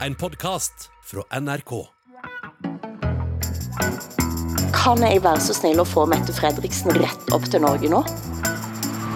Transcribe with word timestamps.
En 0.00 0.14
podkast 0.14 0.72
fra 1.04 1.40
NRK. 1.40 1.86
Kan 4.72 5.02
jeg 5.02 5.20
være 5.22 5.40
så 5.40 5.54
snill 5.54 5.78
å 5.78 5.84
få 5.86 6.04
Mette 6.10 6.34
Fredriksen 6.34 6.96
rett 6.98 7.30
opp 7.34 7.46
til 7.50 7.62
Norge 7.62 7.90
nå? 7.92 8.00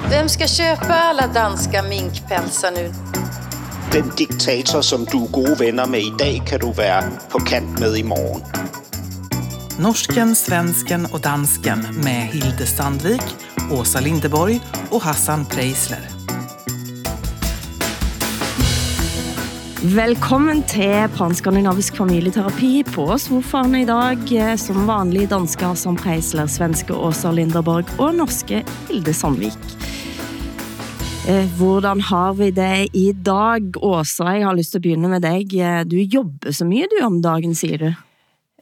Vem 0.09 0.29
ska 0.31 0.47
köpa 0.47 0.95
alla 1.11 1.27
danska 1.27 1.83
minkpälsar 1.83 2.71
nu? 2.71 2.93
Den 3.93 4.13
diktator, 4.17 4.83
som 4.83 5.05
du 5.05 5.19
er 5.25 5.33
gode 5.33 5.57
venner 5.59 5.87
med 5.87 6.07
i 6.07 6.13
dag, 6.19 6.47
kan 6.47 6.63
du 6.63 6.71
være 6.73 7.11
på 7.33 7.43
kant 7.49 7.81
med 7.81 7.99
i 7.99 8.05
morgen. 8.05 8.45
Norsken, 9.79 10.37
svensken 10.37 11.07
och 11.07 11.21
dansken 11.21 11.87
med 12.05 12.29
Hilde 12.33 12.67
Sandvik, 12.67 13.23
Åsa 13.71 14.01
Lindeborg 14.01 14.61
och 14.91 15.03
Hassan 15.03 15.47
Preisler. 15.47 16.18
Velkommen 19.79 20.65
til 20.67 21.05
Panskandinavisk 21.15 22.01
familieterapi 22.01 22.81
på 22.83 23.05
sofaen 23.23 23.77
i 23.79 23.85
dag. 23.87 24.25
Eh, 24.35 24.57
som 24.59 24.89
vanlig 24.89 25.29
dansker 25.31 25.77
som 25.79 25.95
Preisler, 25.95 26.49
svenske 26.51 26.91
Åsa 26.91 27.31
Linderborg 27.31 27.87
og 28.03 28.17
norske 28.19 28.65
Hilde 28.89 29.15
Sandvik. 29.15 29.69
Eh, 31.31 31.47
Hvordan 31.61 32.03
har 32.09 32.35
vi 32.35 32.51
det 32.51 32.89
i 32.93 33.13
dag? 33.13 33.71
Åsa, 33.79 34.33
jeg 34.35 34.49
har 34.49 34.59
lyst 34.59 34.75
til 34.75 34.83
at 34.83 34.87
begynde 34.89 35.13
med 35.15 35.23
dig. 35.23 35.47
Eh, 35.63 35.85
du 35.87 35.95
jobber 36.03 36.51
så 36.51 36.67
mye 36.67 36.91
du 36.91 36.99
om 37.07 37.23
dagen, 37.23 37.55
siger 37.55 37.79
du. 37.79 37.95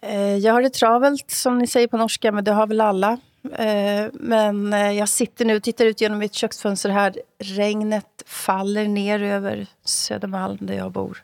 Eh, 0.02 0.36
Jag 0.36 0.52
har 0.52 0.62
det 0.62 0.74
travelt, 0.74 1.30
som 1.30 1.58
ni 1.58 1.66
säger 1.66 1.88
på 1.88 1.96
norska, 1.96 2.33
men 2.33 2.44
det 2.44 2.52
har 2.52 2.66
väl 2.66 2.80
alla. 2.80 3.16
Eh, 3.52 4.06
Men 4.12 4.73
eh, 4.73 4.92
jag 4.92 5.09
sitter 5.09 5.45
nu 5.45 5.56
och 5.56 5.62
tittar 5.62 5.84
ut 5.84 6.00
genom 6.00 6.18
mitt 6.18 6.34
köksfönster 6.34 6.91
här. 6.91 7.16
Regnet 7.38 8.22
faller 8.27 8.88
ner 8.88 9.22
över 9.22 9.66
Södermalm 9.84 10.59
där 10.60 10.74
jag 10.74 10.92
bor. 10.92 11.22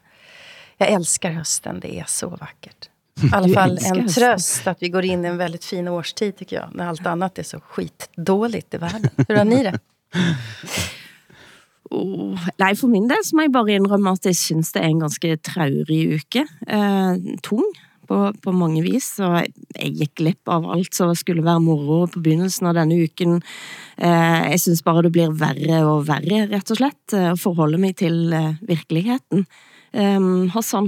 Jag 0.76 0.88
älskar 0.88 1.30
hösten, 1.30 1.80
det 1.80 1.98
är 1.98 2.04
så 2.08 2.28
vackert. 2.28 2.88
I 3.22 3.28
alla 3.32 3.54
fall 3.60 3.78
en 3.82 4.08
tröst 4.08 4.66
att 4.66 4.82
vi 4.82 4.88
går 4.88 5.04
in 5.04 5.24
i 5.24 5.28
en 5.28 5.36
väldigt 5.36 5.64
fin 5.64 5.88
årstid 5.88 6.36
tycker 6.36 6.56
jag. 6.56 6.68
När 6.74 6.86
allt 6.86 7.06
annat 7.06 7.38
är 7.38 7.42
så 7.42 7.60
skitdåligt 7.60 8.74
i 8.74 8.76
världen. 8.76 9.10
Hur 9.28 9.36
har 9.36 9.44
ni 9.44 9.62
det? 9.62 9.78
Oh, 11.90 12.38
nej, 12.56 12.76
for 12.76 12.88
min 12.88 13.08
del 13.08 13.20
så 13.24 13.36
må 13.36 13.42
jeg 13.44 13.52
bare 13.52 13.74
indrømme, 13.76 14.14
at 14.16 14.24
jeg 14.24 14.36
synes 14.38 14.70
det 14.72 14.80
er 14.80 14.88
en 14.88 15.02
ganske 15.02 15.34
traurig 15.44 16.14
uke. 16.16 16.46
Eh, 16.64 17.16
tung 17.44 17.66
på, 18.12 18.20
på 18.44 18.52
mange 18.52 18.82
vis, 18.84 19.08
og 19.22 19.38
jeg, 19.38 19.52
jeg 19.78 19.92
gik 20.00 20.14
glip 20.20 20.52
av 20.52 20.66
alt 20.74 20.92
som 20.96 21.14
skulle 21.16 21.44
være 21.46 21.62
moro 21.64 22.04
på 22.12 22.20
begyndelsen 22.24 22.68
av 22.68 22.76
denne 22.76 22.98
uken. 23.00 23.38
Eh, 23.96 24.40
jeg 24.52 24.62
synes 24.66 24.84
bare 24.84 25.06
det 25.06 25.14
blir 25.16 25.32
verre 25.40 25.82
og 25.88 26.06
verre, 26.10 26.44
rett 26.52 26.74
og 26.74 26.80
slett, 26.82 27.16
eh, 27.16 27.30
at 27.32 27.40
forholde 27.40 27.80
mig 27.80 27.96
til 28.02 28.34
eh, 28.36 28.52
virkeligheten. 28.68 29.46
Hassan? 29.92 30.86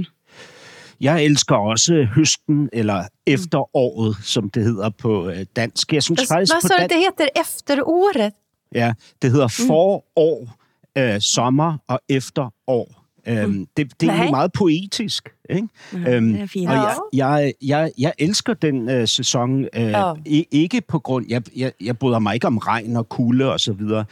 Jeg 0.97 1.27
elsker 1.27 1.67
også 1.75 1.99
høsten, 2.15 2.63
eller 2.73 3.11
efteråret, 3.29 4.17
som 4.25 4.47
det 4.49 4.63
hedder 4.65 4.95
på 4.97 5.19
dansk. 5.53 5.93
Jeg 5.93 6.07
synes 6.07 6.23
faktisk 6.25 6.53
Vad 6.53 6.61
på 6.63 6.67
sa 6.67 6.77
du 6.77 6.83
att 6.83 6.89
dansk, 6.89 6.95
det 6.95 7.03
heter? 7.05 7.29
Efteråret? 7.41 8.33
ja, 8.75 8.93
det 9.21 9.31
hedder 9.31 9.47
forår, 9.47 10.49
øh, 10.97 11.21
sommer 11.21 11.77
og 11.87 11.99
efterår. 12.09 13.04
Øhm, 13.27 13.67
det, 13.77 14.01
det 14.01 14.07
er 14.07 14.11
egentlig 14.13 14.31
meget 14.31 14.51
poetisk. 14.53 15.29
Ikke? 15.49 15.67
Øhm, 15.93 16.33
det 16.33 16.41
er 16.41 16.47
fint. 16.47 16.69
Og 16.69 16.75
jeg, 16.75 16.95
jeg, 17.13 17.53
jeg, 17.61 17.91
jeg 17.97 18.13
elsker 18.19 18.53
den 18.53 18.89
øh, 18.89 19.07
sæson, 19.07 19.63
øh, 19.75 19.93
i- 20.25 20.47
ikke 20.51 20.81
på 20.87 20.99
grund, 20.99 21.25
jeg, 21.29 21.41
jeg, 21.57 21.71
jeg 21.81 21.97
bryder 21.97 22.19
mig 22.19 22.33
ikke 22.33 22.47
om 22.47 22.57
regn 22.57 22.95
og 22.95 23.09
kulde 23.09 23.51
og 23.53 23.59
så 23.59 23.73
videre, 23.73 24.05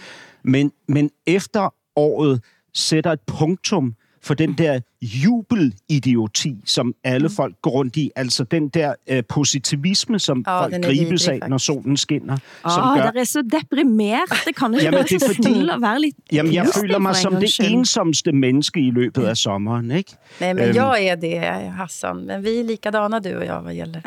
men, 0.43 0.71
men 0.87 1.09
efter 1.27 1.73
året 1.95 2.43
sætter 2.73 3.11
et 3.11 3.19
punktum 3.27 3.93
for 4.21 4.33
den 4.33 4.53
der 4.53 4.79
jubelidioti, 5.03 6.55
som 6.65 6.93
alle 7.03 7.29
folk 7.29 7.55
går 7.61 7.71
rundt 7.71 7.95
i, 7.97 8.11
altså 8.15 8.43
den 8.43 8.69
der 8.69 8.93
øh, 9.09 9.23
positivisme, 9.29 10.19
som 10.19 10.43
Ja, 10.47 10.61
folk 10.61 10.73
er 10.73 10.81
gribes 10.81 11.27
af, 11.27 11.39
når 11.49 11.57
solen 11.57 11.97
skinner. 11.97 12.37
som 12.61 12.71
Ah, 12.83 12.97
gør, 12.97 13.11
der 13.11 13.19
er 13.19 13.23
så 13.23 13.41
deprimert. 13.41 14.19
Det 14.47 14.55
kan 14.55 14.73
ikke 14.73 14.83
Jamen, 14.85 14.95
være 14.97 15.03
det 15.03 15.15
er 15.15 15.19
så 15.19 15.25
fordi- 15.35 15.41
snill 15.53 15.69
at 15.69 15.81
være 15.81 16.01
lidt 16.01 16.15
Jamen, 16.31 16.53
jeg 16.53 16.67
føler 16.81 16.99
mig 16.99 17.15
som 17.15 17.35
det 17.35 17.59
ensomste 17.59 18.31
menneske 18.31 18.79
i 18.79 18.91
løbet 18.91 19.23
af 19.23 19.37
sommeren, 19.37 19.91
ikke? 19.91 20.11
Nej, 20.41 20.53
men 20.53 20.63
Øhm. 20.63 20.75
jag 20.75 21.03
är 21.03 21.15
det, 21.15 21.39
Hassan. 21.77 22.25
Men 22.25 22.43
vi 22.43 22.59
är 22.59 22.63
likadana, 22.63 23.19
du 23.19 23.35
och 23.35 23.45
jag, 23.45 23.61
vad 23.61 23.73
gäller 23.75 24.01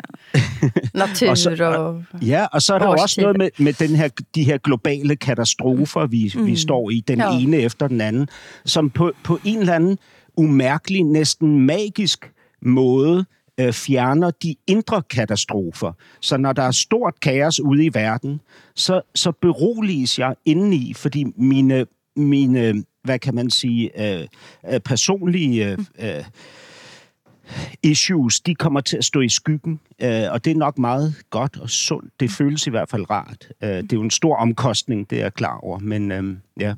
natur 0.93 1.29
Og 1.29 1.37
så- 1.37 1.49
och... 1.77 2.03
Ja, 2.21 2.45
og 2.51 2.61
så 2.61 2.73
er 2.73 2.79
der 2.79 2.85
jo 2.85 2.91
også 3.01 3.21
noget 3.21 3.37
med, 3.37 3.49
med 3.59 3.73
den 3.73 3.95
her, 3.95 4.09
de 4.35 4.43
her 4.43 4.57
globale 4.57 5.15
katastrofer, 5.15 6.05
vi, 6.07 6.33
mm. 6.35 6.45
vi 6.45 6.55
står 6.55 6.89
i, 6.89 7.03
den 7.07 7.19
ja. 7.19 7.39
ene 7.39 7.57
efter 7.57 7.87
den 7.87 8.01
anden, 8.01 8.27
som 8.65 8.89
på, 8.89 9.11
på 9.23 9.39
en 9.45 9.59
eller 9.59 9.73
anden 9.73 9.97
umærkelig, 10.37 11.03
næsten 11.03 11.65
magisk 11.65 12.31
måde 12.61 13.25
øh, 13.59 13.73
fjerner 13.73 14.31
de 14.31 14.55
indre 14.67 15.01
katastrofer. 15.01 15.91
Så 16.21 16.37
når 16.37 16.53
der 16.53 16.63
er 16.63 16.71
stort 16.71 17.19
kaos 17.19 17.59
ude 17.59 17.85
i 17.85 17.93
verden, 17.93 18.41
så, 18.75 19.01
så 19.15 19.31
beroliges 19.31 20.19
jeg 20.19 20.35
indeni, 20.45 20.93
fordi 20.93 21.25
mine, 21.37 21.85
mine 22.15 22.83
hvad 23.03 23.19
kan 23.19 23.35
man 23.35 23.49
sige, 23.49 24.15
øh, 24.19 24.27
øh, 24.73 24.79
personlige 24.79 25.71
øh, 25.71 25.77
øh, 25.99 26.23
issues, 27.83 28.39
de 28.39 28.55
kommer 28.55 28.81
til 28.81 28.97
at 28.97 29.05
stå 29.05 29.21
i 29.21 29.29
skyggen, 29.29 29.79
øh, 30.01 30.31
og 30.31 30.45
det 30.45 30.51
er 30.51 30.55
nok 30.55 30.77
meget 30.77 31.15
godt 31.29 31.57
og 31.59 31.69
sundt. 31.69 32.13
Det 32.19 32.31
føles 32.31 32.67
i 32.67 32.69
hvert 32.69 32.89
fald 32.89 33.09
rart. 33.09 33.47
Øh, 33.63 33.69
det 33.69 33.93
er 33.93 33.97
jo 33.97 34.01
en 34.01 34.11
stor 34.11 34.35
omkostning, 34.35 35.09
det 35.09 35.17
er 35.17 35.21
jeg 35.21 35.33
klar 35.33 35.57
over, 35.57 35.79
men 35.79 36.11
øh, 36.11 36.37
ja. 36.59 36.73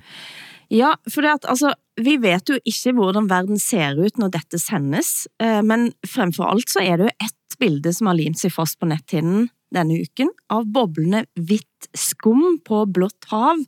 Ja, 0.70 0.94
for 1.10 1.26
det 1.26 1.32
at, 1.40 1.46
altså, 1.50 1.74
vi 2.00 2.16
vet 2.22 2.50
jo 2.50 2.60
ikke 2.62 2.94
hvordan 2.98 3.30
verden 3.30 3.60
ser 3.62 3.98
ut 3.98 4.20
når 4.22 4.36
dette 4.38 4.60
sendes, 4.62 5.28
eh, 5.42 5.62
men 5.66 5.90
fremfor 6.08 6.52
alt 6.52 6.70
så 6.70 6.84
er 6.86 7.00
det 7.00 7.10
jo 7.10 7.16
et 7.26 7.58
bilde 7.60 7.94
som 7.94 8.12
har 8.12 8.20
limt 8.20 8.40
sig 8.40 8.54
fast 8.54 8.80
på 8.80 8.88
nethinden 8.90 9.50
denne 9.74 10.00
uken, 10.02 10.32
av 10.50 10.66
boblende 10.74 11.26
hvidt 11.38 11.90
skum 11.98 12.60
på 12.66 12.84
blått 12.90 13.28
hav, 13.30 13.60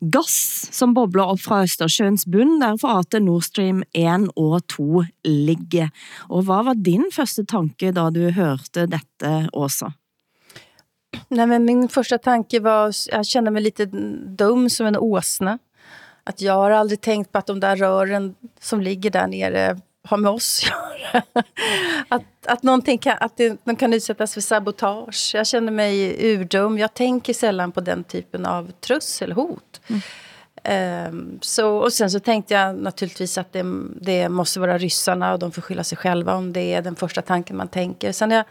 gass 0.00 0.68
som 0.72 0.92
bobler 0.96 1.32
op 1.32 1.40
fra 1.40 1.62
Østersjøens 1.64 2.26
bund, 2.30 2.58
der 2.62 2.76
fate 2.80 3.22
Nord 3.24 3.46
Stream 3.48 3.82
1 3.96 4.28
og 4.36 4.60
2 4.74 5.04
ligger. 5.28 5.88
Og 6.28 6.44
hvad 6.48 6.68
var 6.68 6.76
din 6.76 7.08
første 7.12 7.46
tanke, 7.48 7.92
da 7.96 8.08
du 8.12 8.26
hørte 8.36 8.86
dette, 8.90 9.32
Åsa? 9.56 9.94
Nej, 11.28 11.46
men 11.46 11.64
min 11.64 11.88
första 11.88 12.18
tanke 12.18 12.60
var... 12.60 12.94
Jag 13.12 13.26
kände 13.26 13.50
mig 13.50 13.62
lite 13.62 13.86
dum 14.38 14.70
som 14.70 14.86
en 14.86 14.96
åsna. 14.96 15.58
Att 16.24 16.40
jag 16.40 16.52
har 16.52 16.70
aldrig 16.70 17.00
tänkt 17.00 17.32
på 17.32 17.38
att 17.38 17.46
de 17.46 17.60
där 17.60 17.76
rören 17.76 18.34
som 18.60 18.80
ligger 18.80 19.10
där 19.10 19.26
nere 19.26 19.80
har 20.02 20.16
med 20.16 20.30
oss 20.30 20.62
att 20.64 21.00
göra. 21.00 21.22
Att, 22.08 22.22
att, 22.46 22.62
någonting 22.62 22.98
kan, 22.98 23.16
att 23.20 23.36
det, 23.36 23.56
de 23.64 23.76
kan 23.76 23.92
utsättas 23.92 24.34
för 24.34 24.40
sabotage. 24.40 25.30
Jag 25.34 25.46
känner 25.46 25.72
mig 25.72 26.16
urdum. 26.32 26.78
Jag 26.78 26.94
tänker 26.94 27.34
sällan 27.34 27.72
på 27.72 27.80
den 27.80 28.04
typen 28.04 28.46
av 28.46 28.72
trusselhot. 28.80 29.80
Ehm, 30.62 31.38
så, 31.42 31.76
och 31.76 31.92
sen 31.92 32.10
så 32.10 32.20
tänkte 32.20 32.54
jag 32.54 32.76
naturligtvis 32.76 33.38
att 33.38 33.52
det, 33.52 33.64
det 34.00 34.28
måste 34.28 34.60
vara 34.60 34.78
ryssarna 34.78 35.32
och 35.32 35.38
de 35.38 35.52
får 35.52 35.62
skylla 35.62 35.84
sig 35.84 35.98
själva 35.98 36.34
om 36.34 36.52
det 36.52 36.74
är 36.74 36.82
den 36.82 36.96
första 36.96 37.22
tanken 37.22 37.56
man 37.56 37.68
tänker. 37.68 38.12
Sen 38.12 38.30
jag 38.30 38.44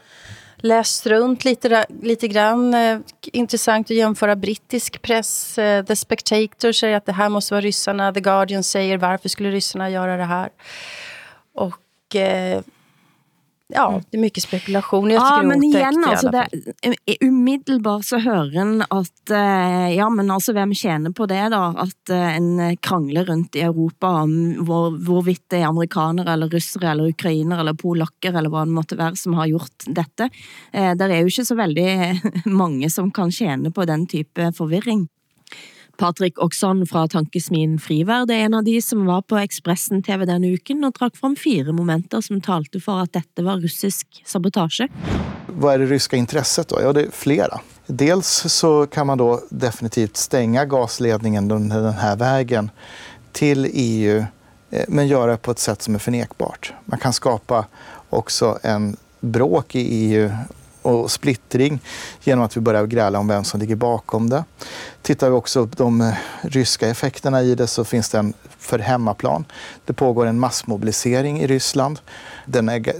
läst 0.62 1.06
runt 1.06 1.44
lite, 1.44 1.86
lite 2.02 2.28
grann. 2.28 2.74
Eh, 2.74 2.98
intressant 3.22 3.86
att 3.90 3.96
jämföra 3.96 4.36
brittisk 4.36 5.02
press. 5.02 5.58
Eh, 5.58 5.84
The 5.84 5.96
Spectator 5.96 6.72
säger 6.72 6.96
att 6.96 7.06
det 7.06 7.12
här 7.12 7.28
måste 7.28 7.54
vara 7.54 7.60
ryssarna. 7.60 8.12
The 8.12 8.20
Guardian 8.20 8.62
säger 8.62 8.98
varför 8.98 9.28
skulle 9.28 9.50
ryssarna 9.50 9.90
göra 9.90 10.16
det 10.16 10.24
här? 10.24 10.50
Och 11.54 12.16
eh, 12.16 12.62
ja, 13.72 14.00
det 14.10 14.16
är 14.16 14.20
mycket 14.20 14.42
spekulation. 14.42 15.10
Jag 15.10 15.22
Ja, 15.22 15.40
är 15.40 15.46
men 15.46 15.64
igen, 15.64 16.04
alla 16.06 16.30
det, 16.30 16.48
umiddelbart 17.20 18.04
så 18.04 18.18
hører 18.18 18.56
en 18.56 18.82
at, 18.88 19.30
eh, 19.30 19.94
ja, 19.96 20.08
men 20.10 20.30
altså, 20.30 20.52
hvem 20.52 20.74
tjener 20.74 21.10
på 21.10 21.26
det 21.26 21.48
da? 21.52 21.62
At 21.78 22.10
eh, 22.10 22.36
en 22.36 22.76
krangler 22.76 23.24
rundt 23.24 23.56
i 23.56 23.62
Europa 23.66 24.06
om 24.22 24.34
hvor, 24.66 24.96
hvorvidt 24.96 25.44
det 25.50 25.62
er 25.62 25.68
amerikanere, 25.68 26.32
eller 26.32 26.48
russere, 26.48 26.90
eller 26.90 27.12
ukrainere, 27.14 27.60
eller 27.60 27.74
polakker, 27.74 28.34
eller 28.34 28.50
hvad 28.50 28.66
det 28.66 28.78
måtte 28.80 28.98
være, 28.98 29.16
som 29.16 29.38
har 29.38 29.46
gjort 29.46 29.86
dette. 29.86 30.30
Eh, 30.72 30.92
der 30.96 31.08
er 31.08 31.22
jo 31.22 31.32
ikke 31.32 31.46
så 31.46 31.58
veldig 31.58 31.88
mange 32.62 32.90
som 32.90 33.10
kan 33.10 33.32
tjene 33.32 33.72
på 33.72 33.86
den 33.88 34.06
type 34.10 34.52
forvirring. 34.56 35.08
Patrick 36.00 36.38
Oksan 36.38 36.86
fra 36.86 37.08
Tankesmien 37.08 37.78
Friverd 37.78 38.30
er 38.30 38.46
en 38.46 38.54
av 38.54 38.64
de 38.64 38.78
som 38.82 39.02
var 39.06 39.20
på 39.22 39.36
Expressen 39.36 40.00
TV 40.02 40.24
denne 40.24 40.48
uken 40.56 40.86
og 40.88 40.94
trakk 40.96 41.18
fram 41.20 41.34
fire 41.36 41.74
momenter 41.76 42.22
som 42.24 42.38
talte 42.40 42.80
for 42.80 43.02
at 43.02 43.12
dette 43.12 43.44
var 43.44 43.60
russisk 43.60 44.22
sabotage. 44.24 44.86
Vad 45.46 45.74
är 45.74 45.78
det 45.78 45.86
ryska 45.86 46.16
intresset 46.16 46.68
då? 46.68 46.80
Ja, 46.82 46.92
det 46.92 47.02
är 47.02 47.10
flera. 47.10 47.60
Dels 47.86 48.28
så 48.48 48.86
kan 48.86 49.06
man 49.06 49.18
då 49.18 49.40
definitivt 49.50 50.16
stänga 50.16 50.64
gasledningen 50.64 51.48
denne 51.48 51.80
den 51.80 51.92
här 51.92 52.16
vägen 52.16 52.70
till 53.32 53.70
EU, 53.72 54.24
eh, 54.70 54.84
men 54.88 55.08
göra 55.08 55.30
det 55.30 55.36
på 55.36 55.50
ett 55.50 55.58
sätt 55.58 55.82
som 55.82 55.94
är 55.94 55.98
förnekbart. 55.98 56.72
Man 56.84 56.98
kan 56.98 57.12
skapa 57.12 57.66
också 58.10 58.58
en 58.62 58.96
bråk 59.20 59.74
i 59.74 59.80
EU 59.80 60.30
och 60.82 61.10
splittring 61.10 61.80
genom 62.22 62.44
att 62.44 62.56
vi 62.56 62.60
börjar 62.60 62.86
gräla 62.86 63.18
om 63.18 63.28
vem 63.28 63.44
som 63.44 63.60
ligger 63.60 63.76
bakom 63.76 64.30
det. 64.30 64.44
Tittar 65.02 65.30
vi 65.30 65.36
också 65.36 65.66
på 65.66 65.74
de 65.76 66.00
eh, 66.00 66.14
ryska 66.42 66.88
effekterna 66.88 67.42
i 67.42 67.54
det 67.54 67.66
så 67.66 67.84
finns 67.84 68.08
det 68.08 68.18
en 68.18 68.34
för 68.58 68.78
hemmaplan. 68.78 69.44
Det 69.84 69.92
pågår 69.92 70.26
en 70.26 70.38
massmobilisering 70.38 71.40
i 71.40 71.46
Ryssland. 71.46 71.98
Den 72.46 72.68
är 72.68 72.92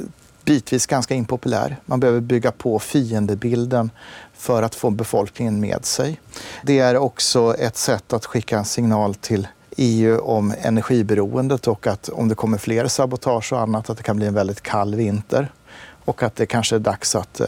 bitvis 0.44 0.86
ganska 0.86 1.14
impopulär. 1.14 1.76
Man 1.86 2.00
behöver 2.00 2.20
bygga 2.20 2.52
på 2.52 2.78
fiendebilden 2.78 3.90
för 4.34 4.62
att 4.62 4.74
få 4.74 4.90
befolkningen 4.90 5.60
med 5.60 5.84
sig. 5.84 6.20
Det 6.62 6.78
är 6.78 6.96
också 6.96 7.56
ett 7.58 7.76
sätt 7.76 8.12
att 8.12 8.26
skicka 8.26 8.58
en 8.58 8.64
signal 8.64 9.14
till 9.14 9.48
EU 9.76 10.20
om 10.20 10.54
energiberoendet 10.62 11.68
och 11.68 11.86
att 11.86 12.08
om 12.08 12.28
det 12.28 12.34
kommer 12.34 12.58
fler 12.58 12.88
sabotage 12.88 13.52
och 13.52 13.60
annat 13.60 13.90
att 13.90 13.96
det 13.96 14.02
kan 14.02 14.16
bli 14.16 14.26
en 14.26 14.34
väldigt 14.34 14.60
kall 14.60 14.94
vinter 14.94 15.52
och 16.04 16.22
att 16.22 16.36
det 16.36 16.46
kanske 16.46 16.76
är 16.76 16.80
dags 16.80 17.14
att 17.14 17.40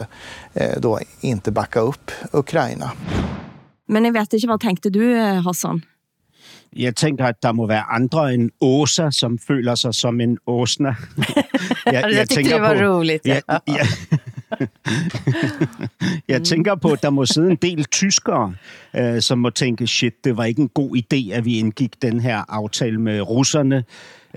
eh, 0.53 0.79
då 0.81 0.99
inte 1.21 1.51
backa 1.51 1.79
upp 1.79 2.11
Ukraina. 2.33 2.91
Men 3.87 4.05
jeg 4.05 4.13
vet 4.13 4.33
ikke, 4.33 4.47
hvad 4.47 4.59
tænkte 4.59 4.89
du, 4.89 5.03
eh, 5.11 5.43
Hassan? 5.43 5.83
Jeg 6.75 6.95
tænker, 6.95 7.25
at 7.25 7.43
der 7.43 7.51
må 7.51 7.67
være 7.67 7.83
andre 7.91 8.33
end 8.33 8.51
Åsa, 8.61 9.11
som 9.11 9.39
føler 9.39 9.75
sig 9.75 9.93
som 9.93 10.21
en 10.21 10.37
åsna. 10.47 10.89
jeg, 11.85 11.93
jeg, 11.93 12.03
jeg 12.13 12.29
tyckte 12.29 12.53
det 12.53 12.61
var 12.61 12.75
på, 12.75 12.81
roligt. 12.81 13.25
Ja, 13.25 13.39
ja. 13.67 13.87
jeg 16.27 16.43
tænker 16.51 16.75
på, 16.75 16.91
at 16.91 17.03
der 17.03 17.09
må 17.09 17.25
sidde 17.25 17.51
en 17.51 17.55
del 17.55 17.85
tyskere, 17.85 18.53
øh, 18.95 19.21
som 19.21 19.37
må 19.39 19.49
tænke, 19.49 19.87
shit, 19.87 20.13
det 20.23 20.37
var 20.37 20.43
ikke 20.43 20.61
en 20.61 20.69
god 20.69 20.97
idé, 20.97 21.33
at 21.33 21.45
vi 21.45 21.59
indgik 21.59 22.01
den 22.01 22.19
her 22.19 22.43
aftale 22.49 23.01
med 23.01 23.21
russerne 23.21 23.83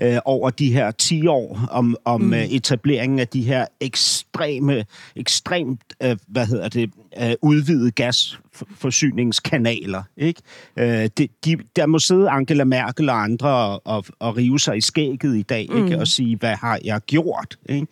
øh, 0.01 0.17
over 0.25 0.49
de 0.49 0.73
her 0.73 0.91
10 0.91 1.27
år 1.27 1.67
om, 1.71 1.97
om 2.05 2.21
mm. 2.21 2.33
øh, 2.33 2.45
etableringen 2.45 3.19
af 3.19 3.27
de 3.27 3.41
her 3.41 3.65
ekstreme, 3.79 4.85
ekstremt, 5.15 5.81
øh, 6.03 6.17
hvad 6.27 6.45
hedder 6.45 6.69
det, 6.69 6.91
øh, 7.21 7.33
udvidede 7.41 7.91
gasforsyningskanaler. 7.91 10.03
Ikke? 10.17 10.41
Øh, 10.77 11.09
de, 11.17 11.27
de, 11.45 11.57
der 11.75 11.85
må 11.85 11.99
sidde 11.99 12.29
Angela 12.29 12.63
Merkel 12.63 13.09
og 13.09 13.23
andre 13.23 13.49
og, 13.49 13.81
og, 13.85 14.05
og 14.19 14.37
rive 14.37 14.59
sig 14.59 14.77
i 14.77 14.81
skægget 14.81 15.37
i 15.37 15.41
dag 15.41 15.67
mm. 15.69 15.85
ikke? 15.85 15.99
og 15.99 16.07
sige, 16.07 16.35
hvad 16.35 16.55
har 16.55 16.79
jeg 16.83 17.01
gjort? 17.01 17.57
Ikke? 17.69 17.87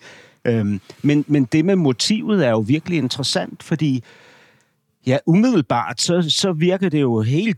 Øhm, 0.45 0.81
men, 1.01 1.25
men 1.27 1.45
det 1.45 1.65
med 1.65 1.75
motivet 1.75 2.45
er 2.45 2.49
jo 2.49 2.59
virkelig 2.59 2.97
interessant, 2.97 3.63
fordi 3.63 4.03
Ja, 5.07 5.17
umiddelbart 5.25 6.01
så, 6.01 6.25
så 6.29 6.53
virker 6.53 6.89
det 6.89 7.01
jo 7.01 7.21
helt 7.21 7.57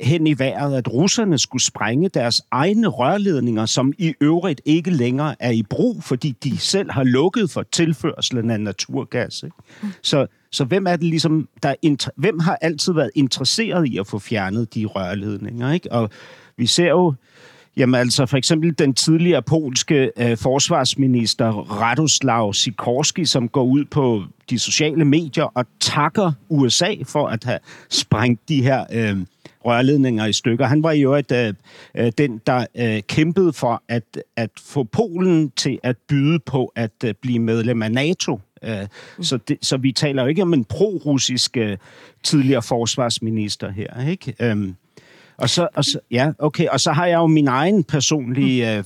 hen 0.00 0.26
i 0.26 0.38
vejret, 0.38 0.76
at 0.76 0.92
russerne 0.92 1.38
skulle 1.38 1.62
sprænge 1.62 2.08
deres 2.08 2.42
egne 2.50 2.86
rørledninger, 2.86 3.66
som 3.66 3.92
i 3.98 4.14
øvrigt 4.20 4.60
ikke 4.64 4.90
længere 4.90 5.34
er 5.40 5.50
i 5.50 5.62
brug, 5.62 6.02
fordi 6.02 6.34
de 6.44 6.58
selv 6.58 6.90
har 6.90 7.04
lukket 7.04 7.50
for 7.50 7.62
tilførselen 7.62 8.50
af 8.50 8.60
naturgas. 8.60 9.42
Ikke? 9.42 9.56
Så, 10.02 10.26
så 10.52 10.64
hvem 10.64 10.86
er 10.86 10.96
det 10.96 11.04
ligesom, 11.04 11.48
der 11.62 11.74
hvem 12.16 12.38
har 12.38 12.58
altid 12.60 12.92
været 12.92 13.10
interesseret 13.14 13.86
i 13.86 13.98
at 13.98 14.06
få 14.06 14.18
fjernet 14.18 14.74
de 14.74 14.84
rørledninger? 14.84 15.72
Ikke? 15.72 15.92
Og 15.92 16.10
vi 16.56 16.66
ser 16.66 16.88
jo, 16.88 17.14
Jamen 17.78 18.00
altså 18.00 18.26
for 18.26 18.36
eksempel 18.36 18.78
den 18.78 18.94
tidligere 18.94 19.42
polske 19.42 20.10
øh, 20.16 20.36
forsvarsminister 20.36 21.50
Radoslav 21.52 22.54
Sikorski, 22.54 23.24
som 23.24 23.48
går 23.48 23.64
ud 23.64 23.84
på 23.84 24.22
de 24.50 24.58
sociale 24.58 25.04
medier 25.04 25.44
og 25.44 25.66
takker 25.80 26.32
USA 26.48 26.94
for 27.04 27.26
at 27.26 27.44
have 27.44 27.58
sprængt 27.88 28.48
de 28.48 28.62
her 28.62 28.84
øh, 28.92 29.16
rørledninger 29.64 30.26
i 30.26 30.32
stykker. 30.32 30.66
Han 30.66 30.82
var 30.82 30.92
jo 30.92 31.14
et, 31.14 31.32
øh, 31.32 31.54
øh, 31.94 32.12
den, 32.18 32.40
der 32.46 32.66
øh, 32.74 33.02
kæmpede 33.02 33.52
for 33.52 33.82
at, 33.88 34.18
at 34.36 34.50
få 34.60 34.84
Polen 34.84 35.50
til 35.50 35.78
at 35.82 35.96
byde 36.08 36.38
på 36.38 36.72
at 36.76 36.92
øh, 37.04 37.14
blive 37.22 37.38
medlem 37.38 37.82
af 37.82 37.92
NATO. 37.92 38.40
Øh, 38.64 38.86
så, 39.20 39.38
det, 39.48 39.58
så 39.62 39.76
vi 39.76 39.92
taler 39.92 40.22
jo 40.22 40.28
ikke 40.28 40.42
om 40.42 40.54
en 40.54 40.64
pro-russisk 40.64 41.56
øh, 41.56 41.76
tidligere 42.22 42.62
forsvarsminister 42.62 43.70
her. 43.70 44.08
ikke? 44.08 44.34
Øh, 44.40 44.68
og 45.38 45.50
så, 45.50 45.68
og 45.74 45.84
så, 45.84 45.98
ja, 46.10 46.32
okay. 46.38 46.68
Og 46.68 46.80
så 46.80 46.92
har 46.92 47.06
jeg 47.06 47.16
jo 47.16 47.26
min 47.26 47.48
egen 47.48 47.84
personlige 47.84 48.76
øh, 48.76 48.84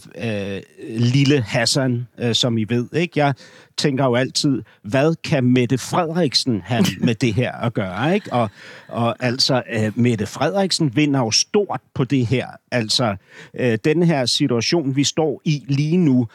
øh, 0.54 0.62
lille 0.88 1.42
Hassan, 1.42 2.06
øh, 2.18 2.34
som 2.34 2.58
I 2.58 2.64
ved. 2.68 2.88
Ikke? 2.92 3.20
Jeg 3.20 3.34
tænker 3.76 4.04
jo 4.04 4.14
altid, 4.14 4.62
hvad 4.82 5.14
kan 5.24 5.44
Mette 5.44 5.78
Frederiksen 5.78 6.60
have 6.64 6.84
med 7.06 7.14
det 7.14 7.34
her 7.34 7.52
at 7.52 7.74
gøre? 7.74 8.14
Ikke? 8.14 8.32
Og, 8.32 8.50
og 8.88 9.16
altså, 9.20 9.62
øh, 9.72 9.92
Mette 9.94 10.26
Frederiksen 10.26 10.96
vinder 10.96 11.20
jo 11.20 11.30
stort 11.30 11.80
på 11.94 12.04
det 12.04 12.26
her. 12.26 12.46
Altså, 12.70 13.16
øh, 13.54 13.78
den 13.84 14.02
her 14.02 14.26
situation, 14.26 14.96
vi 14.96 15.04
står 15.04 15.40
i 15.44 15.64
lige 15.68 15.96
nu, 15.96 16.28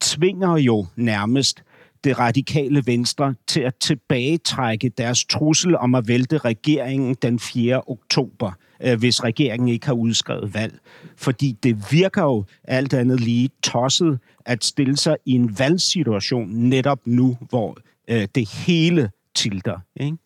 tvinger 0.00 0.56
jo 0.56 0.86
nærmest 0.96 1.62
det 2.04 2.18
radikale 2.18 2.82
venstre 2.86 3.34
til 3.46 3.60
at 3.60 3.74
tilbagetrække 3.74 4.88
deres 4.88 5.24
trussel 5.24 5.76
om 5.76 5.94
at 5.94 6.08
vælte 6.08 6.38
regeringen 6.38 7.16
den 7.22 7.38
4. 7.38 7.82
oktober 7.86 8.52
øh, 8.82 8.98
hvis 8.98 9.24
regeringen 9.24 9.68
ikke 9.68 9.86
har 9.86 9.94
udskrevet 9.94 10.54
valg. 10.54 10.78
Fordi 11.16 11.56
det 11.62 11.92
virker 11.92 12.22
jo 12.22 12.44
alt 12.64 12.94
andet 12.94 13.20
lige 13.20 13.50
tosset 13.62 14.18
at 14.46 14.64
stille 14.64 14.96
sig 14.96 15.16
i 15.26 15.32
en 15.32 15.58
valgsituation 15.58 16.48
netop 16.48 17.00
nu, 17.04 17.36
hvor 17.48 17.78
øh, 18.10 18.28
det 18.34 18.48
hele 18.48 19.10
tilter. 19.34 19.78
Ikke? 20.00 20.16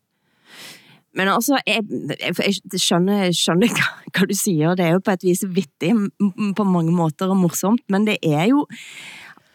Men 1.14 1.28
altså, 1.28 1.60
jeg, 1.66 1.82
jeg 2.44 2.54
skjønner, 2.76 3.32
skjønner 3.32 3.68
hva 4.14 4.26
du 4.26 4.34
siger. 4.34 4.74
Det 4.74 4.84
er 4.86 4.92
jo 4.92 5.00
på 5.04 5.10
et 5.10 5.24
vis 5.26 5.44
vittig 5.48 5.92
på 6.56 6.64
mange 6.64 6.92
måter 6.92 7.26
og 7.26 7.36
morsomt, 7.36 7.80
men 7.88 8.06
det 8.06 8.16
er 8.22 8.44
jo 8.44 8.66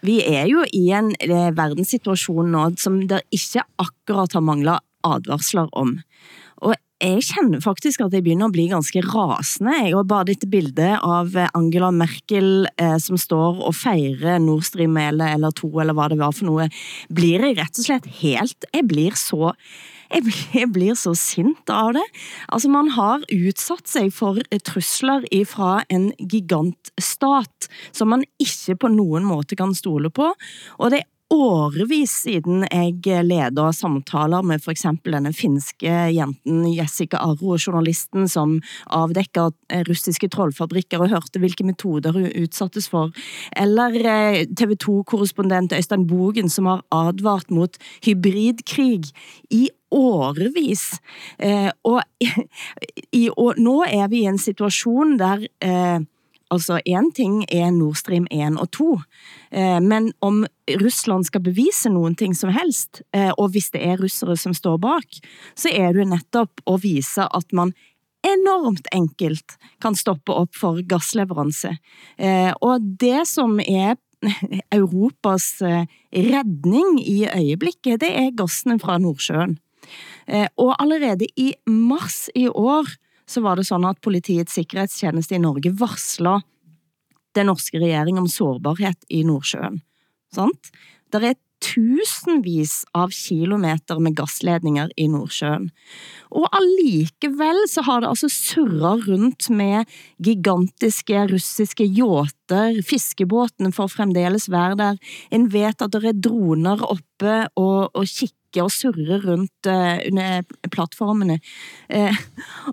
vi 0.03 0.19
er 0.27 0.47
jo 0.51 0.65
i 0.75 0.85
en 0.95 1.13
eh, 1.23 1.51
verdenssituation 1.55 2.51
nå, 2.51 2.69
som 2.81 3.01
der 3.07 3.23
ikke 3.33 3.63
akkurat 3.81 4.35
har 4.35 4.43
manglet 4.43 4.83
advarsler 5.03 5.67
om 5.75 5.97
jeg 7.03 7.23
kender 7.27 7.59
faktisk 7.63 8.01
at 8.03 8.13
jeg 8.15 8.23
begynder 8.23 8.47
at 8.47 8.55
blive 8.55 8.71
ganske 8.71 9.01
rasende. 9.03 9.73
Jeg 9.75 9.95
har 9.95 10.05
bare 10.07 10.29
dette 10.29 10.47
bilde 10.47 10.93
av 11.03 11.35
eh, 11.35 11.49
Angela 11.57 11.91
Merkel 11.91 12.67
eh, 12.79 12.95
som 13.01 13.19
står 13.19 13.59
og 13.67 13.75
fejrer 13.75 14.39
Nord 14.39 14.63
Stream 14.63 14.95
eller, 14.97 15.33
eller 15.35 15.51
to, 15.51 15.67
eller 15.81 15.93
hvad 15.97 16.13
det 16.13 16.19
var 16.21 16.31
for 16.31 16.47
noget. 16.47 16.83
Blir 17.11 17.43
jeg 17.43 17.57
rett 17.59 17.81
og 17.81 17.87
slett 17.87 18.07
helt... 18.21 18.69
Jeg 18.71 18.87
blir 18.87 19.19
så... 19.19 19.51
Jeg 20.13 20.25
blir, 20.27 20.41
jeg 20.53 20.69
blir 20.73 20.97
så 20.99 21.15
sint 21.17 21.69
av 21.73 21.93
det. 21.97 22.03
Altså, 22.53 22.69
man 22.69 22.91
har 22.93 23.23
utsatt 23.33 23.89
sig 23.89 24.11
for 24.13 24.41
eh, 24.49 24.61
trusler 24.61 25.25
fra 25.49 25.83
en 25.89 26.11
gigantstat, 26.19 27.69
som 27.91 28.13
man 28.13 28.25
ikke 28.41 28.77
på 28.83 28.93
noen 28.93 29.25
måte 29.25 29.57
kan 29.59 29.73
stole 29.77 30.13
på. 30.13 30.29
Og 30.77 30.93
det 30.93 31.05
årevis 31.33 32.13
siden 32.25 32.63
jeg 32.67 33.25
leder 33.25 33.73
samtaler 33.75 34.45
med 34.45 34.61
for 34.63 34.73
eksempel 34.73 35.15
denne 35.15 35.33
finske 35.35 35.91
jenten 36.13 36.63
Jessica 36.69 37.21
Arro, 37.25 37.57
journalisten 37.57 38.27
som 38.29 38.59
avdækker 38.93 39.51
eh, 39.73 39.83
russiske 39.89 40.29
trollfabrikker 40.33 41.01
og 41.01 41.13
hørte 41.13 41.41
hvilke 41.41 41.65
metoder 41.65 42.13
hun 42.15 42.29
utsattes 42.29 42.89
for. 42.91 43.11
Eller 43.57 43.97
eh, 43.99 44.39
TV2-korrespondent 44.53 45.73
Øystein 45.77 46.05
Bogen 46.09 46.51
som 46.53 46.69
har 46.69 46.85
advart 46.93 47.51
mot 47.53 47.77
hybridkrig 48.05 49.09
i 49.53 49.67
årevis. 49.93 50.89
Eh, 51.39 51.69
og, 51.83 52.01
i, 53.21 53.27
og 53.33 53.59
nå 53.61 53.77
er 53.89 54.09
vi 54.13 54.23
i 54.23 54.31
en 54.31 54.41
situation 54.41 55.17
der 55.21 55.47
eh, 55.65 55.99
Altså, 56.53 56.79
en 56.85 57.09
ting 57.15 57.41
er 57.49 57.71
Nord 57.73 57.97
Stream 57.99 58.27
1 58.31 58.59
og 58.61 58.69
2, 58.75 58.89
eh, 59.51 59.79
men 59.81 60.11
om 60.21 60.43
Rusland 60.81 61.25
skal 61.25 61.43
bevise 61.45 61.89
nogen 61.89 62.15
ting 62.19 62.35
som 62.37 62.53
helst, 62.53 63.01
eh, 63.15 63.31
og 63.37 63.53
hvis 63.55 63.71
det 63.73 63.81
er 63.81 63.97
russere 64.01 64.37
som 64.37 64.53
står 64.53 64.77
bak, 64.83 65.17
så 65.55 65.73
er 65.73 65.93
det 65.97 66.07
netop 66.11 66.63
at 66.69 66.83
vise 66.83 67.25
at 67.25 67.53
man 67.53 67.73
enormt 68.23 68.87
enkelt 68.95 69.57
kan 69.83 69.95
stoppe 69.95 70.31
op 70.31 70.55
for 70.55 70.79
gasleveranse. 70.87 71.75
Eh, 72.17 72.51
og 72.61 72.81
det 72.99 73.25
som 73.27 73.59
er 73.59 73.97
Europas 74.77 75.61
eh, 75.61 75.85
redning 76.13 77.01
i 77.01 77.25
øjeblikket, 77.27 77.99
det 78.03 78.11
er 78.15 78.35
gassen 78.37 78.79
fra 78.79 78.97
Nordsjøen. 79.01 79.57
Eh, 80.27 80.47
og 80.57 80.75
allerede 80.79 81.27
i 81.35 81.51
mars 81.67 82.29
i 82.35 82.47
år 82.47 82.87
så 83.29 83.43
var 83.45 83.59
det 83.59 83.67
sådan 83.67 83.89
at 83.91 84.01
politiets 84.03 84.55
sikkerhedstjeneste 84.57 85.37
i 85.37 85.43
Norge 85.43 85.73
varsler 85.79 86.43
den 87.33 87.49
norske 87.49 87.79
regering 87.81 88.19
om 88.21 88.29
sårbarhet 88.29 89.07
i 89.09 89.23
Nordsjøen. 89.25 89.81
Sant? 90.33 90.69
Der 91.13 91.31
er 91.31 91.39
tusindvis 91.63 92.81
av 92.97 93.13
kilometer 93.15 93.99
med 94.03 94.17
gasledninger 94.17 94.91
i 94.99 95.07
Nordsjøen. 95.11 95.69
Og 96.35 96.47
allikevel 96.57 97.63
så 97.71 97.85
har 97.87 98.03
det 98.03 98.09
altså 98.11 98.29
surret 98.31 99.07
rundt 99.07 99.47
med 99.53 99.89
gigantiske 100.23 101.27
russiske 101.31 101.87
jåter, 101.87 102.81
fiskebåtene 102.83 103.71
for 103.75 103.91
fremdeles 103.91 104.49
være 104.51 104.79
der. 104.81 105.01
En 105.31 105.47
vet 105.53 105.81
at 105.81 105.95
der 105.95 106.11
er 106.11 106.19
droner 106.19 106.83
oppe 106.83 107.43
og, 107.55 107.93
og 107.93 108.03
kikker 108.03 108.42
og 108.61 108.69
surre 108.73 109.17
rundt 109.23 109.69
uh, 109.69 109.97
under 110.09 110.43
plattformene. 110.69 111.39
Uh, 111.89 112.19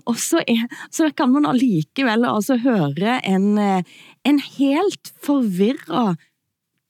og 0.05 0.19
så, 0.21 0.43
er, 0.45 0.67
så 0.93 1.09
kan 1.15 1.33
man 1.33 1.47
allikevel 1.49 2.27
altså 2.29 2.59
høre 2.61 3.17
en, 3.25 3.55
uh, 3.57 3.81
en 4.27 4.41
helt 4.59 5.13
forvirret 5.25 6.21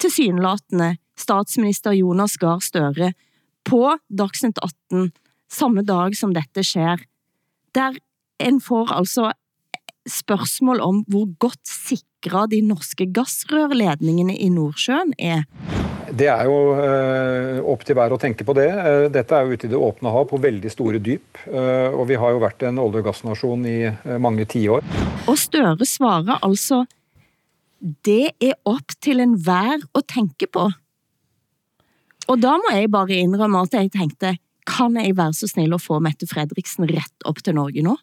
tilsynelatende 0.02 0.96
statsminister 1.20 1.96
Jonas 1.96 2.38
Gahr 2.42 2.60
Støre 2.64 3.14
på 3.68 3.84
Dagsnytt 4.10 4.58
18, 4.64 5.12
samme 5.52 5.84
dag 5.86 6.16
som 6.18 6.34
dette 6.34 6.64
sker, 6.66 7.04
der 7.78 8.00
en 8.42 8.58
får 8.64 8.92
altså 8.96 9.32
spørgsmål 10.10 10.82
om 10.82 11.04
hvor 11.12 11.30
godt 11.40 11.62
sikret 11.70 12.52
de 12.52 12.62
norske 12.66 13.06
gasrørledningene 13.14 14.34
i 14.34 14.50
Nordsjøen 14.50 15.14
er. 15.20 15.46
Det 16.12 16.28
er 16.28 16.44
jo 16.44 16.56
øh, 16.76 17.60
opp 17.72 17.86
til 17.88 17.96
hver 17.96 18.12
å 18.12 18.20
tenke 18.20 18.44
på 18.48 18.56
det. 18.58 18.68
Øh, 18.68 19.06
dette 19.14 19.36
er 19.36 19.48
jo 19.48 19.56
ute 19.56 19.68
i 19.68 19.72
det 19.72 19.80
åpne 19.80 20.12
hav 20.12 20.28
på 20.28 20.40
veldig 20.44 20.72
store 20.74 21.00
dyp. 21.04 21.40
Øh, 21.48 21.96
og 21.96 22.04
vi 22.10 22.20
har 22.20 22.36
jo 22.36 22.42
vært 22.44 22.66
en 22.68 22.82
olje- 22.84 23.00
og 23.00 23.08
gassnasjon 23.08 23.64
i 23.70 23.78
mange 24.20 24.46
tiår. 24.52 24.84
Og 25.32 25.40
Støre 25.40 25.88
svarer 25.88 26.42
altså, 26.44 26.84
det 28.06 28.36
er 28.44 28.58
opp 28.68 28.98
til 29.02 29.24
en 29.24 29.38
hver 29.40 29.80
å 29.96 30.04
tenke 30.04 30.52
på. 30.52 30.68
Og 32.30 32.40
da 32.40 32.58
må 32.60 32.76
jeg 32.76 32.92
bare 32.92 33.24
innrømme 33.24 33.64
at 33.66 33.80
jeg 33.80 33.92
tenkte, 33.96 34.36
kan 34.68 34.96
jeg 35.00 35.16
være 35.18 35.36
så 35.36 35.50
snill 35.50 35.74
å 35.76 35.82
få 35.82 36.00
Mette 36.04 36.28
Fredriksen 36.30 36.88
rett 36.92 37.28
opp 37.28 37.42
til 37.44 37.58
Norge 37.58 37.84
nå? 37.86 37.96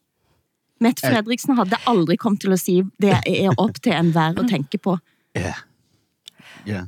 Mette 0.83 1.07
Fredriksen 1.07 1.59
hadde 1.59 1.79
aldrig 1.91 2.19
kommet 2.23 2.43
til 2.45 2.55
at 2.55 2.63
sige, 2.63 2.87
det 3.03 3.15
er 3.15 3.51
op 3.57 3.81
til 3.83 3.95
en 3.95 4.13
hver 4.15 4.39
at 4.39 4.51
tænke 4.51 4.81
på. 4.83 4.97
Ja. 5.39 5.57
Ja. 6.67 6.87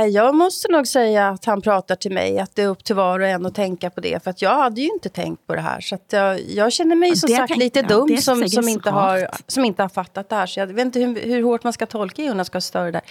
Jag 0.00 0.34
måste 0.34 0.72
nog 0.72 0.86
säga 0.86 1.28
att 1.28 1.44
han 1.44 1.62
pratar 1.62 1.96
till 1.96 2.12
mig 2.12 2.38
att 2.38 2.54
det 2.54 2.62
är 2.62 2.66
upp 2.66 2.84
till 2.84 2.96
var 2.96 3.20
och 3.20 3.26
en 3.26 3.46
att 3.46 3.54
tänka 3.54 3.90
på 3.90 4.00
det. 4.00 4.24
För 4.24 4.30
att 4.30 4.42
jag 4.42 4.54
hade 4.54 4.80
ju 4.80 4.88
inte 4.88 5.08
tänkt 5.08 5.46
på 5.46 5.54
det 5.54 5.60
här. 5.60 5.80
Så 5.80 5.94
att 5.94 6.12
jag, 6.12 6.40
jag 6.40 6.72
känner 6.72 6.96
mig 6.96 7.16
som 7.16 7.28
sagt 7.28 7.56
lite 7.56 7.78
jag. 7.78 7.88
dum 7.88 8.16
som, 8.16 8.48
som, 8.48 8.68
inte 8.68 8.90
har, 8.90 9.28
som 9.46 9.64
inte 9.64 9.82
har 9.82 9.88
fattat 9.88 10.28
det 10.28 10.36
här. 10.36 10.46
Så 10.46 10.60
jag 10.60 10.66
vet 10.66 10.84
inte 10.84 11.00
hur, 11.00 11.20
hur 11.20 11.42
hårt 11.42 11.64
man 11.64 11.72
ska 11.72 11.86
tolka 11.86 12.22
Jonas 12.22 12.46
ska 12.46 12.60
störa 12.60 12.90
där. 12.90 13.02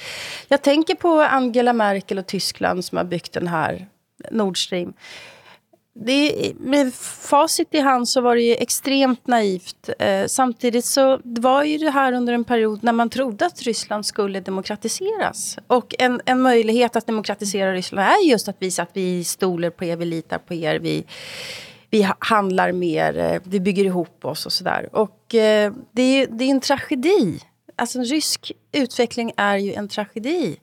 Jag 0.48 0.62
tänker 0.62 0.96
på 0.96 1.22
Angela 1.22 1.74
Merkel 1.74 2.18
och 2.18 2.28
Tyskland 2.28 2.86
som 2.86 2.98
har 2.98 3.06
byggt 3.06 3.34
den 3.34 3.48
här 3.48 3.88
Nord 4.32 4.66
Stream. 4.66 4.94
Det, 5.94 6.54
med 6.60 6.94
facit 6.94 7.74
i 7.76 7.80
hand 7.80 8.10
så 8.10 8.22
var 8.22 8.36
det 8.36 8.42
ju 8.42 8.54
extremt 8.54 9.28
naivt. 9.28 9.90
Eh, 10.00 10.26
samtidigt 10.28 10.86
så 10.86 11.18
det 11.24 11.42
var 11.42 11.64
ju 11.64 11.78
det 11.78 11.90
här 11.90 12.14
under 12.14 12.34
en 12.34 12.44
period 12.44 12.84
när 12.84 12.94
man 12.94 13.10
trodde 13.10 13.46
att 13.46 13.62
Ryssland 13.62 14.06
skulle 14.06 14.40
demokratiseras. 14.40 15.58
Och 15.68 15.96
en, 16.00 16.22
en 16.26 16.42
möjlighet 16.42 16.96
att 16.96 17.08
demokratisera 17.08 17.74
Ryssland 17.74 18.08
är 18.08 18.30
just 18.30 18.48
att 18.48 18.56
visa 18.60 18.84
att 18.84 18.90
vi 18.94 19.24
stoler 19.24 19.70
på 19.70 19.86
er, 19.86 19.96
vi 19.96 20.06
litar 20.06 20.38
på 20.38 20.54
er, 20.54 20.80
vi, 20.80 21.06
vi 21.90 22.10
handlar 22.20 22.72
mer, 22.72 23.18
eh, 23.18 23.42
vi 23.44 23.60
bygger 23.60 23.86
ihop 23.86 24.26
oss 24.26 24.46
och 24.46 24.54
sådär. 24.54 24.90
Och 24.92 25.36
eh, 25.36 25.74
det 25.92 26.02
är, 26.02 26.28
det 26.28 26.44
är 26.44 26.50
en 26.50 26.62
tragedi. 26.62 27.40
Alltså 27.76 28.00
en 28.00 28.06
rysk 28.06 28.52
utveckling 28.72 29.32
är 29.38 29.58
ju 29.58 29.74
en 29.74 29.88
tragedi. 29.88 30.58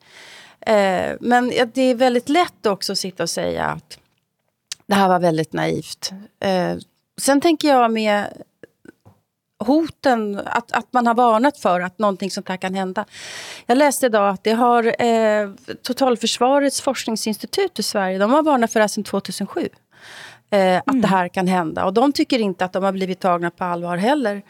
Eh, 0.60 1.12
men 1.20 1.52
det 1.74 1.82
är 1.82 1.94
väldigt 1.94 2.28
lätt 2.28 2.66
också 2.66 2.92
att 2.92 2.98
sitta 2.98 3.22
och 3.22 3.30
säga 3.30 3.64
att 3.64 3.98
det 4.88 4.94
här 4.94 5.08
var 5.08 5.20
väldigt 5.20 5.52
naivt. 5.52 6.12
Eh, 6.40 6.76
sen 7.20 7.40
tänker 7.40 7.68
jag 7.68 7.92
med 7.92 8.42
hoten, 9.58 10.40
att, 10.44 10.72
att 10.72 10.92
man 10.92 11.06
har 11.06 11.14
varnat 11.14 11.58
för 11.58 11.80
att 11.80 11.98
någonting 11.98 12.30
sånt 12.30 12.48
här 12.48 12.56
kan 12.56 12.74
hända. 12.74 13.04
Jag 13.66 13.78
läste 13.78 14.06
idag 14.06 14.28
att 14.28 14.44
det 14.44 14.52
har 14.52 15.02
eh, 15.02 15.50
Totalförsvarets 15.82 16.80
forskningsinstitut 16.80 17.78
i 17.78 17.82
Sverige, 17.82 18.18
de 18.18 18.32
har 18.32 18.42
varnat 18.42 18.72
för 18.72 18.80
det 18.80 18.82
här 18.82 18.88
sedan 18.88 19.04
2007. 19.04 19.68
Eh, 20.50 20.82
att 20.86 21.02
det 21.02 21.08
här 21.08 21.28
kan 21.28 21.46
hända. 21.46 21.84
Och 21.84 21.94
de 21.94 22.12
tycker 22.12 22.38
inte 22.38 22.64
att 22.64 22.72
de 22.72 22.84
har 22.84 22.92
blivit 22.92 23.20
tagna 23.20 23.50
på 23.50 23.64
allvar 23.64 23.96
heller. 23.96 24.42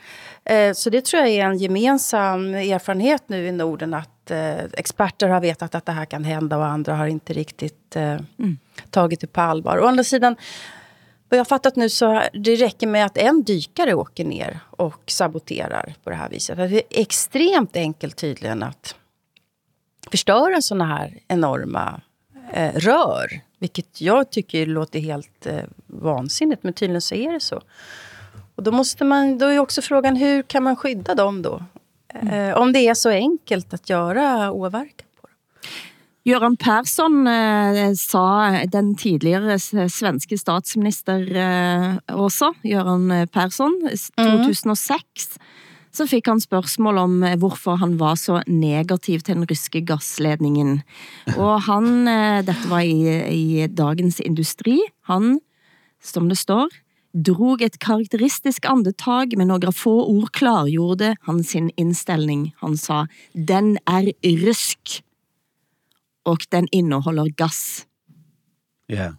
Eh, 0.48 0.72
så 0.72 0.90
det 0.90 1.04
tror 1.04 1.22
jag 1.22 1.30
är 1.30 1.44
en 1.44 1.58
gemensam 1.58 2.54
erfarenhet 2.54 3.22
nu 3.26 3.46
i 3.46 3.52
Norden 3.52 3.94
att 3.94 4.30
eh, 4.30 4.64
experter 4.64 5.28
har 5.28 5.40
vetat 5.40 5.74
att 5.74 5.86
det 5.86 5.92
här 5.92 6.04
kan 6.04 6.24
hända 6.24 6.56
och 6.56 6.66
andra 6.66 6.94
har 6.94 7.06
inte 7.06 7.32
riktigt 7.32 7.96
eh, 7.96 8.16
tagit 8.90 9.20
det 9.20 9.26
på 9.26 9.40
allvar. 9.40 9.78
Å 9.78 9.86
andra 9.86 10.04
sidan, 10.04 10.36
vad 11.28 11.38
jag 11.38 11.40
har 11.40 11.48
fattat 11.48 11.76
nu 11.76 11.90
så 11.90 12.22
det 12.32 12.56
räcker 12.56 12.86
med 12.86 13.06
att 13.06 13.18
en 13.18 13.42
dykare 13.42 13.94
åker 13.94 14.24
ner 14.24 14.60
och 14.70 15.02
saboterar 15.06 15.94
på 16.04 16.10
det 16.10 16.16
här 16.16 16.28
viset. 16.28 16.56
Det 16.56 16.64
är 16.64 16.82
extremt 16.90 17.76
enkelt 17.76 18.16
tydligen 18.16 18.62
att 18.62 18.94
förstöra 20.10 20.62
såna 20.62 20.84
här 20.84 21.18
enorma 21.28 22.00
eh, 22.52 22.72
rör. 22.74 23.40
Vilket 23.58 24.00
jag 24.00 24.30
tycker 24.30 24.66
låter 24.66 25.00
helt 25.00 25.46
eh, 25.46 25.64
vansinnigt, 25.86 26.62
men 26.62 26.72
tydligen 26.72 27.02
så 27.02 27.14
är 27.14 27.32
det 27.32 27.40
så. 27.40 27.62
Och 28.58 28.64
då, 28.64 28.72
måste 28.72 29.04
man, 29.04 29.38
då 29.38 29.46
är 29.46 29.58
också 29.58 29.82
frågan, 29.82 30.16
hur 30.16 30.42
kan 30.42 30.62
man 30.62 30.76
skydda 30.76 31.14
dem 31.14 31.42
då? 31.42 31.62
Eh, 32.32 32.56
om 32.58 32.72
det 32.72 32.78
är 32.88 32.94
så 32.94 33.10
enkelt 33.10 33.74
att 33.74 33.88
göra 33.90 34.50
åverkan 34.52 35.06
på 35.20 35.26
dem. 35.26 35.36
Göran 36.24 36.56
Persson 36.56 37.26
eh, 37.26 37.92
sa, 37.94 38.50
den 38.72 38.94
tidligere 38.96 39.54
s- 39.54 39.94
svenske 39.98 40.38
statsminister 40.38 41.36
eh, 41.36 41.94
også, 42.18 42.52
Göran 42.64 43.10
eh, 43.10 43.26
Persson, 43.26 43.88
s- 43.92 44.10
2006, 44.16 45.38
så 45.92 46.06
fik 46.06 46.26
han 46.26 46.40
spørgsmål 46.40 46.98
om 46.98 47.22
eh, 47.22 47.36
hvorfor 47.38 47.76
han 47.78 47.96
var 47.98 48.16
så 48.16 48.42
negativ 48.46 49.20
til 49.20 49.34
den 49.38 49.46
ryske 49.46 49.80
gasledningen. 49.80 50.80
Og 51.36 51.62
han, 51.62 52.08
eh, 52.08 52.42
dette 52.44 52.68
var 52.68 52.80
i, 52.80 53.22
i 53.30 53.66
Dagens 53.68 54.20
Industri, 54.20 54.80
han, 55.06 55.38
som 56.02 56.28
det 56.28 56.36
står, 56.38 56.68
drog 57.12 57.62
et 57.62 57.78
karakteristisk 57.78 58.64
andetag 58.64 59.36
med 59.36 59.46
några 59.46 59.72
få 59.72 60.06
ord 60.06 60.30
klargjorde 60.32 61.16
han 61.20 61.44
sin 61.44 61.70
inställning. 61.76 62.54
Han 62.60 62.76
sa, 62.76 63.06
den 63.32 63.76
er 63.86 64.12
rysk 64.22 65.02
og 66.28 66.44
den 66.52 66.68
indeholder 66.72 67.30
gas. 67.36 67.86
Ja. 68.88 69.14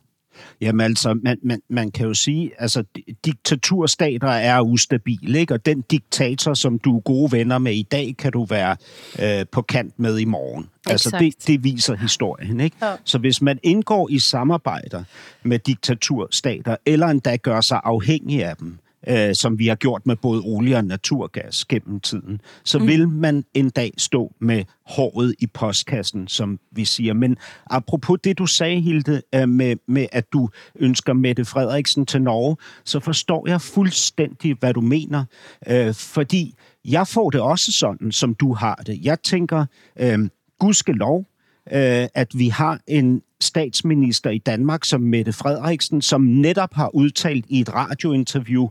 Jamen 0.61 0.81
altså, 0.81 1.13
man, 1.23 1.37
man, 1.43 1.61
man 1.69 1.91
kan 1.91 2.07
jo 2.07 2.13
sige, 2.13 2.51
altså 2.57 2.83
di- 2.97 3.13
diktaturstater 3.25 4.27
er 4.27 4.61
ustabile, 4.61 5.39
ikke? 5.39 5.53
og 5.53 5.65
den 5.65 5.81
diktator, 5.81 6.53
som 6.53 6.79
du 6.79 6.97
er 6.97 7.01
gode 7.01 7.31
venner 7.31 7.57
med 7.57 7.73
i 7.73 7.83
dag, 7.83 8.15
kan 8.17 8.31
du 8.31 8.45
være 8.45 8.75
øh, 9.19 9.45
på 9.51 9.61
kant 9.61 9.99
med 9.99 10.17
i 10.17 10.25
morgen. 10.25 10.69
Altså 10.89 11.17
det, 11.19 11.47
det 11.47 11.63
viser 11.63 11.95
historien. 11.95 12.59
Ikke? 12.59 12.77
Ja. 12.81 12.93
Så 13.03 13.17
hvis 13.17 13.41
man 13.41 13.59
indgår 13.63 14.09
i 14.09 14.19
samarbejder 14.19 15.03
med 15.43 15.59
diktaturstater, 15.59 16.75
eller 16.85 17.07
endda 17.07 17.35
gør 17.35 17.61
sig 17.61 17.81
afhængig 17.83 18.45
af 18.45 18.55
dem, 18.57 18.77
øh, 19.07 19.35
som 19.35 19.59
vi 19.59 19.67
har 19.67 19.75
gjort 19.75 20.05
med 20.05 20.15
både 20.15 20.41
olie 20.45 20.77
og 20.77 20.85
naturgas 20.85 21.65
gennem 21.65 21.99
tiden, 21.99 22.41
så 22.63 22.79
mm. 22.79 22.87
vil 22.87 23.07
man 23.07 23.43
en 23.53 23.69
dag 23.69 23.91
stå 23.97 24.33
med 24.41 24.63
håret 24.85 25.35
i 25.39 25.47
postkassen, 25.47 26.27
som 26.27 26.59
vi 26.71 26.85
siger. 26.85 27.13
Men 27.13 27.37
apropos 27.69 28.19
det, 28.23 28.37
du 28.37 28.45
sagde, 28.45 28.81
Hilde, 28.81 29.21
øh, 29.35 29.49
med, 29.49 29.75
med 29.87 30.07
at 30.11 30.33
du 30.33 30.49
ønsker 30.75 31.13
Mette 31.13 31.45
Frederiksen 31.45 32.05
til 32.05 32.21
Norge, 32.21 32.57
så 32.85 32.99
forstår 32.99 33.47
jeg 33.47 33.61
fuldstændig, 33.61 34.55
hvad 34.59 34.73
du 34.73 34.81
mener. 34.81 35.25
Øh, 35.67 35.93
fordi 35.93 36.55
jeg 36.85 37.07
får 37.07 37.29
det 37.29 37.41
også 37.41 37.71
sådan, 37.71 38.11
som 38.11 38.35
du 38.35 38.53
har 38.53 38.75
det. 38.75 38.99
Jeg 39.03 39.21
tænker, 39.21 39.65
øh, 39.99 40.29
gudskelov, 40.59 41.25
øh, 41.71 42.07
at 42.15 42.27
vi 42.35 42.47
har 42.47 42.79
en 42.87 43.21
statsminister 43.41 44.29
i 44.29 44.37
Danmark 44.37 44.85
som 44.85 45.01
Mette 45.01 45.33
Frederiksen, 45.33 46.01
som 46.01 46.21
netop 46.21 46.73
har 46.73 46.95
udtalt 46.95 47.45
i 47.49 47.59
et 47.59 47.73
radiointerview, 47.73 48.67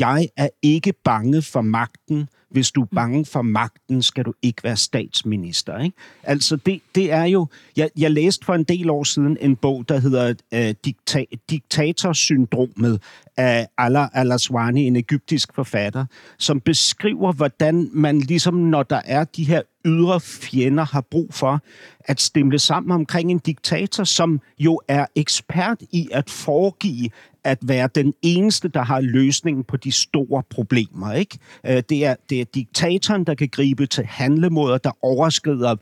jeg 0.00 0.28
er 0.36 0.48
ikke 0.62 0.92
bange 1.04 1.42
for 1.42 1.60
magten. 1.60 2.28
Hvis 2.54 2.70
du 2.70 2.82
er 2.82 2.86
bange 2.94 3.24
for 3.24 3.42
magten, 3.42 4.02
skal 4.02 4.24
du 4.24 4.32
ikke 4.42 4.64
være 4.64 4.76
statsminister. 4.76 5.78
Ikke? 5.78 5.96
Altså, 6.22 6.56
det, 6.56 6.80
det 6.94 7.12
er 7.12 7.24
jo... 7.24 7.46
Jeg, 7.76 7.90
jeg 7.98 8.10
læste 8.10 8.46
for 8.46 8.54
en 8.54 8.64
del 8.64 8.90
år 8.90 9.04
siden 9.04 9.36
en 9.40 9.56
bog, 9.56 9.88
der 9.88 9.98
hedder 9.98 10.34
øh, 10.54 10.74
Dikta, 10.84 11.24
Diktatorsyndromet 11.50 13.02
af 13.36 13.68
Allah 13.78 14.08
al-Aswani, 14.12 14.86
en 14.86 14.96
egyptisk 14.96 15.54
forfatter, 15.54 16.04
som 16.38 16.60
beskriver, 16.60 17.32
hvordan 17.32 17.90
man 17.92 18.18
ligesom, 18.18 18.54
når 18.54 18.82
der 18.82 19.00
er 19.04 19.24
de 19.24 19.44
her 19.44 19.62
ydre 19.84 20.20
fjender, 20.20 20.84
har 20.84 21.00
brug 21.00 21.34
for 21.34 21.60
at 22.04 22.20
stemle 22.20 22.58
sammen 22.58 22.90
omkring 22.92 23.30
en 23.30 23.38
diktator, 23.38 24.04
som 24.04 24.40
jo 24.58 24.80
er 24.88 25.06
ekspert 25.16 25.82
i 25.92 26.08
at 26.12 26.30
foregive 26.30 27.10
at 27.44 27.58
være 27.62 27.88
den 27.94 28.14
eneste, 28.22 28.68
der 28.68 28.82
har 28.82 29.00
løsningen 29.00 29.64
på 29.64 29.76
de 29.76 29.92
store 29.92 30.42
problemer. 30.50 31.12
Ikke? 31.12 31.38
Øh, 31.66 31.82
det, 31.88 32.04
er, 32.04 32.14
det 32.30 32.40
er 32.40 32.44
diktatoren, 32.44 33.24
der 33.24 33.34
kan 33.34 33.48
gribe 33.48 33.86
til 33.86 34.04
handlemåder, 34.04 34.78
der 34.78 34.90
overskrider 35.02 35.76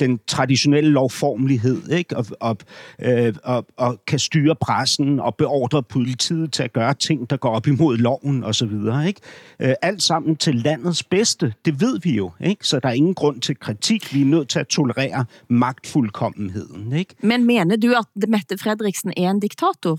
den 0.00 0.20
traditionelle 0.26 0.90
lovformelighed, 0.90 1.90
ikke? 1.90 2.16
Og, 2.16 2.26
og, 2.40 2.56
øh, 3.02 3.34
og, 3.44 3.66
og 3.76 4.00
kan 4.06 4.18
styre 4.18 4.56
pressen 4.60 5.20
og 5.20 5.34
beordre 5.34 5.82
politiet 5.82 6.52
til 6.52 6.62
at 6.62 6.72
gøre 6.72 6.94
ting, 6.94 7.30
der 7.30 7.36
går 7.36 7.50
op 7.50 7.66
imod 7.66 7.96
loven 7.96 8.44
osv. 8.44 8.72
Ikke? 9.06 9.20
Øh, 9.60 9.74
alt 9.82 10.02
sammen 10.02 10.36
til 10.36 10.54
landets 10.54 11.02
bedste, 11.02 11.54
det 11.64 11.80
ved 11.80 12.00
vi 12.00 12.16
jo. 12.16 12.30
Ikke? 12.40 12.66
Så 12.66 12.80
der 12.80 12.88
er 12.88 12.92
ingen 12.92 13.14
grund 13.14 13.40
til 13.40 13.58
kritik. 13.58 14.14
Vi 14.14 14.20
er 14.20 14.24
nødt 14.24 14.48
til 14.48 14.58
at 14.58 14.68
tolerere 14.68 15.24
magtfuldkommenheden. 15.48 16.92
Ikke? 16.92 17.14
Men 17.22 17.44
mener 17.44 17.76
du 17.76 17.94
at 17.98 18.28
Mette 18.28 18.58
Fredriksen 18.58 19.12
er 19.16 19.30
en 19.30 19.40
diktator? 19.40 19.98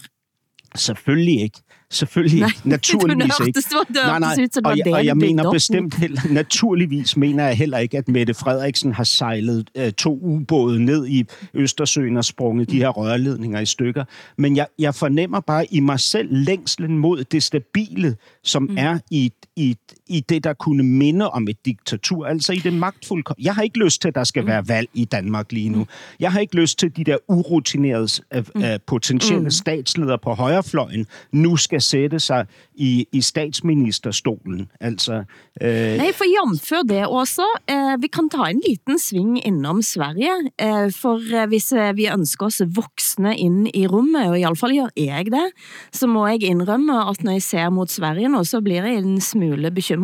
Selvfølgelig 0.75 1.41
ikke. 1.41 1.59
selvfølgelig. 1.91 2.39
Nej, 2.39 2.49
naturligvis 2.77 3.35
du 3.35 3.43
ikke. 3.43 3.57
det 3.57 4.03
hørtes 4.09 4.39
ut 4.39 4.53
som 4.53 4.63
det 4.63 4.71
og, 4.71 4.77
jeg, 4.77 4.85
det, 4.85 4.93
og 4.93 5.05
jeg 5.05 5.17
mener 5.17 5.51
bestemt 5.51 5.93
heller, 5.93 6.21
naturligvis 6.31 7.17
mener 7.17 7.45
jeg 7.45 7.57
heller 7.57 7.77
ikke, 7.77 7.97
at 7.97 8.07
Mette 8.07 8.33
Frederiksen 8.33 8.93
har 8.93 9.03
sejlet 9.03 9.69
øh, 9.75 9.91
to 9.91 10.19
ubåde 10.21 10.85
ned 10.85 11.07
i 11.07 11.25
Østersøen 11.53 12.17
og 12.17 12.25
sprunget 12.25 12.69
de 12.69 12.77
her 12.77 12.89
rørledninger 12.89 13.59
i 13.59 13.65
stykker. 13.65 14.03
Men 14.37 14.55
jeg, 14.55 14.67
jeg 14.79 14.95
fornemmer 14.95 15.39
bare 15.39 15.73
i 15.73 15.79
mig 15.79 15.99
selv 15.99 16.27
længslen 16.31 16.97
mod 16.97 17.23
det 17.23 17.43
stabile, 17.43 18.15
som 18.43 18.63
mm. 18.63 18.77
er 18.77 18.99
i, 19.11 19.31
i, 19.55 19.75
i 20.09 20.19
det, 20.29 20.43
der 20.43 20.53
kunne 20.53 20.83
minde 20.83 21.29
om 21.29 21.47
et 21.47 21.65
diktatur. 21.65 22.25
Altså 22.25 22.53
i 22.53 22.57
det 22.57 22.73
magtfulde... 22.73 23.23
Jeg 23.39 23.55
har 23.55 23.61
ikke 23.61 23.79
lyst 23.79 24.01
til, 24.01 24.07
at 24.07 24.15
der 24.15 24.23
skal 24.23 24.45
være 24.45 24.67
valg 24.67 24.89
i 24.93 25.05
Danmark 25.05 25.51
lige 25.51 25.69
nu. 25.69 25.87
Jeg 26.19 26.31
har 26.31 26.39
ikke 26.39 26.55
lyst 26.55 26.79
til, 26.79 26.85
at 26.85 26.97
de 26.97 27.03
der 27.03 27.17
urutinerede 27.27 28.07
øh, 28.33 28.45
øh, 28.55 28.79
potentielle 28.87 29.43
mm. 29.43 29.51
statsledere 29.51 30.17
på 30.17 30.33
højrefløjen 30.33 31.05
nu 31.31 31.57
skal 31.57 31.81
sætte 31.81 32.19
sig 32.19 32.45
i, 32.75 33.07
i 33.11 33.21
statsministerstolen. 33.21 34.71
Altså, 34.79 35.23
øh, 35.61 35.97
Nej, 35.97 36.11
for 36.13 36.25
jomfør 36.37 36.81
det 36.89 37.07
også, 37.07 37.45
eh, 37.69 38.01
vi 38.01 38.07
kan 38.07 38.29
ta 38.29 38.49
en 38.49 38.61
liten 38.67 38.99
sving 38.99 39.47
innom 39.47 39.81
Sverige, 39.81 40.31
eh, 40.59 40.91
for 40.91 41.45
hvis 41.47 41.73
vi 41.95 42.07
ønsker 42.07 42.45
oss 42.45 42.61
voksne 42.75 43.37
ind 43.37 43.67
i 43.73 43.87
rummet, 43.87 44.29
og 44.29 44.39
i 44.39 44.43
alle 44.43 44.55
fall 44.55 44.75
gør 44.79 44.87
jeg 44.97 45.25
det, 45.25 45.47
så 45.91 46.07
må 46.07 46.27
jeg 46.27 46.43
indrømme, 46.43 47.09
at 47.09 47.23
når 47.23 47.31
jeg 47.31 47.41
ser 47.41 47.69
mot 47.69 47.89
Sverige 47.89 48.29
nu, 48.29 48.43
så 48.43 48.61
blir 48.61 48.83
jeg 48.83 48.95
en 48.95 49.21
smule 49.21 49.71
bekymret. 49.71 49.98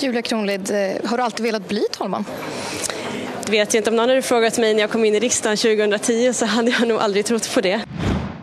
Julia 0.00 0.22
Kronlid, 0.22 0.70
eh, 0.70 1.08
har 1.10 1.16
du 1.16 1.22
alltid 1.22 1.46
velat 1.46 1.68
bli 1.68 1.84
talman? 1.92 2.24
vet 3.50 3.74
jag 3.74 3.80
inte. 3.80 3.90
Om 3.90 3.96
någon 3.96 4.08
hade 4.08 4.22
frågat 4.22 4.58
mig 4.58 4.74
när 4.74 4.80
jag 4.80 4.90
kom 4.90 5.04
in 5.04 5.14
i 5.14 5.20
riksdagen 5.20 5.56
2010 5.56 6.32
så 6.32 6.46
hade 6.46 6.70
jag 6.70 6.88
nog 6.88 6.98
aldrig 6.98 7.24
trott 7.24 7.54
på 7.54 7.60
det. 7.60 7.84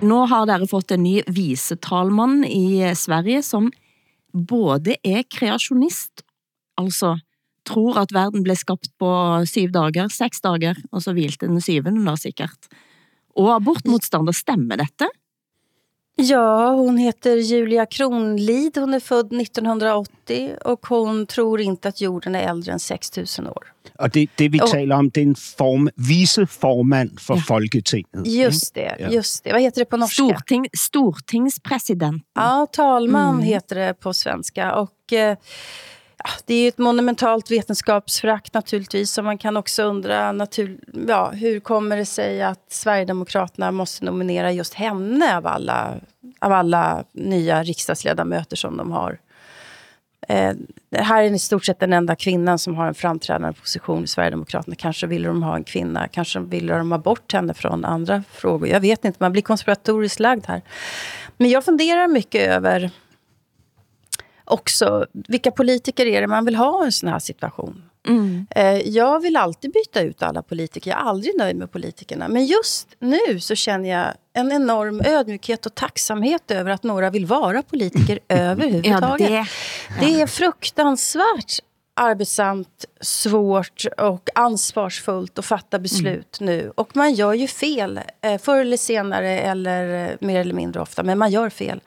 Nå 0.01 0.25
har 0.25 0.45
dere 0.45 0.67
fått 0.67 0.91
en 0.91 1.03
ny 1.03 1.21
visetalmann 1.27 2.43
i 2.45 2.81
eh, 2.81 2.93
Sverige, 2.93 3.43
som 3.43 3.71
både 4.33 4.97
er 5.03 5.23
kreationist, 5.31 6.25
altså 6.77 7.15
tror 7.65 7.97
at 7.97 8.11
verden 8.13 8.43
blev 8.43 8.59
skabt 8.59 8.91
på 9.01 9.09
syv 9.49 9.71
dager, 9.73 10.09
seks 10.13 10.43
dager, 10.43 10.77
og 10.91 11.01
så 11.01 11.15
hvilte 11.15 11.47
den 11.47 11.63
syvende 11.63 12.03
da 12.05 12.13
sikkert. 12.19 12.67
Og 13.39 13.55
abortmodstander, 13.55 14.35
stemmer 14.35 14.77
dette? 14.83 15.07
Ja, 16.29 16.69
hon 16.71 16.97
heter 16.97 17.35
Julia 17.35 17.85
Kronlid. 17.85 18.77
Hon 18.77 18.93
är 18.93 18.99
född 18.99 19.33
1980 19.41 20.55
och 20.65 20.85
hon 20.87 21.25
tror 21.27 21.61
inte 21.61 21.87
att 21.89 22.01
jorden 22.01 22.35
är 22.35 22.49
äldre 22.49 22.71
än 22.71 22.79
6000 22.79 23.47
år. 23.47 23.71
og 23.99 24.09
det, 24.13 24.27
det 24.35 24.47
vi 24.49 24.59
Og- 24.61 24.69
taler 24.71 24.95
om, 24.95 25.09
det 25.09 25.21
er 25.21 25.25
en 25.27 25.35
form, 25.35 25.89
viceformand 25.95 27.19
for 27.19 27.35
Ja. 27.37 27.41
Folketinget. 27.47 28.25
Just 28.27 28.73
det, 28.75 28.95
Ja. 28.99 29.09
just 29.09 29.43
det. 29.43 29.51
Vad 29.51 29.61
heter 29.61 29.81
det 29.81 29.85
på 29.85 29.97
norska? 29.97 30.13
Storting, 30.23 30.65
stortingspresident. 30.77 32.23
Ja, 32.35 32.67
talman 32.71 33.33
Mm. 33.35 33.45
heter 33.45 33.75
det 33.75 33.93
på 33.93 34.13
svenska. 34.13 34.75
Och 34.75 35.13
eh, 35.13 35.37
Ah, 36.27 36.39
det 36.45 36.53
är 36.53 36.61
ju 36.61 36.67
ett 36.67 36.77
monumentalt 36.77 37.51
vetenskapsfrakt 37.51 38.53
naturligtvis. 38.53 39.11
Så 39.11 39.21
man 39.21 39.37
kan 39.37 39.57
också 39.57 39.83
undra 39.83 40.31
natur, 40.31 40.79
ja, 41.07 41.29
hur 41.29 41.59
kommer 41.59 41.97
det 41.97 42.05
sig 42.05 42.41
att 42.41 42.65
Sverigedemokraterna 42.69 43.71
måste 43.71 44.05
nominera 44.05 44.51
just 44.51 44.73
henne 44.73 45.37
av 45.37 45.47
alla, 45.47 45.93
av 46.39 46.51
alla 46.51 47.03
nya 47.11 47.63
riksdagsledamöter 47.63 48.55
som 48.55 48.77
de 48.77 48.91
har. 48.91 49.19
Eh, 50.27 50.53
här 50.91 51.23
är 51.23 51.33
i 51.33 51.39
stort 51.39 51.65
sett 51.65 51.79
den 51.79 51.93
enda 51.93 52.15
kvinnan 52.15 52.59
som 52.59 52.75
har 52.75 52.87
en 52.87 52.95
framträdande 52.95 53.59
position 53.59 54.03
i 54.03 54.07
Sverigedemokraterna. 54.07 54.75
Kanske 54.75 55.07
ville 55.07 55.27
de 55.27 55.43
ha 55.43 55.55
en 55.55 55.63
kvinna, 55.63 56.07
kanske 56.07 56.39
ville 56.39 56.77
de 56.77 56.91
ha 56.91 56.99
bort 56.99 57.33
henne 57.33 57.53
från 57.53 57.85
andra 57.85 58.23
frågor. 58.31 58.67
Jag 58.67 58.79
vet 58.79 59.05
inte, 59.05 59.17
man 59.19 59.31
blir 59.31 59.41
konspiratoriskt 59.41 60.19
lagd 60.19 60.45
här. 60.47 60.61
Men 61.37 61.49
jag 61.49 61.65
funderar 61.65 62.07
mycket 62.07 62.47
över 62.47 62.91
också 64.45 65.05
vilka 65.13 65.51
politiker 65.51 66.05
är 66.05 66.21
det 66.21 66.27
man 66.27 66.45
vill 66.45 66.55
ha 66.55 66.83
i 66.83 66.85
en 66.85 66.91
sån 66.91 67.09
här 67.09 67.19
situation. 67.19 67.83
Mm. 68.07 68.47
Eh, 68.49 68.65
Jag 68.89 69.19
vill 69.19 69.35
alltid 69.35 69.71
byta 69.71 70.01
ut 70.01 70.23
alla 70.23 70.41
politiker. 70.41 70.91
Jag 70.91 70.99
är 70.99 71.03
aldrig 71.03 71.37
nöjd 71.37 71.55
med 71.55 71.71
politikerna. 71.71 72.27
Men 72.27 72.45
just 72.45 72.87
nu 72.99 73.39
så 73.39 73.55
känner 73.55 73.89
jag 73.89 74.07
en 74.33 74.51
enorm 74.51 75.01
ödmjukhet 75.05 75.65
och 75.65 75.75
tacksamhet 75.75 76.51
över 76.51 76.71
att 76.71 76.83
några 76.83 77.09
vill 77.09 77.25
vara 77.25 77.61
politiker 77.61 78.19
Ja, 78.27 78.35
överhuvudtaget. 78.35 79.27
det, 79.29 79.45
Det 79.99 80.21
är 80.21 80.27
fruktansvärt 80.27 81.59
arbetsamt, 81.97 82.85
svårt 83.01 83.85
och 83.97 84.29
ansvarsfullt 84.35 85.39
att 85.39 85.45
fatta 85.45 85.79
beslut 85.79 86.37
nu. 86.39 86.71
Och 86.75 86.95
man 86.95 87.13
gör 87.13 87.33
ju 87.33 87.47
fel, 87.47 87.99
eh, 88.21 88.37
förr 88.41 88.61
eller 88.61 88.77
senare 88.77 89.39
eller 89.39 90.09
eh, 90.09 90.15
mer 90.19 90.39
eller 90.39 90.53
mindre 90.53 90.81
ofta, 90.81 91.03
men 91.03 91.17
man 91.17 91.31
gör 91.31 91.49
fel. 91.49 91.81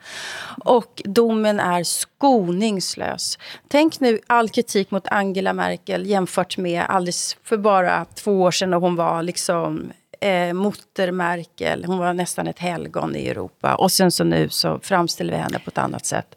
Och 0.65 1.01
domen 1.05 1.59
är 1.59 1.83
skoningslös. 1.83 3.37
Tänk 3.67 3.99
nu 3.99 4.19
all 4.27 4.49
kritik 4.49 4.91
mot 4.91 5.07
Angela 5.07 5.53
Merkel 5.53 6.05
jämfört 6.05 6.57
med 6.57 6.83
alldeles 6.89 7.37
för 7.43 7.57
bara 7.57 8.05
två 8.05 8.41
år 8.41 8.51
sedan 8.51 8.69
när 8.69 8.77
hon 8.77 8.95
var 8.95 9.23
liksom 9.23 9.91
eh, 10.21 10.53
Mutter 10.53 11.11
Merkel. 11.11 11.85
Hon 11.85 11.97
var 11.97 12.13
nästan 12.13 12.47
ett 12.47 12.59
helgon 12.59 13.15
i 13.15 13.27
Europa. 13.27 13.75
Och 13.75 13.91
sen 13.91 14.11
så 14.11 14.23
nu 14.23 14.49
så 14.49 14.79
framställer 14.83 15.33
vi 15.33 15.39
henne 15.39 15.59
på 15.59 15.69
ett 15.69 15.77
annat 15.77 16.05
sätt. 16.05 16.35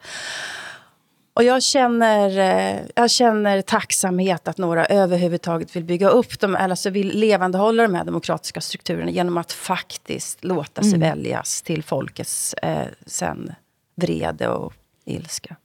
Och 1.34 1.44
jag 1.44 1.62
känner, 1.62 2.38
eh, 2.38 2.80
jag 2.94 3.10
känner 3.10 3.62
tacksamhet 3.62 4.48
att 4.48 4.58
några 4.58 4.86
överhuvudtaget 4.86 5.76
vill 5.76 5.84
bygga 5.84 6.08
upp 6.08 6.40
dem, 6.40 6.56
eller 6.56 6.70
alltså 6.70 6.90
vill 6.90 7.18
levandehålla 7.18 7.82
de 7.82 7.94
här 7.94 8.04
demokratiska 8.04 8.60
strukturerna 8.60 9.10
genom 9.10 9.36
att 9.36 9.52
faktiskt 9.52 10.44
låta 10.44 10.82
sig 10.82 10.98
väljas 10.98 11.62
till 11.62 11.82
folkets 11.82 12.54
eh, 12.54 12.86
sen 13.06 13.52
vrede 13.94 14.48
og 14.48 14.72
ilska. 15.04 15.56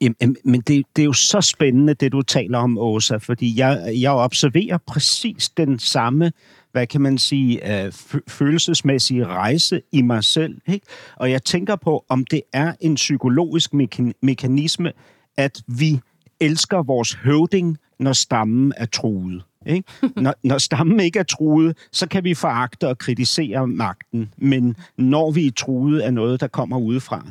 Jamen, 0.00 0.36
men 0.44 0.60
det, 0.60 0.84
det 0.96 1.02
er 1.02 1.06
jo 1.06 1.12
så 1.12 1.40
spændende, 1.40 1.94
det 1.94 2.12
du 2.12 2.22
taler 2.22 2.58
om, 2.58 2.78
Åsa, 2.78 3.16
fordi 3.16 3.58
jeg, 3.58 3.94
jeg 4.00 4.12
observerer 4.12 4.78
præcis 4.86 5.48
den 5.48 5.78
samme, 5.78 6.32
hvad 6.72 6.86
kan 6.86 7.00
man 7.00 7.18
sige, 7.18 7.82
øh, 7.84 7.88
fø- 7.88 8.24
følelsesmæssige 8.28 9.26
rejse 9.26 9.80
i 9.92 10.02
mig 10.02 10.24
selv. 10.24 10.60
Ikke? 10.66 10.86
Og 11.16 11.30
jeg 11.30 11.44
tænker 11.44 11.76
på, 11.76 12.04
om 12.08 12.24
det 12.24 12.42
er 12.52 12.72
en 12.80 12.94
psykologisk 12.94 13.74
mekan- 13.74 14.12
mekanisme, 14.22 14.92
at 15.36 15.62
vi 15.66 16.00
elsker 16.40 16.82
vores 16.82 17.12
høvding, 17.12 17.78
når 17.98 18.12
stammen 18.12 18.72
er 18.76 18.86
truet. 18.86 19.42
Ikke? 19.66 19.88
Når, 20.22 20.34
når 20.42 20.58
stammen 20.58 21.00
ikke 21.00 21.18
er 21.18 21.22
truet, 21.22 21.76
så 21.92 22.08
kan 22.08 22.24
vi 22.24 22.34
foragte 22.34 22.88
og 22.88 22.98
kritisere 22.98 23.66
magten. 23.66 24.30
Men 24.36 24.76
når 24.98 25.30
vi 25.30 25.46
er 25.46 25.50
truet 25.50 26.00
af 26.00 26.14
noget, 26.14 26.40
der 26.40 26.46
kommer 26.46 26.78
udefra, 26.78 27.26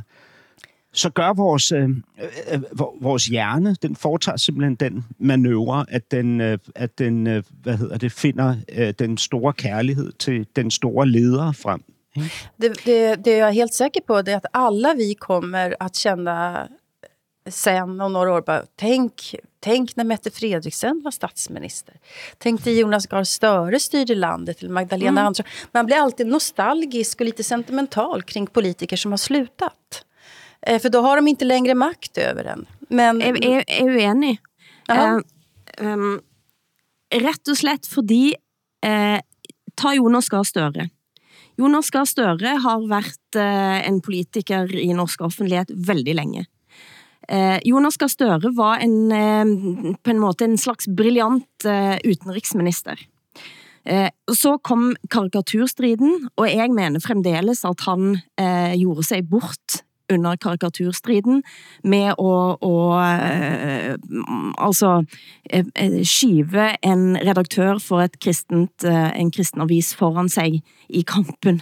så 0.94 1.10
gør 1.10 1.34
vores, 1.34 1.72
øh, 1.72 1.90
øh, 2.52 2.62
vor- 2.72 2.96
vores 3.02 3.26
hjerne, 3.26 3.76
den 3.82 3.96
foretager 3.96 4.38
simpelthen 4.38 4.76
den 4.76 5.06
manøvre, 5.20 5.86
at 5.90 6.12
den, 6.12 6.42
øh, 6.42 6.58
at 6.76 7.00
den 7.00 7.28
øh, 7.28 7.44
hvad 7.64 7.78
hedder 7.78 7.98
det, 7.98 8.12
finder 8.12 8.56
øh, 8.70 8.94
den 9.00 9.18
store 9.18 9.54
kærlighed 9.54 10.12
til 10.20 10.48
den 10.56 10.72
store 10.72 11.08
leder 11.08 11.52
frem. 11.52 11.84
Det, 12.62 12.86
det, 12.86 13.26
det 13.26 13.38
jag 13.38 13.48
är 13.48 13.52
helt 13.52 13.74
säker 13.74 14.02
på 14.08 14.22
det 14.22 14.32
är 14.32 14.38
att 14.38 14.46
alla 14.54 14.94
vi 14.94 15.14
kommer 15.16 15.76
att 15.80 15.96
känna 15.96 16.68
sen 17.50 18.02
om 18.02 18.14
några 18.14 18.34
år, 18.34 18.42
bara, 18.42 18.64
tänk, 18.76 19.36
tänk 19.60 19.96
när 19.96 20.04
Mette 20.04 20.32
Fredriksen 20.32 21.02
var 21.04 21.12
statsminister. 21.12 21.94
Tänk 22.38 22.66
när 22.66 22.74
Jonas 22.74 23.08
Gahr 23.08 23.24
Støre 23.24 23.80
styrde 23.80 24.16
landet, 24.16 24.62
eller 24.62 24.74
Magdalena 24.74 25.22
Andersson. 25.22 25.46
Man 25.72 25.86
blir 25.86 25.96
alltid 25.98 26.28
nostalgisk 26.28 27.20
och 27.22 27.26
lite 27.26 27.44
sentimental 27.44 28.22
kring 28.22 28.48
politiker 28.48 28.98
som 28.98 29.12
har 29.12 29.18
slutat. 29.18 30.06
Eh, 30.68 30.80
för 30.82 30.90
då 30.90 31.02
har 31.02 31.16
de 31.16 31.28
inte 31.28 31.46
längre 31.46 31.76
makt 31.76 32.18
över 32.18 32.44
en. 32.46 32.66
Men, 32.90 33.22
Jeg 33.22 33.44
er, 33.44 33.64
er 33.68 33.90
uenig. 33.90 34.40
Eh, 34.90 35.20
um, 35.80 36.22
rett 37.14 37.50
og 37.50 37.58
slett 37.58 37.88
fordi 37.90 38.36
eh, 38.86 39.20
ta 39.76 39.94
Jonas 39.96 40.30
Gahr 40.30 40.46
Støre. 40.48 40.90
Jonas 41.58 41.90
Gahr 41.94 42.08
Støre 42.10 42.58
har 42.64 42.88
vært 42.90 43.38
eh, 43.40 43.80
en 43.88 44.02
politiker 44.02 44.72
i 44.76 44.92
norsk 44.96 45.22
offentlighet 45.26 45.72
veldig 45.74 46.16
lenge. 46.18 46.46
Eh, 47.28 47.60
Jonas 47.68 47.98
Gahr 47.98 48.12
Støre 48.12 48.52
var 48.56 48.84
en, 48.84 49.12
eh, 49.12 49.96
på 50.04 50.14
en 50.14 50.22
måte 50.22 50.48
en 50.48 50.58
slags 50.58 50.88
brilliant 50.88 51.66
eh, 51.66 51.98
utenriksminister. 52.04 53.00
Eh, 53.86 54.10
så 54.32 54.58
kom 54.64 54.94
karikaturstriden, 55.12 56.30
og 56.40 56.48
jeg 56.48 56.72
mener 56.72 57.04
fremdeles 57.04 57.66
at 57.68 57.84
han 57.88 58.22
eh, 58.40 58.76
gjorde 58.80 59.04
sig 59.08 59.26
bort 59.28 59.84
under 60.12 60.38
karikaturstriden 60.38 61.42
med 61.88 62.14
å, 62.20 62.32
å 62.60 62.74
eh, 63.00 63.96
altså 64.58 64.96
eh, 65.50 65.66
eh, 65.76 66.00
skyve 66.08 66.74
en 66.84 67.14
redaktør 67.24 67.80
for 67.84 68.04
et 68.06 68.18
kristent, 68.24 68.84
eh, 68.88 69.12
en 69.16 69.32
kristen 69.34 69.64
avis 69.64 69.94
foran 69.98 70.32
sig 70.32 70.62
i 70.90 71.06
kampen. 71.08 71.62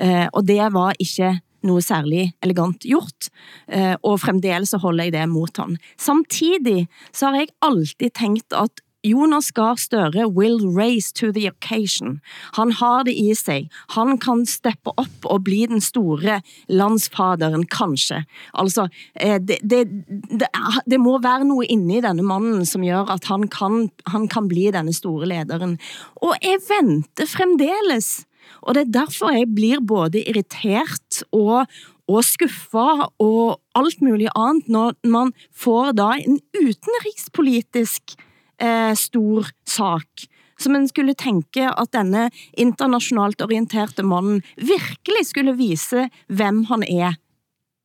Eh, 0.00 0.26
og 0.32 0.44
det 0.48 0.62
var 0.74 0.98
ikke 1.00 1.38
noe 1.68 1.82
særlig 1.84 2.30
elegant 2.44 2.84
gjort, 2.88 3.28
eh, 3.68 3.96
og 4.00 4.20
fremdeles 4.22 4.72
så 4.72 4.80
holder 4.80 5.08
jeg 5.08 5.16
det 5.18 5.26
mot 5.28 5.60
han. 5.60 5.76
Samtidig 6.00 6.86
så 7.12 7.28
har 7.28 7.42
jeg 7.42 7.52
alltid 7.64 8.16
tænkt 8.16 8.56
at 8.56 8.80
Jonas 9.04 9.50
Gahr 9.52 9.78
Støre 9.80 10.28
will 10.28 10.68
raise 10.68 11.12
to 11.12 11.32
the 11.32 11.48
occasion. 11.48 12.20
Han 12.56 12.72
har 12.72 13.04
det 13.04 13.14
i 13.16 13.34
sig. 13.34 13.68
Han 13.96 14.18
kan 14.18 14.44
steppe 14.46 14.92
op 14.96 15.24
og 15.24 15.44
bli 15.44 15.66
den 15.66 15.80
store 15.80 16.40
landsfaderen, 16.68 17.64
kanskje. 17.66 18.24
Altså, 18.54 18.88
eh, 19.20 19.40
det, 19.40 19.58
det, 19.62 19.86
det, 20.30 20.48
det 20.84 21.00
må 21.00 21.18
være 21.22 21.44
noget 21.44 21.70
inde 21.70 21.96
i 21.96 22.04
denne 22.04 22.22
mannen, 22.22 22.66
som 22.66 22.84
gør, 22.84 23.08
at 23.10 23.24
han 23.24 23.48
kan, 23.48 23.88
han 24.06 24.28
kan 24.28 24.48
bli 24.48 24.70
denne 24.70 24.92
store 24.92 25.26
lederen. 25.26 25.78
Og 26.16 26.34
jeg 26.42 26.60
venter 26.68 27.26
fremdeles. 27.26 28.26
Og 28.60 28.74
det 28.74 28.82
er 28.82 28.92
derfor 29.00 29.32
jeg 29.32 29.48
blir 29.56 29.80
både 29.80 30.24
irritert 30.28 31.22
og, 31.32 31.66
og 32.08 32.24
skuffet 32.24 33.06
og 33.18 33.60
alt 33.74 34.02
muligt 34.02 34.32
andet, 34.36 34.66
når 34.68 34.92
man 35.08 35.32
får 35.54 35.92
da 35.92 36.10
en 36.20 36.40
utenrigspolitisk 36.58 38.16
eh, 38.60 38.94
stor 38.94 39.48
sak. 39.66 40.26
Så 40.60 40.70
man 40.70 40.88
skulle 40.88 41.14
tænke, 41.14 41.64
at 41.64 41.92
denne 41.92 42.28
internationalt 42.52 43.42
orienterede 43.42 44.04
mannen 44.04 44.42
virkelig 44.56 45.24
skulle 45.24 45.56
vise, 45.56 46.08
hvem 46.28 46.64
han 46.64 46.84
er. 46.84 47.16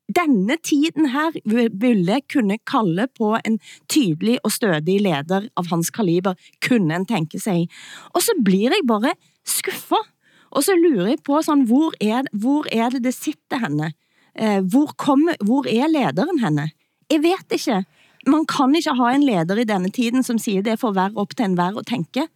Denne 0.06 0.58
tiden 0.62 1.10
her 1.10 1.32
ville 1.80 2.20
kunne 2.34 2.58
kalde 2.68 3.08
på 3.18 3.38
en 3.46 3.60
tydelig 3.90 4.38
og 4.44 4.52
stødig 4.52 5.00
leder 5.02 5.48
av 5.58 5.70
hans 5.72 5.90
kaliber, 5.90 6.36
kunne 6.62 6.96
en 6.96 7.08
tænke 7.10 7.40
sig. 7.40 7.66
Og 8.14 8.22
så 8.22 8.36
blir 8.46 8.70
jeg 8.76 8.86
bare 8.88 9.16
skuffet. 9.46 10.12
Og 10.52 10.64
så 10.64 10.76
lurer 10.78 11.16
jeg 11.16 11.24
på, 11.26 11.42
sådan, 11.42 11.66
hvor, 11.68 11.92
er, 12.02 12.24
hvor 12.32 12.66
er 12.72 12.90
det 12.90 13.04
det 13.04 13.14
sitter 13.14 13.60
henne? 13.60 13.92
Eh, 14.36 14.62
hvor, 14.62 14.94
kommer, 14.98 15.36
hvor 15.44 15.66
er 15.68 15.88
lederen 15.88 16.40
henne? 16.40 16.70
Jeg 17.12 17.24
vet 17.24 17.52
ikke. 17.58 17.84
Man 18.26 18.46
kan 18.46 18.76
ikke 18.76 18.96
ha 18.98 19.12
en 19.16 19.24
leder 19.24 19.62
i 19.62 19.64
denne 19.64 19.90
tiden, 19.90 20.24
som 20.24 20.40
siger, 20.40 20.62
det 20.62 20.80
får 20.80 20.94
være 20.94 21.12
op 21.16 21.36
til 21.36 21.46
enhver 21.46 21.80
at 21.80 21.88
tænke. 21.88 22.28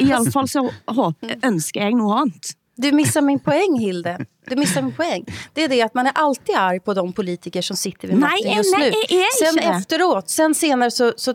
I 0.00 0.10
alle 0.10 0.32
fall 0.32 0.48
så 0.48 0.70
håber, 0.88 1.36
ønsker 1.44 1.82
jeg 1.82 1.92
noget 1.92 2.20
andet. 2.20 2.56
Du 2.76 2.92
missar 2.96 3.20
min 3.20 3.38
poäng, 3.38 3.78
Hilde. 3.80 4.26
Du 4.50 4.56
missar 4.56 4.82
min 4.82 4.92
poäng. 4.92 5.24
Det 5.54 5.64
är 5.64 5.68
det 5.68 5.82
att 5.82 5.94
man 5.94 6.06
är 6.06 6.12
alltid 6.14 6.54
arg 6.54 6.80
på 6.80 6.94
de 6.94 7.12
politiker 7.12 7.62
som 7.62 7.76
sitter 7.76 8.08
vid 8.08 8.16
makten 8.16 8.48
nej, 8.48 8.56
just 8.56 8.78
nej, 8.78 8.92
nu. 9.10 9.24
Sen 9.46 9.58
efteråt, 9.58 10.30
sen 10.30 10.54
senare 10.54 10.90
så, 10.90 11.12
så, 11.16 11.34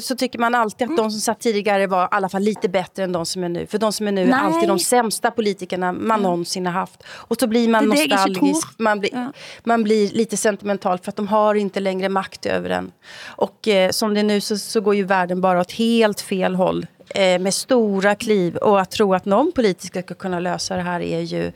så 0.00 0.16
tycker 0.16 0.38
man 0.38 0.54
alltid 0.54 0.90
att 0.90 0.96
de 0.96 1.10
som 1.10 1.20
satt 1.20 1.40
tidigare 1.40 1.86
var 1.86 2.04
i 2.04 2.08
alla 2.10 2.28
fall 2.28 2.42
lite 2.42 2.68
bättre 2.68 3.04
än 3.04 3.12
de 3.12 3.26
som 3.26 3.44
är 3.44 3.48
nu. 3.48 3.66
För 3.66 3.78
de 3.78 3.92
som 3.92 4.08
är 4.08 4.12
nu 4.12 4.24
Nej. 4.24 4.34
är 4.34 4.38
alltid 4.38 4.68
de 4.68 4.78
sämsta 4.78 5.30
politikerna 5.30 5.92
man 5.92 6.20
Ja. 6.22 6.28
någonsin 6.28 6.66
har 6.66 6.72
haft. 6.72 7.02
Och 7.08 7.36
så 7.40 7.46
blir 7.46 7.68
man 7.68 7.88
Det 7.88 8.08
nostalgisk, 8.08 8.68
man 8.78 9.00
blir, 9.00 9.10
Ja. 9.14 9.32
man 9.64 9.82
blir 9.82 10.10
lite 10.10 10.36
sentimental 10.36 10.98
för 10.98 11.08
att 11.08 11.16
de 11.16 11.28
har 11.28 11.54
inte 11.54 11.80
längre 11.80 12.08
makt 12.08 12.46
över 12.46 12.70
en. 12.70 12.92
Och 13.26 13.68
eh, 13.68 13.90
som 13.90 14.14
det 14.14 14.20
är 14.20 14.24
nu 14.24 14.40
så, 14.40 14.58
så 14.58 14.80
går 14.80 14.94
ju 14.94 15.02
världen 15.04 15.40
bara 15.40 15.60
åt 15.60 15.72
helt 15.72 16.20
fel 16.20 16.54
håll. 16.54 16.86
Eh, 17.14 17.38
med 17.38 17.54
stora 17.54 18.14
kliv. 18.14 18.56
Och 18.56 18.80
att 18.80 18.90
tro 18.90 19.14
att 19.14 19.24
någon 19.24 19.52
politiker 19.52 20.02
ska 20.02 20.14
kunna 20.14 20.40
lösa 20.40 20.76
det 20.76 20.82
här 20.82 21.00
är 21.00 21.20
ju 21.20 21.52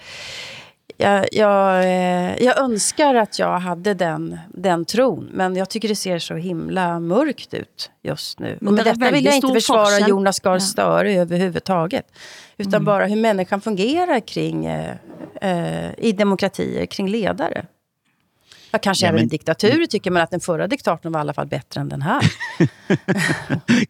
jag, 0.97 1.27
jag, 1.33 1.85
eh, 1.85 2.37
jag 2.45 2.59
önskar 2.59 3.15
att 3.15 3.39
jag 3.39 3.59
hade 3.59 3.95
den, 3.95 4.39
den 4.49 4.85
tron, 4.85 5.31
men 5.33 5.57
jag 5.57 5.71
tycker 5.71 5.89
det 5.89 5.97
ser 5.97 6.19
så 6.19 6.35
himla 6.35 7.01
mörkt 7.01 7.55
ut 7.55 7.91
just 8.03 8.39
nu. 8.41 8.59
Men 8.61 8.69
Och 8.69 8.75
med 8.75 8.85
det 8.85 8.91
är 8.91 8.95
detta 8.95 9.11
vill 9.11 9.25
jag 9.25 9.35
inte 9.35 9.49
försvara 9.55 9.85
forskel. 9.87 10.09
Jonas 10.09 10.41
Gahr 10.41 10.53
Ja. 10.55 10.61
Støre 10.61 11.13
överhuvudtaget. 11.13 12.07
Utan 12.59 12.75
Mm. 12.75 12.85
bara 12.85 13.07
hur 13.07 13.17
människan 13.17 13.61
fungerar 13.61 14.21
kring, 14.21 14.67
eh, 14.67 14.95
eh, 15.41 15.91
i 15.99 16.13
demokratier, 16.13 16.87
kring 16.87 17.09
ledare. 17.09 17.67
Ja, 18.71 18.79
kanske 18.79 19.07
Ja, 19.07 19.09
även 19.09 19.19
i 19.19 19.23
men- 19.23 19.29
diktaturer 19.29 19.87
tycker 19.87 20.11
man 20.11 20.23
att 20.23 20.31
den 20.31 20.41
förra 20.41 20.67
diktatorn 20.67 21.13
var 21.13 21.21
i 21.21 21.23
alla 21.23 21.35
fall 21.35 21.47
bättre 21.47 21.81
än 21.81 21.89
den 21.89 22.03
här. 22.03 22.23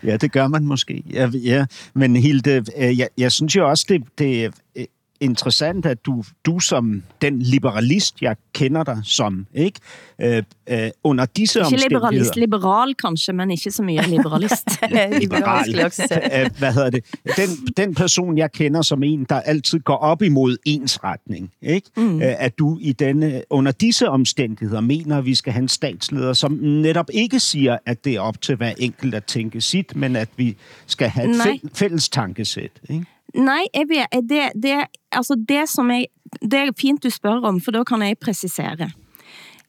Ja, 0.00 0.16
det 0.16 0.28
gør 0.32 0.48
man 0.48 0.64
måske. 0.66 1.02
Ja, 1.06 1.26
ja. 1.34 1.66
Men 1.92 2.16
Hilde, 2.16 2.64
øh, 2.76 2.98
jeg, 2.98 3.08
jeg 3.18 3.32
synes 3.32 3.56
jo 3.56 3.68
også, 3.68 3.84
det, 3.88 4.02
det 4.18 4.52
interessant, 5.20 5.86
at 5.86 6.06
du, 6.06 6.22
du 6.46 6.58
som 6.58 7.02
den 7.22 7.42
liberalist, 7.42 8.22
jeg 8.22 8.36
kender 8.52 8.84
dig 8.84 9.00
som, 9.04 9.46
ikke? 9.54 9.80
Øh, 10.20 10.42
øh, 10.68 10.90
under 11.04 11.24
disse 11.24 11.58
Ikke 11.58 11.70
liberalist, 11.70 11.94
omstændigheder... 11.94 12.40
liberal 12.40 12.94
kanskje, 12.94 13.34
men 13.34 13.50
ikke 13.50 13.70
så 13.70 13.82
mye 13.82 14.00
liberalist. 14.08 14.68
Liberal 15.20 15.92
sige. 15.92 16.40
Øh, 16.40 16.50
hvad 16.58 16.72
hedder 16.72 16.90
det? 16.90 17.04
Den, 17.36 17.48
den 17.76 17.94
person, 17.94 18.38
jeg 18.38 18.52
kender 18.52 18.82
som 18.82 19.02
en, 19.02 19.26
der 19.28 19.40
altid 19.40 19.78
går 19.78 19.96
op 19.96 20.22
imod 20.22 20.56
ensretning, 20.64 21.50
ikke? 21.62 21.90
Mm. 21.96 22.20
at 22.22 22.58
du 22.58 22.78
i 22.80 22.92
denne, 22.92 23.42
under 23.50 23.72
disse 23.72 24.08
omstændigheder 24.08 24.80
mener, 24.80 25.18
at 25.18 25.24
vi 25.24 25.34
skal 25.34 25.52
have 25.52 25.62
en 25.62 25.68
statsleder, 25.68 26.32
som 26.32 26.52
netop 26.52 27.10
ikke 27.12 27.40
siger, 27.40 27.78
at 27.86 28.04
det 28.04 28.14
er 28.14 28.20
op 28.20 28.40
til 28.40 28.56
hver 28.56 28.72
enkelt 28.78 29.14
at 29.14 29.24
tænke 29.24 29.60
sit, 29.60 29.96
men 29.96 30.16
at 30.16 30.28
vi 30.36 30.56
skal 30.86 31.08
have 31.08 31.30
et 31.30 31.36
fæl- 31.36 31.68
fælles 31.74 32.08
tankesæt. 32.08 32.70
Ikke? 32.88 33.06
Nej, 33.36 33.68
jeg 33.74 33.90
eh, 33.92 34.22
det, 34.22 34.52
det, 34.54 34.86
altså 35.10 35.36
det 35.36 35.66
som 35.68 35.90
jeg, 35.92 36.08
det 36.40 36.62
er 36.62 36.72
fint 36.78 37.02
du 37.02 37.10
spør 37.12 37.44
om, 37.48 37.60
for 37.60 37.76
da 37.76 37.84
kan 37.84 38.02
jeg 38.04 38.20
presisere. 38.20 38.90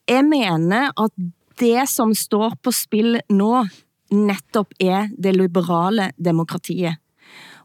Jeg 0.09 0.25
mener 0.25 0.93
at 0.95 1.13
det 1.59 1.83
som 1.91 2.15
står 2.15 2.55
på 2.63 2.71
spill 2.73 3.19
nå, 3.29 3.65
netop 4.15 4.71
er 4.79 5.11
det 5.17 5.35
liberale 5.35 6.11
demokratiet. 6.17 6.97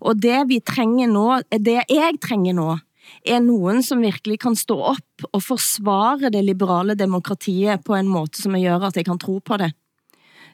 Og 0.04 0.18
det 0.20 0.42
vi 0.50 0.58
trenger 0.60 1.08
nå, 1.08 1.28
det 1.48 1.78
jeg 1.88 2.18
trenger 2.20 2.58
nå, 2.58 2.74
er 3.24 3.40
noen 3.44 3.82
som 3.84 4.02
virkelig 4.02 4.40
kan 4.42 4.56
stå 4.56 4.76
opp 4.94 5.26
og 5.30 5.40
forsvare 5.44 6.30
det 6.32 6.42
liberale 6.44 6.96
demokratiet 6.98 7.84
på 7.84 7.96
en 7.96 8.08
måte 8.10 8.42
som 8.42 8.56
gjør 8.58 8.88
at 8.88 8.98
jeg 8.98 9.06
kan 9.08 9.20
tro 9.20 9.38
på 9.40 9.60
det. 9.60 9.70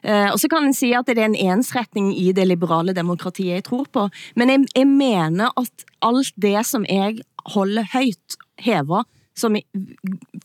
Eh, 0.03 0.29
og 0.33 0.39
så 0.39 0.49
kan 0.49 0.65
en 0.65 0.73
sige, 0.73 0.97
at 0.97 1.07
det 1.07 1.17
er 1.17 1.29
en 1.29 1.35
ensretning 1.35 2.13
i 2.17 2.31
det 2.31 2.47
liberale 2.47 2.93
demokratiet, 2.93 3.53
jeg 3.59 3.63
tror 3.63 3.85
på. 3.93 4.07
Men 4.35 4.49
jeg, 4.49 4.59
jeg 4.75 4.87
mener, 4.87 5.53
at 5.59 5.85
alt 6.01 6.33
det, 6.41 6.65
som 6.65 6.85
jeg 6.89 7.21
holder 7.45 7.85
højt, 7.93 8.37
hæver, 8.59 9.03
som, 9.35 9.55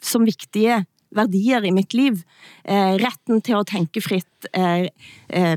som 0.02 0.26
vigtige 0.26 0.84
værdier 1.16 1.62
i 1.64 1.72
mit 1.72 1.94
liv, 1.94 2.20
eh, 2.68 2.96
retten 3.00 3.40
til 3.40 3.56
at 3.56 3.66
tænke 3.70 4.02
frit, 4.04 4.48
eh, 4.52 4.88
eh, 5.30 5.56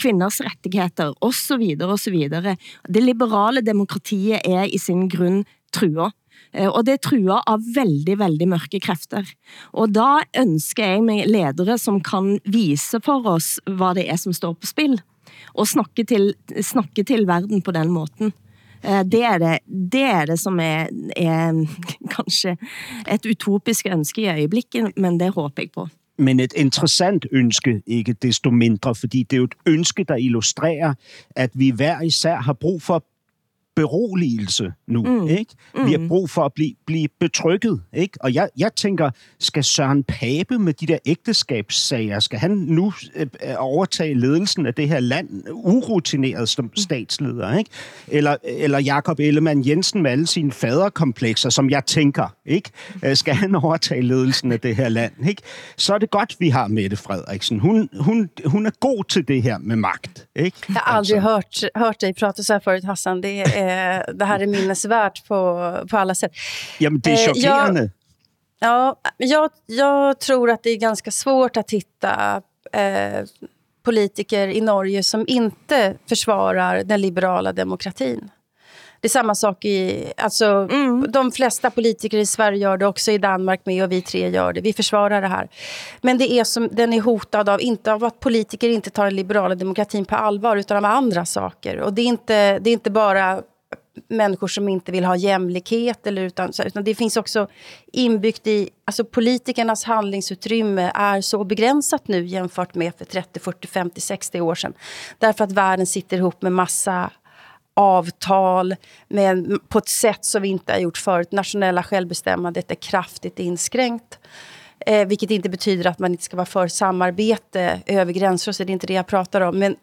kvinders 0.00 0.40
rettigheder, 0.40 1.12
og 1.20 1.34
så 1.34 1.56
videre, 1.60 1.92
og 1.92 2.00
så 2.00 2.10
videre. 2.10 2.56
Det 2.88 3.02
liberale 3.02 3.60
demokratiet 3.60 4.40
er 4.44 4.64
i 4.64 4.78
sin 4.78 5.08
grund 5.08 5.44
truet 5.72 6.12
Eh, 6.52 6.68
Og 6.68 6.84
det 6.84 6.92
er 6.94 7.02
trua 7.08 7.40
av 7.46 7.60
veldig, 7.74 8.18
veldig 8.18 8.48
mørke 8.48 8.80
krefter. 8.80 9.26
Og 9.72 9.92
da 9.92 10.22
ønsker 10.36 10.84
jeg 10.96 11.02
mig 11.02 11.26
ledere, 11.26 11.78
som 11.78 12.00
kan 12.00 12.38
vise 12.44 13.00
for 13.04 13.26
oss 13.26 13.58
hva 13.66 13.94
det 13.94 14.08
er, 14.08 14.16
som 14.16 14.32
står 14.32 14.54
på 14.54 14.66
spill. 14.66 14.98
Og 15.54 15.66
snakke 15.66 16.04
til, 16.06 16.34
snakke 16.62 17.04
til 17.04 17.26
verden 17.26 17.62
på 17.62 17.72
den 17.72 17.90
måten. 17.90 18.32
Eh, 18.82 19.02
Det 19.04 19.22
er 19.22 19.38
det, 19.38 19.58
det, 19.66 20.02
er 20.02 20.26
det 20.26 20.38
som 20.38 20.58
er, 20.60 20.88
er 21.16 21.52
kanskje 22.16 22.56
et 23.06 23.26
utopisk 23.26 23.86
ønske 23.86 24.22
i 24.22 24.28
øyeblikket, 24.30 24.96
men 24.96 25.18
det 25.18 25.34
håper 25.34 25.62
jeg 25.62 25.72
på. 25.72 25.88
Men 26.18 26.40
et 26.40 26.52
interessant 26.56 27.26
ønske, 27.32 27.82
ikke 27.86 28.14
desto 28.22 28.50
mindre, 28.50 28.94
fordi 28.94 29.22
det 29.22 29.36
er 29.36 29.36
jo 29.36 29.44
et 29.44 29.54
ønske, 29.66 30.04
der 30.08 30.16
illustrerer, 30.16 30.94
at 31.36 31.50
vi 31.54 31.70
hver 31.70 32.00
især 32.00 32.40
har 32.40 32.52
brug 32.54 32.82
for 32.82 33.04
beroligelse 33.76 34.72
nu, 34.88 35.02
mm. 35.02 35.28
ikke? 35.28 35.54
Vi 35.84 35.92
har 35.92 36.08
brug 36.08 36.30
for 36.30 36.44
at 36.44 36.52
blive, 36.52 36.74
blive 36.86 37.08
betrykket, 37.20 37.80
ikke? 37.94 38.18
Og 38.20 38.34
jeg, 38.34 38.48
jeg 38.58 38.74
tænker, 38.76 39.10
skal 39.40 39.64
Søren 39.64 40.04
Pape 40.04 40.58
med 40.58 40.72
de 40.72 40.86
der 40.86 40.98
ægteskabssager, 41.06 42.20
skal 42.20 42.38
han 42.38 42.50
nu 42.50 42.92
øh, 43.16 43.26
overtage 43.58 44.14
ledelsen 44.14 44.66
af 44.66 44.74
det 44.74 44.88
her 44.88 45.00
land 45.00 45.28
urutineret 45.50 46.48
som 46.48 46.70
statsleder, 46.76 47.58
ikke? 47.58 47.70
Eller, 48.08 48.36
eller 48.44 48.78
Jakob 48.78 49.20
Ellemann 49.20 49.66
Jensen 49.66 50.02
med 50.02 50.10
alle 50.10 50.26
sine 50.26 50.52
faderkomplekser, 50.52 51.50
som 51.50 51.70
jeg 51.70 51.86
tænker, 51.86 52.34
ikke? 52.46 52.70
Øh, 53.04 53.16
Skal 53.16 53.34
han 53.34 53.54
overtage 53.64 54.02
ledelsen 54.02 54.52
af 54.52 54.60
det 54.60 54.76
her 54.76 54.88
land, 54.88 55.12
ikke? 55.28 55.42
Så 55.76 55.94
er 55.94 55.98
det 55.98 56.10
godt, 56.10 56.36
vi 56.38 56.48
har 56.48 56.68
Mette 56.68 56.96
Frederiksen. 56.96 57.60
Hun, 57.60 57.88
hun, 58.00 58.30
hun 58.44 58.66
er 58.66 58.70
god 58.80 59.04
til 59.04 59.28
det 59.28 59.42
her 59.42 59.58
med 59.58 59.76
magt, 59.76 60.26
ikke? 60.36 60.56
Jag 60.68 60.74
har 60.74 60.96
aldrig 60.96 61.20
hört, 61.20 61.64
hört 61.74 62.00
dig 62.00 62.14
prata 62.14 62.42
så 62.42 62.52
här 62.52 62.60
förut, 62.60 62.84
Hassan. 62.84 63.20
Det, 63.22 63.42
är, 63.70 64.12
det 64.12 64.24
här 64.24 64.40
är 64.40 64.46
minnesvärt 64.46 65.28
på, 65.28 65.72
på 65.90 65.96
alla 65.98 66.14
sätt. 66.14 66.32
Jamen, 66.78 67.00
det 67.00 67.10
er 67.10 67.28
Eh, 67.28 67.34
chokerende. 67.34 67.90
Ja, 68.58 69.00
jag, 69.16 69.50
jag 69.66 70.20
tror 70.20 70.50
att 70.50 70.62
det 70.62 70.70
är 70.70 70.76
ganska 70.76 71.10
svårt 71.10 71.56
att 71.56 71.70
hitta 71.70 72.42
eh, 72.72 73.24
politiker 73.84 74.48
i 74.48 74.60
Norge 74.60 75.02
som 75.02 75.24
inte 75.28 75.94
försvarar 76.08 76.84
den 76.84 77.00
liberala 77.00 77.52
demokratin. 77.52 78.30
Det 79.00 79.06
är 79.06 79.10
samma 79.10 79.34
sak 79.34 79.64
i... 79.64 80.12
Alltså, 80.16 80.68
De 81.08 81.32
flesta 81.32 81.70
politiker 81.70 82.18
i 82.18 82.26
Sverige 82.26 82.58
gör 82.58 82.76
det, 82.76 82.86
också 82.86 83.10
i 83.12 83.18
Danmark 83.18 83.66
med 83.66 83.84
och 83.84 83.92
vi 83.92 84.02
tre 84.02 84.28
gör 84.28 84.52
det. 84.52 84.60
Vi 84.60 84.72
försvarar 84.72 85.22
det 85.22 85.28
här. 85.28 85.48
Men 86.00 86.18
det 86.18 86.32
är 86.32 86.44
som, 86.44 86.68
den 86.72 86.92
är 86.92 87.00
hotad 87.00 87.48
av, 87.48 87.60
inte 87.60 87.92
av 87.92 88.04
att 88.04 88.20
politiker 88.20 88.68
inte 88.68 88.90
tar 88.90 89.04
den 89.04 89.16
liberala 89.16 89.54
demokratin 89.54 90.04
på 90.04 90.16
allvar, 90.16 90.56
utan 90.56 90.76
av 90.76 90.84
andra 90.84 91.26
saker. 91.26 91.80
Och 91.80 91.92
det 91.92 92.02
är 92.02 92.06
inte, 92.06 92.58
det 92.58 92.70
är 92.70 92.72
inte 92.72 92.90
bara 92.90 93.42
människor 94.08 94.48
som 94.48 94.68
inte 94.68 94.92
vill 94.92 95.04
ha 95.04 95.16
jämlikhet. 95.16 96.06
Eller 96.06 96.22
utan, 96.22 96.52
utan 96.66 96.84
det 96.84 96.94
finns 96.94 97.16
också 97.16 97.48
inbyggt 97.92 98.46
i... 98.46 98.70
Alltså 98.84 99.04
politikernas 99.04 99.84
handlingsutrymme 99.84 100.92
är 100.94 101.20
så 101.20 101.44
begränsat 101.44 102.08
nu 102.08 102.26
jämfört 102.26 102.74
med 102.74 102.92
för 102.98 103.04
30, 103.04 103.40
40, 103.40 103.68
50, 103.68 104.00
60 104.00 104.40
år 104.40 104.54
sedan. 104.54 104.72
Därför 105.18 105.44
att 105.44 105.52
världen 105.52 105.86
sitter 105.86 106.16
ihop 106.16 106.42
med 106.42 106.52
massa 106.52 107.10
avtal 107.74 108.74
med, 109.08 109.58
på 109.68 109.78
ett 109.78 109.88
sätt 109.88 110.24
som 110.24 110.42
vi 110.42 110.48
inte 110.48 110.72
har 110.72 110.80
gjort 110.80 110.98
förut. 110.98 111.32
Nationella 111.32 111.82
självbestämmandet 111.82 112.70
är 112.70 112.74
kraftigt 112.74 113.38
inskränkt. 113.38 114.18
Eh, 114.86 115.06
vilket 115.06 115.30
inte 115.30 115.48
betyder 115.48 115.90
att 115.90 115.98
man 115.98 116.10
inte 116.12 116.24
ska 116.24 116.36
vara 116.36 116.46
för 116.46 116.68
samarbete 116.68 117.80
över 117.86 118.12
gränser. 118.12 118.52
Så 118.52 118.64
det 118.64 118.70
är 118.70 118.72
inte 118.72 118.86
det 118.86 118.94
jag 118.94 119.06
pratar 119.06 119.40
om. 119.40 119.58
Men, 119.58 119.76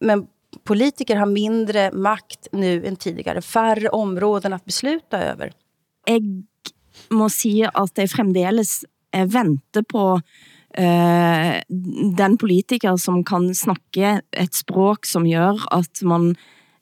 men 0.00 0.26
politiker 0.66 1.16
har 1.16 1.26
mindre 1.26 1.90
makt 1.92 2.48
nu 2.52 2.86
än 2.86 2.96
tidigare. 2.96 3.42
Färre 3.42 3.88
områden 3.88 4.52
att 4.52 4.64
besluta 4.64 5.18
över. 5.18 5.52
Jag 6.06 6.44
måste 7.10 7.38
säga 7.38 7.68
att 7.68 7.94
det 7.94 8.08
fremdeles 8.08 8.84
eh, 9.14 9.26
väntar 9.26 9.82
på 9.82 10.20
eh, 10.74 11.62
den 12.16 12.36
politiker, 12.38 12.96
som 12.96 13.24
kan 13.24 13.54
snakke 13.54 14.20
et 14.32 14.54
språk, 14.54 15.06
som 15.06 15.26
gør, 15.30 15.60
at 15.70 16.02
man 16.02 16.34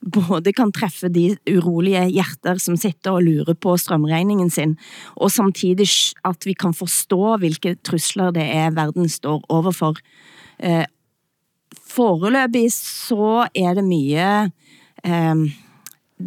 både 0.05 0.53
kan 0.53 0.73
træffe 0.73 1.09
de 1.09 1.37
urolige 1.49 2.03
hjerter, 2.13 2.59
som 2.61 2.77
sitter 2.77 3.17
og 3.17 3.25
lurer 3.25 3.57
på 3.57 3.77
strømregningen 3.81 4.51
sin, 4.53 4.77
og 5.17 5.33
samtidig 5.33 5.89
at 6.25 6.47
vi 6.47 6.55
kan 6.55 6.75
forstå, 6.77 7.39
hvilke 7.41 7.77
trusler 7.85 8.35
det 8.37 8.45
er, 8.45 8.75
verden 8.77 9.09
står 9.09 9.45
overfor. 9.49 10.01
Eh, 10.59 10.85
foreløbig 11.95 12.73
så 12.73 13.47
er 13.55 13.75
det 13.75 13.85
mye 13.87 14.29
eh, 15.05 15.45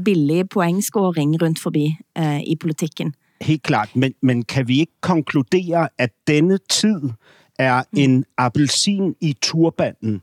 billig 0.05 0.49
poengscoring 0.49 1.41
rundt 1.41 1.59
forbi 1.59 1.95
eh, 2.17 2.41
i 2.43 2.55
politikken. 2.55 3.15
Helt 3.41 3.63
klart, 3.63 3.95
men, 3.95 4.13
men 4.21 4.43
kan 4.43 4.67
vi 4.67 4.79
ikke 4.79 5.01
konkludere, 5.01 5.89
at 5.97 6.09
denne 6.27 6.57
tid 6.69 7.11
er 7.59 7.83
en 7.97 8.25
appelsin 8.37 9.15
i 9.21 9.33
turbanen 9.41 10.21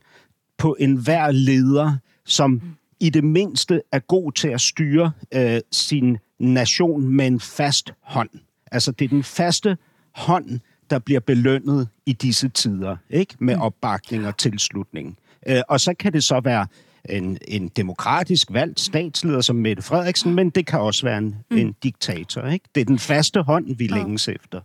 på 0.57 0.75
enhver 0.79 1.31
leder, 1.31 1.97
som 2.25 2.61
i 2.99 3.09
det 3.09 3.23
mindste 3.23 3.81
er 3.91 3.99
god 3.99 4.31
til 4.31 4.47
at 4.47 4.61
styre 4.61 5.11
øh, 5.33 5.61
sin 5.71 6.17
nation 6.39 7.07
med 7.07 7.27
en 7.27 7.39
fast 7.39 7.93
hånd. 8.01 8.29
Altså 8.71 8.91
det 8.91 9.05
er 9.05 9.09
den 9.09 9.23
faste 9.23 9.77
hånd, 10.15 10.59
der 10.89 10.99
bliver 10.99 11.19
belønnet 11.19 11.87
i 12.05 12.13
disse 12.13 12.49
tider, 12.49 12.97
ikke? 13.09 13.35
med 13.39 13.55
opbakning 13.55 14.27
og 14.27 14.37
tilslutning. 14.37 15.17
Øh, 15.45 15.61
og 15.69 15.79
så 15.79 15.93
kan 15.93 16.13
det 16.13 16.23
så 16.23 16.39
være 16.39 16.67
en, 17.09 17.37
en 17.47 17.67
demokratisk 17.67 18.47
valgt 18.53 18.79
statsleder 18.79 19.41
som 19.41 19.55
Mette 19.55 19.83
Frederiksen, 19.83 20.33
men 20.33 20.49
det 20.49 20.65
kan 20.67 20.79
også 20.79 21.05
være 21.05 21.17
en, 21.17 21.35
mm. 21.51 21.57
en 21.57 21.75
diktator. 21.83 22.47
Ikke? 22.47 22.65
Det 22.75 22.81
er 22.81 22.85
den 22.85 22.99
faste 22.99 23.41
hånd, 23.41 23.77
vi 23.77 23.85
ja. 23.85 23.95
længes 23.95 24.27
efter. 24.27 24.61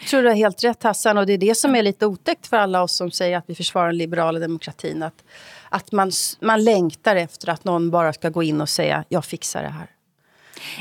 Jag 0.00 0.08
tror 0.10 0.22
du 0.22 0.28
har 0.28 0.34
helt 0.34 0.64
rätt 0.64 0.82
Hassan 0.82 1.18
och 1.18 1.26
det 1.26 1.32
är 1.32 1.38
det 1.38 1.56
som 1.56 1.74
är 1.74 1.82
lite 1.82 2.06
otäckt 2.06 2.46
för 2.46 2.56
alla 2.56 2.82
oss 2.82 2.96
som 2.96 3.10
säger 3.10 3.36
att 3.36 3.44
vi 3.46 3.54
försvarar 3.54 3.86
den 3.86 3.98
liberala 3.98 4.38
demokratin. 4.38 5.02
Att, 5.02 5.24
att 5.68 5.92
man, 5.92 6.10
man 6.40 6.64
längtar 6.64 7.16
efter 7.16 7.48
att 7.48 7.64
någon 7.64 7.90
bara 7.90 8.12
ska 8.12 8.28
gå 8.28 8.42
in 8.42 8.60
och 8.60 8.68
säga 8.68 9.04
jag 9.08 9.24
fixar 9.24 9.62
det 9.62 9.68
här. 9.68 9.86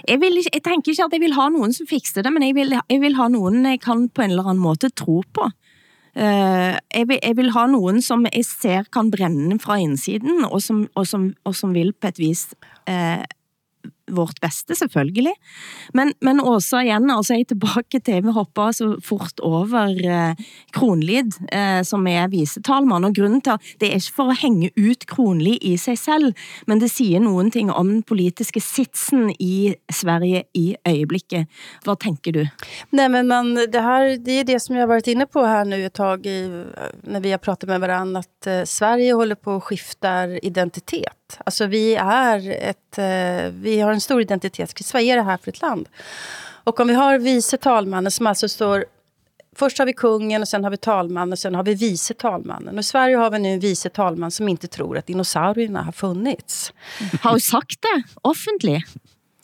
Jeg, 0.07 0.19
vil, 0.21 0.37
jeg 0.53 0.63
tænker 0.63 0.91
ikke, 0.91 1.03
at 1.03 1.13
jeg 1.13 1.21
vil 1.21 1.33
ha 1.33 1.49
nogen, 1.49 1.73
som 1.73 1.87
fikser 1.87 2.21
det, 2.21 2.31
men 2.33 2.43
jeg 2.43 2.55
vil, 2.55 2.75
jeg 2.89 3.01
vil 3.01 3.15
ha 3.15 3.27
nogen, 3.27 3.65
jeg 3.65 3.81
kan 3.81 4.09
på 4.09 4.21
en 4.21 4.29
eller 4.29 4.47
anden 4.47 4.63
måde 4.63 4.89
tro 4.89 5.23
på. 5.33 5.49
Uh, 6.13 6.77
jeg, 6.93 7.07
vil, 7.09 7.17
jeg 7.23 7.37
vil 7.37 7.49
ha 7.55 7.65
nogen, 7.65 8.01
som 8.05 8.25
jeg 8.29 8.45
ser 8.45 8.83
kan 8.93 9.09
brænde 9.11 9.57
fra 9.59 9.79
indsiden, 9.81 10.45
og 10.45 10.61
som, 10.61 10.87
og 10.95 11.07
som, 11.09 11.33
og 11.43 11.55
som 11.55 11.73
vil 11.73 11.93
på 11.93 12.11
et 12.13 12.19
vis 12.21 12.53
uh, 12.89 13.23
vårt 14.11 14.39
bedste, 14.41 14.75
selvfølgelig. 14.75 15.33
Men, 15.93 16.13
men 16.21 16.39
også 16.39 16.79
igen, 16.83 17.09
altså 17.09 17.33
jeg 17.33 17.41
er 17.41 17.51
tilbage 17.53 17.99
til, 17.99 18.23
vi 18.23 18.31
hopper 18.35 18.71
så 18.71 18.89
fort 19.03 19.39
over 19.39 19.87
eh, 19.87 20.35
Kronlid, 20.73 21.31
eh, 21.51 21.83
som 21.83 22.07
er 22.07 22.27
visetalmann, 22.27 23.05
og 23.05 23.15
grunden 23.15 23.41
til, 23.41 23.55
at 23.55 23.61
det 23.79 23.89
er 23.89 23.99
ikke 23.99 24.15
for 24.15 24.31
at 24.31 24.41
hænge 24.41 24.71
ut 24.89 25.07
Kronlid 25.07 25.57
i 25.61 25.77
sig 25.77 25.97
selv, 25.97 26.33
men 26.67 26.81
det 26.81 26.91
siger 26.91 27.19
nogen 27.19 27.51
ting 27.51 27.71
om 27.71 27.87
den 27.87 28.03
politiske 28.03 28.59
sitsen 28.59 29.31
i 29.39 29.73
Sverige 29.91 30.43
i 30.53 30.75
øjeblikket. 30.85 31.47
Hvad 31.83 31.95
tænker 32.03 32.31
du? 32.31 32.45
Nej, 32.91 33.07
men 33.07 33.27
man, 33.27 33.55
det, 33.55 33.81
här, 33.81 34.17
det 34.17 34.39
är 34.39 34.43
det 34.43 34.59
som 34.59 34.75
jag 34.75 34.81
har 34.81 34.87
varit 34.87 35.07
inne 35.07 35.25
på 35.25 35.45
här 35.45 35.65
nu 35.65 35.85
ett 35.85 35.93
tag 35.93 36.25
eh, 36.25 36.33
i, 36.33 36.65
när 37.01 37.19
vi 37.19 37.31
har 37.31 37.37
pratat 37.37 37.69
med 37.69 37.79
varandra. 37.79 38.19
Att 38.19 38.47
eh, 38.47 38.63
Sverige 38.63 39.13
håller 39.13 39.35
på 39.35 39.55
att 39.55 39.63
skifta 39.63 40.27
identitet. 40.27 41.39
Alltså 41.45 41.65
vi 41.65 41.95
är 41.95 42.49
ett, 42.49 42.97
eh, 42.97 43.51
vi 43.53 43.79
har 43.79 43.92
en 43.93 44.01
stor 44.01 44.21
identitetskris. 44.21 44.93
Vad 44.93 45.01
är 45.01 45.15
det 45.15 45.23
här 45.23 45.37
för 45.37 45.51
ett 45.51 45.61
land? 45.61 45.89
Och 46.63 46.79
om 46.79 46.87
vi 46.87 46.93
har 46.93 47.17
vice 47.17 47.57
talmannen 47.57 48.11
som 48.11 48.27
alltså 48.27 48.49
står 48.49 48.85
Först 49.55 49.77
har 49.77 49.85
vi 49.85 49.93
kungen 49.93 50.41
och 50.41 50.47
sen 50.47 50.63
har 50.63 50.71
vi 50.71 50.77
talmannen 50.77 51.31
och 51.31 51.39
sen 51.39 51.55
har 51.55 51.63
vi 51.63 51.75
vice 51.75 52.13
talmannen. 52.13 52.73
Och 52.75 52.79
i 52.79 52.83
Sverige 52.83 53.17
har 53.17 53.29
vi 53.29 53.39
nu 53.39 53.49
en 53.49 53.59
vice 53.59 53.89
talman 53.89 54.31
som 54.31 54.49
inte 54.49 54.67
tror 54.67 54.97
att 54.97 55.05
dinosaurierna 55.05 55.81
har 55.81 55.91
funnits. 55.91 56.73
Har 57.21 57.33
du 57.33 57.39
sagt 57.39 57.81
det 57.81 58.03
offentligt? 58.21 58.85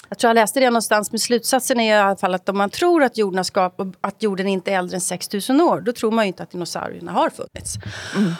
Jag 0.09 0.17
tror 0.17 0.29
jag 0.29 0.35
läste 0.35 0.59
det 0.59 0.69
någonstans, 0.69 1.11
men 1.11 1.19
slutsatsen 1.19 1.79
är 1.79 1.95
i 1.95 1.99
alla 1.99 2.15
fall 2.15 2.33
att 2.33 2.49
om 2.49 2.57
man 2.57 2.69
tror 2.69 3.03
att 3.03 3.17
jorden, 3.17 3.45
skap, 3.45 3.81
att 4.01 4.23
jorden 4.23 4.47
inte 4.47 4.71
är 4.71 4.77
äldre 4.77 4.95
än 4.95 5.01
6000 5.01 5.61
år, 5.61 5.81
då 5.81 5.91
tror 5.91 6.11
man 6.11 6.25
ju 6.25 6.27
inte 6.27 6.43
att 6.43 6.51
dinosaurierna 6.51 7.11
har 7.11 7.29
funnits. 7.29 7.75
Mm. 8.15 8.33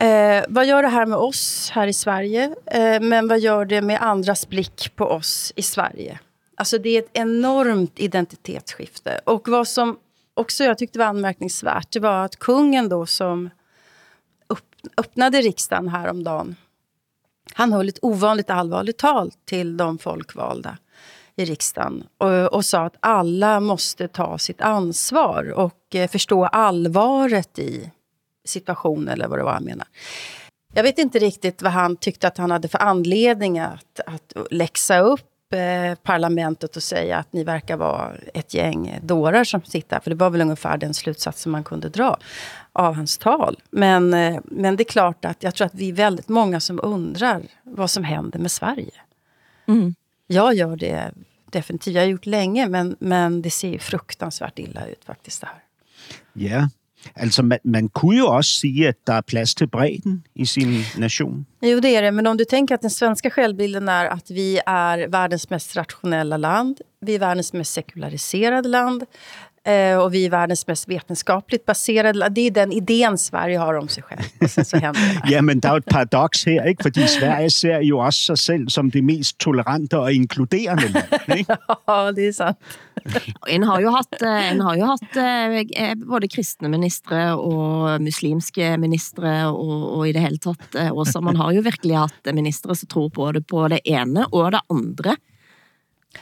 Eh, 0.00 0.44
vad 0.48 0.66
gör 0.66 0.82
det 0.82 0.88
här 0.88 1.06
med 1.06 1.18
oss 1.18 1.70
här 1.70 1.86
i 1.86 1.92
Sverige? 1.92 2.54
Eh, 2.66 3.00
men 3.00 3.28
vad 3.28 3.40
gör 3.40 3.64
det 3.64 3.82
med 3.82 4.02
andras 4.02 4.48
blick 4.48 4.96
på 4.96 5.04
oss 5.04 5.52
i 5.56 5.62
Sverige? 5.62 6.18
Alltså 6.56 6.78
det 6.78 6.88
är 6.88 6.98
ett 6.98 7.10
enormt 7.12 7.98
identitetsskifte. 7.98 9.20
Och 9.24 9.48
vad 9.48 9.68
som 9.68 9.98
också 10.34 10.64
jag 10.64 10.78
tyckte 10.78 10.98
var 10.98 11.06
anmärkningsvärt, 11.06 11.90
det 11.90 12.00
var 12.00 12.24
att 12.24 12.38
kungen 12.38 12.88
då 12.88 13.06
som 13.06 13.50
öppnade 14.96 15.40
riksdagen 15.40 15.88
häromdagen, 15.88 16.56
han 17.54 17.72
höll 17.72 17.88
ett 17.88 17.98
ovanligt 18.02 18.50
allvarligt 18.50 18.98
tal 18.98 19.32
till 19.44 19.76
de 19.76 19.98
folkvalda 19.98 20.78
i 21.36 21.44
riksdagen 21.44 22.04
och, 22.18 22.54
och 22.54 22.64
sa 22.64 22.84
att 22.84 22.96
alla 23.00 23.60
måste 23.60 24.08
ta 24.08 24.38
sitt 24.38 24.60
ansvar 24.60 25.52
och 25.52 25.94
eh, 25.94 26.08
förstå 26.08 26.44
allvaret 26.46 27.58
i 27.58 27.90
situation 28.48 29.08
eller 29.08 29.28
vad 29.28 29.38
det 29.38 29.42
var 29.42 29.52
han 29.52 29.64
menar. 29.64 29.86
Jag 30.74 30.82
vet 30.82 30.98
inte 30.98 31.18
riktigt 31.18 31.62
vad 31.62 31.72
han 31.72 31.96
tyckte 31.96 32.28
att 32.28 32.38
han 32.38 32.50
hade 32.50 32.68
för 32.68 32.78
anledning 32.78 33.58
att, 33.58 34.00
att 34.06 34.32
läxa 34.50 34.98
upp 34.98 35.52
eh, 35.52 35.94
parlamentet 36.02 36.76
och 36.76 36.82
säga 36.82 37.18
att 37.18 37.32
ni 37.32 37.44
verkar 37.44 37.76
vara 37.76 38.12
ett 38.34 38.54
gäng 38.54 38.98
dårar 39.02 39.44
som 39.44 39.62
sitter 39.62 40.00
För 40.00 40.10
det 40.10 40.16
var 40.16 40.30
väl 40.30 40.40
ungefär 40.40 40.76
den 40.76 40.94
slutsatsen 40.94 41.52
man 41.52 41.64
kunde 41.64 41.88
dra 41.88 42.18
av 42.72 42.94
hans 42.94 43.18
tal. 43.18 43.60
Men, 43.70 44.14
eh, 44.14 44.40
men 44.44 44.76
det 44.76 44.82
är 44.82 44.90
klart 44.90 45.24
att 45.24 45.42
jag 45.42 45.54
tror 45.54 45.66
att 45.66 45.74
vi 45.74 45.88
är 45.88 45.92
väldigt 45.92 46.28
många 46.28 46.60
som 46.60 46.80
undrar 46.82 47.42
vad 47.62 47.90
som 47.90 48.04
händer 48.04 48.38
med 48.38 48.50
Sverige. 48.50 48.94
Mm. 49.68 49.94
Jag 50.26 50.54
gör 50.54 50.76
det 50.76 51.12
definitivt. 51.50 51.94
Jag 51.94 52.02
har 52.02 52.08
gjort 52.08 52.26
länge, 52.26 52.66
men, 52.66 52.96
men 53.00 53.42
det 53.42 53.50
ser 53.50 53.68
ju 53.68 53.78
fruktansvärt 53.78 54.58
illa 54.58 54.86
ut 54.86 55.04
faktiskt 55.04 55.40
det 55.40 55.46
här. 55.46 55.62
Ja, 56.32 56.68
Altså, 57.14 57.42
man, 57.42 57.58
man 57.64 57.88
kunne 57.88 58.18
jo 58.18 58.26
også 58.26 58.50
sige, 58.50 58.88
at 58.88 58.96
der 59.06 59.12
er 59.12 59.20
plads 59.20 59.54
til 59.54 59.66
bredden 59.66 60.22
i 60.34 60.44
sin 60.44 60.84
nation. 60.98 61.46
Jo, 61.62 61.80
det 61.80 61.96
är 61.96 62.02
det. 62.02 62.14
Men 62.14 62.26
om 62.26 62.36
du 62.36 62.44
tänker 62.44 62.74
att 62.74 62.82
den 62.82 62.90
svenska 62.90 63.30
självbilden 63.30 63.88
är 63.88 64.06
att 64.06 64.30
vi 64.30 64.60
är 64.66 65.08
världens 65.08 65.50
mest 65.50 65.76
rationella 65.76 66.36
land, 66.36 66.80
vi 67.00 67.14
är 67.14 67.18
världens 67.18 67.52
mest 67.52 67.72
sekulariserade 67.72 68.68
land, 68.68 69.04
eh, 69.68 69.94
og 69.98 70.12
vi 70.12 70.24
er 70.26 70.32
verdens 70.32 70.64
mest 70.68 70.88
vetenskapligt 70.88 71.64
baserede. 71.66 72.28
Det 72.34 72.46
er 72.46 72.56
den 72.62 72.72
ideen, 72.72 73.18
Sverige 73.18 73.58
har 73.58 73.78
om 73.78 73.88
sig 73.88 74.02
selv. 74.08 74.24
Og 74.40 74.50
så, 74.50 74.64
så 74.64 74.80
det 74.80 75.30
ja, 75.32 75.40
men 75.40 75.60
der 75.60 75.68
er 75.68 75.78
jo 75.78 75.84
et 75.84 75.90
paradoks 75.90 76.44
her, 76.44 76.64
ikke? 76.64 76.82
fordi 76.88 77.06
Sverige 77.06 77.50
ser 77.50 77.80
jo 77.84 77.98
også 77.98 78.20
sig 78.32 78.38
selv 78.38 78.68
som 78.68 78.90
det 78.90 79.04
mest 79.04 79.38
tolerante 79.40 79.98
og 79.98 80.12
inkluderende 80.12 80.88
land. 80.88 81.38
Ikke? 81.38 81.56
ja, 81.88 81.98
det 82.16 82.28
er 82.28 82.32
sant. 82.32 82.78
En 83.48 83.62
har 83.62 83.80
jo 83.80 83.90
haft, 83.94 84.22
eh, 84.22 84.52
en 84.52 84.60
har 84.60 84.76
jo 84.76 84.88
haft 84.90 85.16
eh, 85.16 85.94
både 85.94 86.28
kristne 86.28 86.68
ministre 86.68 87.22
og 87.36 88.02
muslimske 88.02 88.74
ministre 88.80 89.34
og, 89.48 89.98
og 89.98 90.08
i 90.08 90.12
det 90.16 90.24
hele 90.24 90.40
tatt 90.42 90.76
eh, 90.78 90.90
også. 90.92 91.22
Man 91.24 91.38
har 91.38 91.54
jo 91.56 91.64
virkelig 91.66 91.96
haft 91.96 92.32
ministre 92.34 92.76
som 92.76 92.90
tror 92.90 93.10
både 93.14 93.42
på 93.42 93.66
det 93.72 93.80
ene 93.88 94.26
og 94.32 94.52
det 94.52 94.64
andre. 94.70 95.16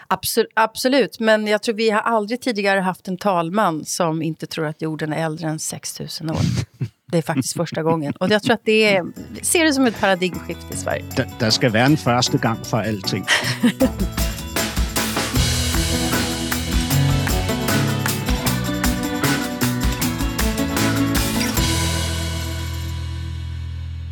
Absolut, 0.09 0.53
absolut, 0.55 1.21
men 1.21 1.47
jag 1.47 1.63
tror 1.63 1.75
vi 1.75 1.91
har 1.91 2.01
aldrig 2.01 2.41
tidigare 2.41 2.81
haft 2.81 3.09
en 3.09 3.17
talman 3.17 3.85
som 3.85 4.23
inte 4.23 4.47
tror 4.47 4.67
att 4.67 4.83
jorden 4.83 5.13
är 5.13 5.25
äldre 5.25 5.49
än 5.49 5.59
6000 5.59 6.31
år. 6.31 6.37
Det 7.09 7.19
är 7.19 7.23
faktiskt 7.23 7.57
första 7.57 7.83
gången. 7.83 8.13
Och 8.13 8.31
jag 8.31 8.43
tror 8.43 8.55
att 8.55 8.65
det 8.65 8.97
är, 8.97 9.05
ser 9.43 9.65
det 9.65 9.73
som 9.73 9.87
ett 9.87 10.01
paradigmskifte 10.01 10.75
i 10.75 10.77
Sverige. 10.77 11.05
Der 11.39 11.51
skal 11.51 11.71
være 11.73 11.85
en 11.85 11.97
første 11.97 12.39
gang 12.39 12.65
for 12.65 12.79
alting. 12.79 13.25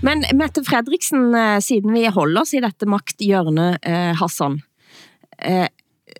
Men 0.04 0.24
Mette 0.32 0.64
Fredriksen, 0.64 1.34
eh, 1.34 1.58
siden 1.58 1.92
vi 1.92 2.06
holder 2.06 2.42
oss 2.42 2.54
i 2.54 2.60
dette 2.60 2.86
magthjørne, 2.86 3.78
eh, 3.82 4.14
Hassan, 4.14 4.60
eh, 5.38 5.66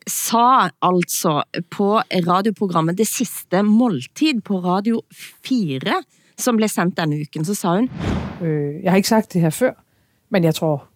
sa 0.06 0.70
altså 0.82 1.42
på 1.70 1.98
radioprogrammet 1.98 2.98
Det 2.98 3.06
sidste 3.06 3.62
måltid 3.62 4.40
på 4.44 4.58
Radio 4.58 5.02
4, 5.44 5.80
som 6.38 6.56
blev 6.56 6.68
sendt 6.68 6.96
denne 6.96 7.20
uken, 7.20 7.44
så 7.44 7.54
sa 7.54 7.76
hun, 7.76 7.90
Øh, 8.42 8.82
jeg 8.82 8.92
har 8.92 8.96
ikke 8.96 9.08
sagt 9.08 9.32
det 9.32 9.40
her 9.40 9.50
før, 9.50 9.84
men 10.30 10.44
jeg 10.44 10.54
tror, 10.54 10.88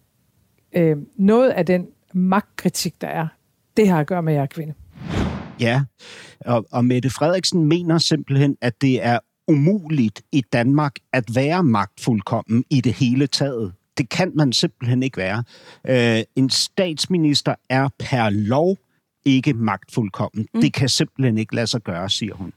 øh, 0.75 0.97
noget 1.17 1.49
af 1.49 1.65
den 1.65 1.87
magtkritik, 2.13 3.01
der 3.01 3.07
er, 3.07 3.27
det 3.77 3.89
har 3.89 3.99
at 3.99 4.07
gøre 4.07 4.23
med, 4.23 4.33
at 4.33 4.37
jeg 4.37 4.43
er 4.43 4.47
kvinde. 4.47 4.73
Ja, 5.59 5.83
og, 6.45 6.65
og 6.71 6.85
Mette 6.85 7.09
Frederiksen 7.09 7.65
mener 7.65 7.97
simpelthen, 7.97 8.57
at 8.61 8.81
det 8.81 9.05
er 9.05 9.19
umuligt 9.47 10.21
i 10.31 10.41
Danmark 10.53 10.95
at 11.13 11.35
være 11.35 11.63
magtfuldkommen 11.63 12.63
i 12.69 12.81
det 12.81 12.93
hele 12.93 13.27
taget. 13.27 13.73
Det 13.99 14.09
kan 14.09 14.31
man 14.35 14.53
simpelthen 14.53 15.03
ikke 15.03 15.17
være. 15.17 15.43
Øh, 15.87 16.23
en 16.35 16.49
statsminister 16.49 17.55
er 17.69 17.89
per 17.99 18.29
lov 18.29 18.77
ikke 19.25 19.53
magtfuldkommen. 19.53 20.47
Mm. 20.53 20.61
Det 20.61 20.73
kan 20.73 20.89
simpelthen 20.89 21.37
ikke 21.37 21.55
lade 21.55 21.67
sig 21.67 21.81
gøre, 21.81 22.09
siger 22.09 22.35
hun. 22.35 22.53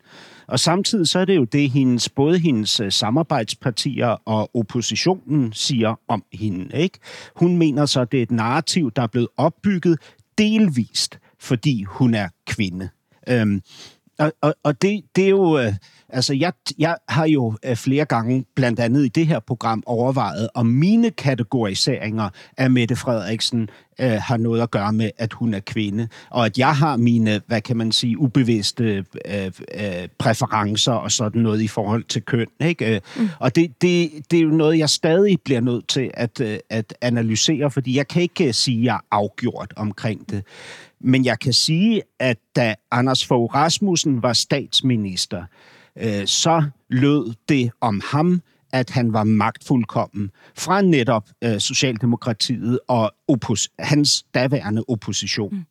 Og 0.47 0.61
samtidig 0.61 1.09
så 1.09 1.19
er 1.19 1.25
det 1.25 1.37
jo 1.37 1.45
det, 1.45 1.71
hendes, 1.71 2.09
både 2.09 2.39
hendes 2.39 2.81
øh, 2.81 2.93
samarbejdspartier 2.93 4.07
og 4.07 4.57
oppositionen 4.57 5.53
siger 5.53 6.01
om 6.09 6.25
hende. 6.33 6.77
Ikke? 6.77 6.99
Hun 7.37 7.57
mener 7.57 7.87
så, 7.87 8.01
at 8.01 8.13
det 8.13 8.19
er 8.19 8.23
et 8.23 8.31
narrativ, 8.31 8.91
der 8.97 9.03
er 9.03 9.07
blevet 9.07 9.29
opbygget 9.37 9.99
delvist, 10.39 11.19
fordi 11.41 11.83
hun 11.83 12.15
er 12.15 12.29
kvinde. 12.47 12.89
Øhm, 13.29 13.63
og, 14.18 14.33
og, 14.40 14.55
og 14.62 14.83
det, 14.83 15.03
det 15.16 15.25
er 15.25 15.29
jo... 15.29 15.59
Øh, 15.59 15.72
altså, 16.09 16.35
jeg, 16.35 16.53
jeg 16.79 16.96
har 17.09 17.27
jo 17.27 17.55
øh, 17.64 17.77
flere 17.77 18.05
gange, 18.05 18.44
blandt 18.55 18.81
andet 18.81 19.05
i 19.05 19.09
det 19.09 19.27
her 19.27 19.40
program, 19.40 19.83
overvejet, 19.87 20.48
om 20.55 20.66
mine 20.66 21.11
kategoriseringer 21.11 22.29
af 22.57 22.70
Mette 22.70 22.96
Frederiksen 22.96 23.68
øh, 24.01 24.20
har 24.22 24.37
noget 24.37 24.62
at 24.62 24.70
gøre 24.70 24.92
med, 24.92 25.11
at 25.18 25.33
hun 25.33 25.55
er 25.55 25.61
kvinde, 25.61 26.09
og 26.31 26.46
at 26.46 26.59
jeg 26.59 26.77
har 26.77 26.96
mine, 26.96 27.40
hvad 27.46 27.61
kan 27.61 27.77
man 27.77 27.92
sige, 27.92 28.18
ubevidste 28.18 29.05
øh, 29.25 29.51
øh, 29.75 30.09
præferencer 30.18 30.92
og 30.92 31.12
sådan 31.12 31.42
noget 31.42 31.61
i 31.61 31.68
forhold 31.68 32.05
til 32.05 32.22
køn. 32.22 32.46
Ikke? 32.61 33.01
Mm. 33.16 33.29
Og 33.38 33.57
det, 33.57 33.83
det, 33.83 34.11
det 34.31 34.38
er 34.38 34.42
jo 34.42 34.48
noget, 34.51 34.79
jeg 34.79 34.90
stadig 34.90 35.38
bliver 35.44 35.61
nødt 35.61 35.88
til 35.88 36.11
at, 36.14 36.40
øh, 36.40 36.59
at 36.70 36.94
analysere, 37.01 37.70
fordi 37.70 37.96
jeg 37.96 38.09
kan 38.09 38.22
ikke 38.22 38.53
sige, 38.53 38.79
at 38.79 38.85
jeg 38.85 38.94
er 38.94 39.07
afgjort 39.11 39.72
omkring 39.77 40.31
det. 40.31 40.44
Men 41.05 41.25
jeg 41.25 41.38
kan 41.38 41.53
sige, 41.53 42.03
at 42.19 42.38
da 42.57 42.75
Anders 42.91 43.27
Fogh 43.27 43.55
Rasmussen 43.55 44.23
var 44.23 44.33
statsminister, 44.33 45.45
øh, 45.99 46.27
så 46.27 46.65
lød 46.88 47.35
det 47.49 47.71
om 47.81 48.01
ham, 48.05 48.43
at 48.73 48.91
han 48.91 49.12
var 49.12 49.25
magtfuldkommen 49.25 50.31
fra 50.57 50.83
netop 50.83 51.29
øh, 51.45 51.61
Socialdemokratiet 51.61 52.79
og 52.88 53.12
oppos- 53.33 53.75
hans 53.79 54.27
daværende 54.35 54.85
opposition. 54.88 55.55
Mm. 55.55 55.65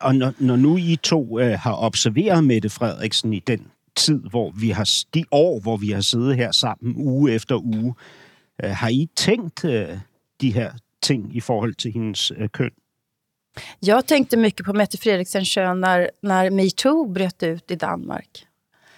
Og 0.00 0.14
når, 0.14 0.32
når 0.38 0.56
nu 0.56 0.76
I 0.76 0.96
to 1.02 1.40
øh, 1.40 1.58
har 1.58 1.76
observeret 1.76 2.44
Mette 2.44 2.70
Frederiksen 2.70 3.32
i 3.32 3.38
den 3.38 3.66
tid, 3.96 4.22
hvor 4.30 4.50
vi 4.50 4.70
har 4.70 4.90
de 5.14 5.24
år, 5.30 5.60
hvor 5.60 5.76
vi 5.76 5.90
har 5.90 6.00
siddet 6.00 6.36
her 6.36 6.52
sammen 6.52 6.94
uge 6.96 7.32
efter 7.32 7.56
uge, 7.56 7.94
øh, 8.64 8.70
har 8.70 8.88
I 8.88 9.08
tænkt 9.16 9.64
øh, 9.64 9.88
de 10.40 10.52
her 10.52 10.72
ting 11.02 11.36
i 11.36 11.40
forhold 11.40 11.74
til 11.74 11.92
hendes 11.92 12.32
øh, 12.36 12.48
køn? 12.48 12.70
Jag 13.80 14.06
tänkte 14.06 14.36
mycket 14.36 14.66
på 14.66 14.72
Mette 14.72 14.98
Fredriksen 14.98 15.44
kön 15.44 15.80
när, 15.80 16.10
när 16.20 16.50
metoo 16.50 17.04
bröt 17.04 17.42
ut 17.42 17.70
i 17.70 17.76
Danmark. 17.76 18.46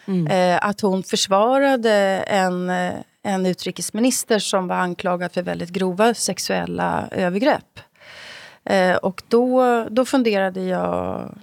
Mm. 0.06 0.26
Eh, 0.26 0.68
att 0.68 0.80
hon 0.80 1.02
försvarade 1.02 1.92
en, 2.26 2.70
eh, 2.70 2.94
en 3.22 3.46
utrikesminister 3.46 4.38
som 4.38 4.68
var 4.68 4.76
anklagad 4.76 5.32
för 5.32 5.42
väldigt 5.42 5.70
grova 5.70 6.14
sexuella 6.14 7.08
övergrepp. 7.10 7.80
Eh, 8.64 8.96
och 8.96 9.22
då, 9.28 9.84
då 9.90 10.04
funderade 10.04 10.62
jag 10.62 11.34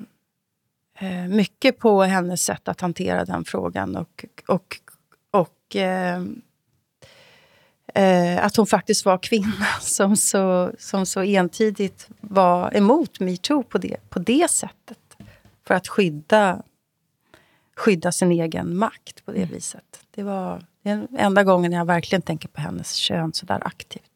eh, 1.00 1.28
mycket 1.28 1.80
på 1.80 2.04
hennes 2.04 2.44
sätt 2.44 2.68
att 2.68 2.82
hantera 2.82 3.26
den 3.26 3.46
frågan. 3.46 3.96
Och, 3.96 4.26
och, 4.48 4.78
och 5.32 5.76
eh, 5.76 6.24
eh, 7.94 8.46
att 8.46 8.56
hon 8.56 8.68
faktiskt 8.68 9.06
var 9.06 9.18
kvinna 9.18 9.66
som 9.82 10.18
så, 10.18 10.72
som 10.80 11.06
så 11.06 11.22
entydigt 11.22 12.08
var 12.22 12.78
emot 12.78 13.20
metoo 13.20 13.64
på 13.64 13.78
det, 13.78 13.98
på 14.10 14.20
det 14.20 14.52
sättet. 14.52 14.98
För 15.68 15.74
att 15.74 15.88
skydda, 15.88 16.64
skydda 17.76 18.12
sin 18.12 18.32
egen 18.32 18.78
makt 18.78 19.26
på 19.26 19.32
det 19.32 19.46
viset. 19.46 20.00
Det 20.16 20.24
var 20.24 20.66
den 20.84 21.08
enda 21.18 21.44
gången 21.44 21.72
jeg 21.72 21.86
verkligen 21.86 22.22
tänker 22.22 22.48
på 22.48 22.62
hennes 22.62 22.94
kön 22.94 23.34
så 23.34 23.46
där 23.46 23.68
aktivt. 23.68 24.13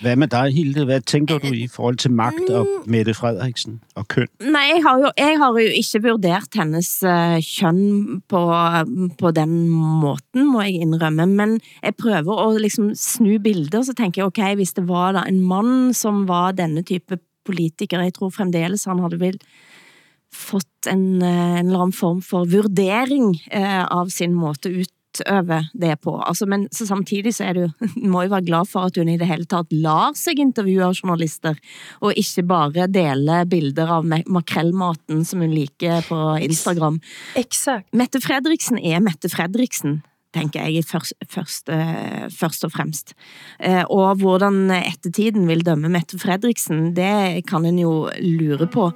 Hvad 0.00 0.16
med 0.16 0.28
dig, 0.28 0.52
Hilde? 0.54 0.84
Hvad 0.84 1.00
tænker 1.00 1.38
du 1.38 1.52
i 1.54 1.66
forhold 1.68 1.96
til 1.96 2.10
magt 2.10 2.50
og 2.50 2.66
Mette 2.86 3.14
Frederiksen 3.14 3.80
og 3.94 4.08
køn? 4.08 4.26
Nej, 4.40 4.66
jeg 4.74 4.82
har 4.86 4.98
jo, 4.98 5.10
jeg 5.18 5.38
har 5.38 5.48
jo 5.52 5.56
ikke 5.56 6.02
vurderet 6.02 6.54
hendes 6.54 6.90
uh, 7.06 7.38
køn 7.58 8.22
på, 8.28 8.40
på 9.18 9.30
den 9.30 9.68
måten, 9.68 10.46
må 10.52 10.62
jeg 10.66 10.82
indrømme, 10.86 11.26
men 11.26 11.60
jeg 11.82 11.94
prøver 11.94 12.34
at 12.48 12.60
liksom 12.60 12.94
snu 12.94 13.38
bilder, 13.38 13.82
så 13.82 13.94
tænker 13.94 14.22
jeg, 14.22 14.26
okay, 14.26 14.54
hvis 14.54 14.72
det 14.72 14.88
var 14.88 15.12
da 15.12 15.24
en 15.28 15.40
mand, 15.40 15.94
som 15.94 16.26
var 16.28 16.52
denne 16.52 16.82
type 16.82 17.18
politiker, 17.44 18.02
jeg 18.02 18.14
tror 18.14 18.30
fremdeles 18.30 18.84
han 18.84 18.98
havde 18.98 19.20
vel 19.20 19.38
fått 20.30 20.86
en, 20.90 21.22
eh, 21.22 21.58
en 21.58 21.66
eller 21.66 21.82
anden 21.82 21.96
form 21.96 22.22
for 22.22 22.46
vurdering 22.46 23.34
uh, 23.50 23.84
av 23.90 24.10
sin 24.14 24.34
måte 24.34 24.70
ut 24.70 24.92
utøve 25.10 25.64
det 25.72 26.00
på. 26.02 26.16
Altså, 26.22 26.46
men 26.46 26.68
så 26.72 26.86
samtidig 26.86 27.34
så 27.34 27.44
er 27.50 27.54
du, 27.54 27.68
må 28.12 28.24
jo 28.24 28.34
være 28.34 28.46
glad 28.46 28.68
for 28.70 28.88
at 28.88 28.96
hun 28.96 29.08
i 29.08 29.18
det 29.18 29.28
hele 29.28 29.44
taget 29.44 29.72
lar 29.72 30.14
sig 30.14 30.38
intervjue 30.38 30.84
av 30.84 30.94
journalister, 30.94 31.58
og 32.00 32.16
ikke 32.18 32.46
bare 32.46 32.86
dele 32.90 33.44
bilder 33.50 33.96
av 33.98 34.06
makrellmaten, 34.06 35.24
som 35.24 35.40
hun 35.40 35.54
liker 35.54 36.04
på 36.08 36.20
Instagram. 36.46 37.00
Exakt. 37.36 37.88
Mette 37.92 38.20
Fredriksen 38.22 38.78
er 38.78 39.02
Mette 39.04 39.30
Fredriksen 39.32 40.02
tænker 40.30 40.68
jeg 40.70 40.84
først, 40.86 41.14
først, 41.26 41.72
først 42.30 42.62
og 42.62 42.70
fremst. 42.70 43.14
Eh, 43.58 43.82
og 43.90 44.20
hvordan 44.22 44.70
ettertiden 44.76 45.48
vil 45.50 45.64
dømme 45.66 45.90
Mette 45.90 46.20
Fredriksen, 46.22 46.92
det 46.94 47.42
kan 47.50 47.66
en 47.66 47.82
jo 47.82 47.94
lure 48.22 48.70
på. 48.70 48.92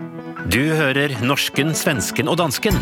Du 0.47 0.63
hører 0.63 1.19
norsken, 1.27 1.75
svensken 1.75 2.31
og 2.31 2.39
dansken. 2.39 2.79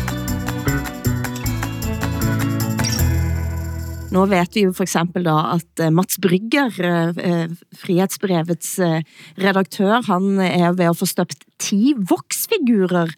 Nu 4.13 4.27
vet 4.29 4.53
vi 4.53 4.67
jo 4.67 4.73
for 4.75 4.85
eksempel 4.85 5.25
da, 5.25 5.35
at 5.55 5.81
eh, 5.81 5.89
Mats 5.93 6.19
Brygger, 6.21 6.73
eh, 6.77 7.53
Frihetsbrevets 7.81 8.75
eh, 8.85 8.99
redaktør, 9.41 10.03
han 10.05 10.37
er 10.43 10.75
ved 10.77 10.91
at 10.91 10.99
få 10.99 11.07
støbt 11.09 11.47
ti 11.61 11.95
voksfigurer 11.97 13.13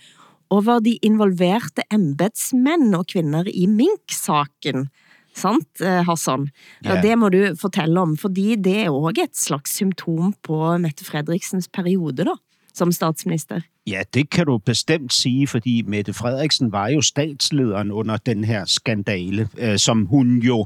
over 0.56 0.80
de 0.86 0.96
involverte 1.04 1.84
embedsmænd 1.92 2.96
og 2.96 3.10
kvinder 3.12 3.50
i 3.52 3.66
Mink-saken. 3.68 4.88
Sant, 5.36 5.82
Hassan? 6.08 6.46
Ja, 6.86 7.02
det 7.04 7.18
må 7.20 7.28
du 7.34 7.58
fortælle 7.60 8.00
om, 8.00 8.14
fordi 8.16 8.54
det 8.56 8.76
er 8.86 8.94
også 8.94 9.26
et 9.26 9.36
slags 9.36 9.74
symptom 9.76 10.32
på 10.48 10.62
Mette 10.80 11.04
Fredriksens 11.04 11.68
periode 11.68 12.24
da, 12.30 12.38
som 12.76 12.92
statsminister. 12.92 13.62
Ja, 13.88 14.02
det 14.14 14.30
kan 14.30 14.46
du 14.46 14.58
bestemt 14.58 15.14
sige, 15.14 15.48
fordi 15.48 15.82
Mette 15.82 16.14
Frederiksen 16.14 16.72
var 16.72 16.88
jo 16.88 17.02
statslederen 17.02 17.92
under 17.92 18.18
den 18.18 18.44
her 18.44 18.66
skandale, 18.66 19.50
øh, 19.58 19.78
som 19.78 20.06
hun 20.06 20.40
jo 20.40 20.66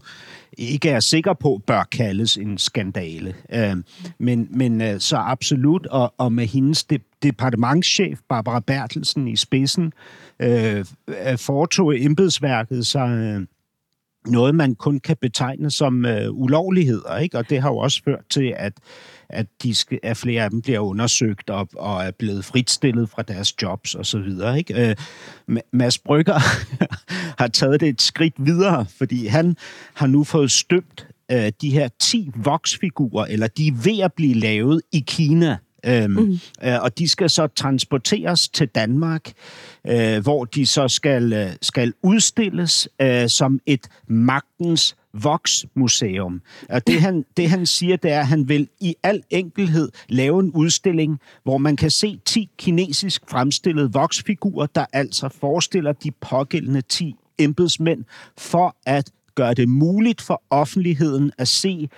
ikke 0.57 0.89
er 0.89 0.99
sikker 0.99 1.33
på 1.33 1.61
bør 1.67 1.83
kaldes 1.83 2.37
en 2.37 2.57
skandale. 2.57 3.35
Øh, 3.53 3.75
men, 4.17 4.47
men 4.51 4.81
øh, 4.81 4.99
så 4.99 5.17
absolut, 5.17 5.85
og, 5.85 6.13
og 6.17 6.33
med 6.33 6.47
hendes 6.47 6.83
de, 6.83 6.99
departementschef 7.23 8.19
Barbara 8.29 8.59
Bertelsen 8.59 9.27
i 9.27 9.35
spidsen, 9.35 9.93
øh, 10.39 10.85
øh 11.07 11.37
foretog 11.37 12.01
embedsværket 12.01 12.87
så... 12.87 12.99
Øh, 12.99 13.45
noget, 14.31 14.55
man 14.55 14.75
kun 14.75 14.99
kan 14.99 15.17
betegne 15.21 15.71
som 15.71 16.05
øh, 16.05 16.31
ulovligheder, 16.31 17.17
ikke? 17.17 17.37
og 17.37 17.49
det 17.49 17.61
har 17.61 17.69
jo 17.69 17.77
også 17.77 18.01
ført 18.03 18.23
til, 18.29 18.53
at 18.57 18.73
at, 19.29 19.47
de 19.63 19.75
skal, 19.75 19.99
at 20.03 20.17
flere 20.17 20.43
af 20.43 20.49
dem 20.49 20.61
bliver 20.61 20.79
undersøgt 20.79 21.49
og, 21.49 21.69
og 21.75 22.03
er 22.03 22.11
blevet 22.11 22.45
fritstillet 22.45 23.09
fra 23.09 23.21
deres 23.21 23.61
jobs 23.61 23.95
og 23.95 24.05
så 24.05 24.19
videre. 24.19 24.57
Ikke? 24.57 24.89
Øh, 24.89 24.95
Mads 25.73 25.97
Brygger 25.97 26.39
har 27.41 27.47
taget 27.47 27.79
det 27.79 27.89
et 27.89 28.01
skridt 28.01 28.33
videre, 28.37 28.85
fordi 28.97 29.27
han 29.27 29.57
har 29.93 30.07
nu 30.07 30.23
fået 30.23 30.51
støbt 30.51 31.07
øh, 31.31 31.51
de 31.61 31.69
her 31.69 31.89
10 31.99 32.31
voksfigurer, 32.35 33.25
eller 33.25 33.47
de 33.47 33.67
er 33.67 33.83
ved 33.83 33.99
at 33.99 34.13
blive 34.13 34.33
lavet 34.33 34.81
i 34.91 35.03
Kina, 35.07 35.57
Øhm, 35.85 36.11
mm. 36.11 36.39
øh, 36.63 36.81
og 36.81 36.99
de 36.99 37.07
skal 37.07 37.29
så 37.29 37.47
transporteres 37.47 38.49
til 38.49 38.67
Danmark, 38.67 39.31
øh, 39.87 40.23
hvor 40.23 40.45
de 40.45 40.65
så 40.65 40.87
skal, 40.87 41.33
øh, 41.33 41.49
skal 41.61 41.93
udstilles 42.03 42.89
øh, 43.01 43.29
som 43.29 43.59
et 43.65 43.87
magtens 44.07 44.95
Vox-museum. 45.13 46.41
Og 46.69 46.87
det 46.87 47.01
han, 47.01 47.25
det 47.37 47.49
han 47.49 47.65
siger, 47.65 47.95
det 47.95 48.11
er, 48.11 48.19
at 48.19 48.27
han 48.27 48.49
vil 48.49 48.67
i 48.79 48.95
al 49.03 49.23
enkelhed 49.29 49.89
lave 50.09 50.39
en 50.39 50.51
udstilling, 50.51 51.19
hvor 51.43 51.57
man 51.57 51.75
kan 51.75 51.91
se 51.91 52.19
10 52.25 52.49
kinesisk 52.57 53.21
fremstillede 53.29 53.93
voksfigurer, 53.93 54.67
der 54.75 54.85
altså 54.93 55.29
forestiller 55.39 55.91
de 55.91 56.11
pågældende 56.11 56.81
10 56.81 57.15
embedsmænd, 57.37 58.03
for 58.37 58.75
at 58.85 59.11
gøre 59.35 59.53
det 59.53 59.69
muligt 59.69 60.21
for 60.21 60.43
offentligheden 60.49 61.31
at 61.37 61.47
se 61.47 61.89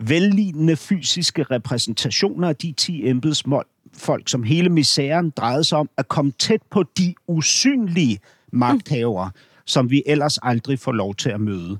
vellignende 0.00 0.76
fysiske 0.76 1.42
repræsentationer 1.42 2.48
af 2.48 2.56
de 2.56 2.72
10 2.72 3.08
embedsmænd 3.08 3.66
folk, 3.94 4.28
som 4.28 4.42
hele 4.42 4.68
misæren 4.68 5.30
drejede 5.30 5.64
sig 5.64 5.78
om 5.78 5.90
at 5.96 6.08
komme 6.08 6.32
tæt 6.38 6.62
på 6.70 6.82
de 6.98 7.14
usynlige 7.26 8.18
magthavere, 8.52 9.30
som 9.66 9.90
vi 9.90 10.02
ellers 10.06 10.38
aldrig 10.42 10.78
får 10.78 10.92
lov 10.92 11.14
til 11.14 11.30
at 11.30 11.40
møde. 11.40 11.78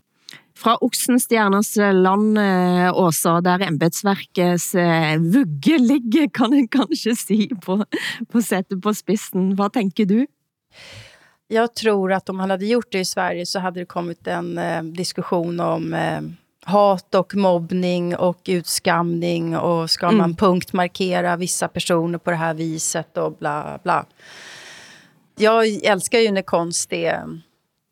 Fra 0.57 0.79
Oxenstjernas 0.83 1.77
land, 1.77 2.39
eh, 2.39 2.91
Åsa, 2.95 3.41
der 3.41 3.67
embedsverkets 3.69 4.75
eh, 4.75 5.35
vugge 5.35 5.79
ligger, 5.79 6.27
kan 6.35 6.53
en 6.53 6.69
kanskje 6.69 7.15
si 7.15 7.51
på, 7.65 7.85
på 8.33 8.41
sættet 8.41 8.83
på 8.83 8.93
spidsen. 8.93 9.53
Hvad 9.53 9.71
tænker 9.75 10.05
du? 10.05 10.27
Jag 11.51 11.75
tror 11.75 12.13
att 12.13 12.29
om 12.29 12.37
man 12.37 12.51
hade 12.51 12.67
gjort 12.67 12.93
det 12.93 13.01
i 13.01 13.05
Sverige 13.05 13.47
så 13.47 13.59
hade 13.59 13.81
det 13.81 13.89
kommit 13.89 14.27
en 14.27 14.59
eh, 14.59 14.83
diskussion 14.83 15.61
om 15.61 15.95
eh, 15.95 16.23
hat 16.69 17.15
och 17.15 17.35
mobbning 17.35 18.17
och 18.17 18.41
utskamning 18.47 19.57
och 19.57 19.91
ska 19.91 20.07
Mm. 20.07 20.19
man 20.19 20.35
punktmarkera 20.37 21.37
vissa 21.37 21.69
personer 21.69 22.19
på 22.19 22.31
det 22.31 22.37
här 22.37 22.55
viset 22.55 23.17
och 23.17 23.33
bla 23.33 23.79
bla. 23.83 24.07
Jag 25.39 25.67
älskar 25.85 26.19
ju 26.19 26.31
när 26.31 26.43
konst 26.43 26.93
är, 26.93 27.41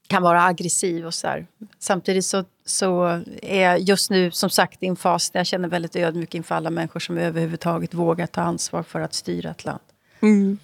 kan 0.09 0.23
vara 0.23 0.45
aggressiv 0.45 1.07
och 1.07 1.15
så 1.15 1.27
här. 1.27 1.47
Samtidigt 1.79 2.25
så, 2.25 2.45
så 2.65 3.23
är 3.43 3.77
just 3.77 4.11
nu 4.11 4.31
som 4.31 4.51
sagt 4.51 4.83
i 4.83 4.87
en 4.87 4.97
fas 4.97 5.31
där 5.31 5.41
jag 5.41 5.47
känner 5.47 5.69
väldigt 5.69 5.97
ödmjuk 5.97 6.35
inför 6.35 6.55
alla 6.55 6.71
människor 6.71 7.01
som 7.01 7.19
överhuvudtaget 7.19 7.95
vågar 7.95 8.27
ta 8.27 8.41
ansvar 8.41 8.83
för 8.83 9.01
att 9.01 9.15
styra 9.15 9.51
ett 9.51 9.65
land. 9.65 9.81
Mm. 10.23 10.59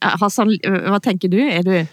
Hassan, 0.00 0.58
hvad 0.62 1.02
tænker 1.02 1.28
du? 1.28 1.50
Er 1.50 1.62
du 1.62 1.86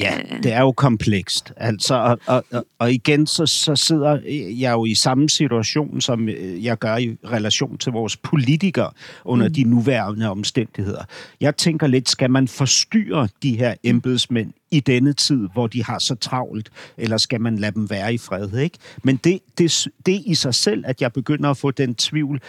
Ja, 0.00 0.18
det 0.42 0.52
er 0.52 0.60
jo 0.60 0.72
komplekst. 0.72 1.52
Altså, 1.56 1.94
og, 1.94 2.18
og, 2.26 2.44
og- 2.52 2.64
og 2.78 2.92
igen, 2.92 3.26
så, 3.26 3.46
så 3.46 3.76
sidder 3.76 4.18
jeg 4.58 4.72
jo 4.72 4.84
i 4.84 4.94
samme 4.94 5.28
situation, 5.28 6.00
som 6.00 6.28
øh, 6.28 6.64
jeg 6.64 6.78
gør 6.78 6.96
i 6.96 7.16
relation 7.24 7.78
til 7.78 7.92
vores 7.92 8.16
politikere 8.16 8.90
under 9.24 9.48
mm. 9.48 9.54
de 9.54 9.62
nuværende 9.64 10.30
omstændigheder. 10.30 11.02
Jeg 11.40 11.56
tænker 11.56 11.86
lidt, 11.86 12.08
skal 12.08 12.30
man 12.30 12.48
forstyrre 12.48 13.28
de 13.42 13.56
her 13.58 13.74
embedsmænd 13.84 14.52
i 14.70 14.80
denne 14.80 15.12
tid, 15.12 15.48
hvor 15.52 15.66
de 15.66 15.84
har 15.84 15.98
så 15.98 16.14
travlt, 16.14 16.70
eller 16.96 17.16
skal 17.16 17.40
man 17.40 17.58
lade 17.58 17.72
dem 17.72 17.90
være 17.90 18.14
i 18.14 18.18
fred, 18.18 18.54
ikke? 18.58 18.78
Men 19.02 19.16
det, 19.16 19.40
det, 19.58 19.86
det 20.06 20.22
i 20.26 20.34
sig 20.34 20.54
selv, 20.54 20.84
at 20.86 21.02
jeg 21.02 21.12
begynder 21.12 21.50
at 21.50 21.56
få 21.56 21.70
den 21.70 21.94
tvivl, 21.94 22.40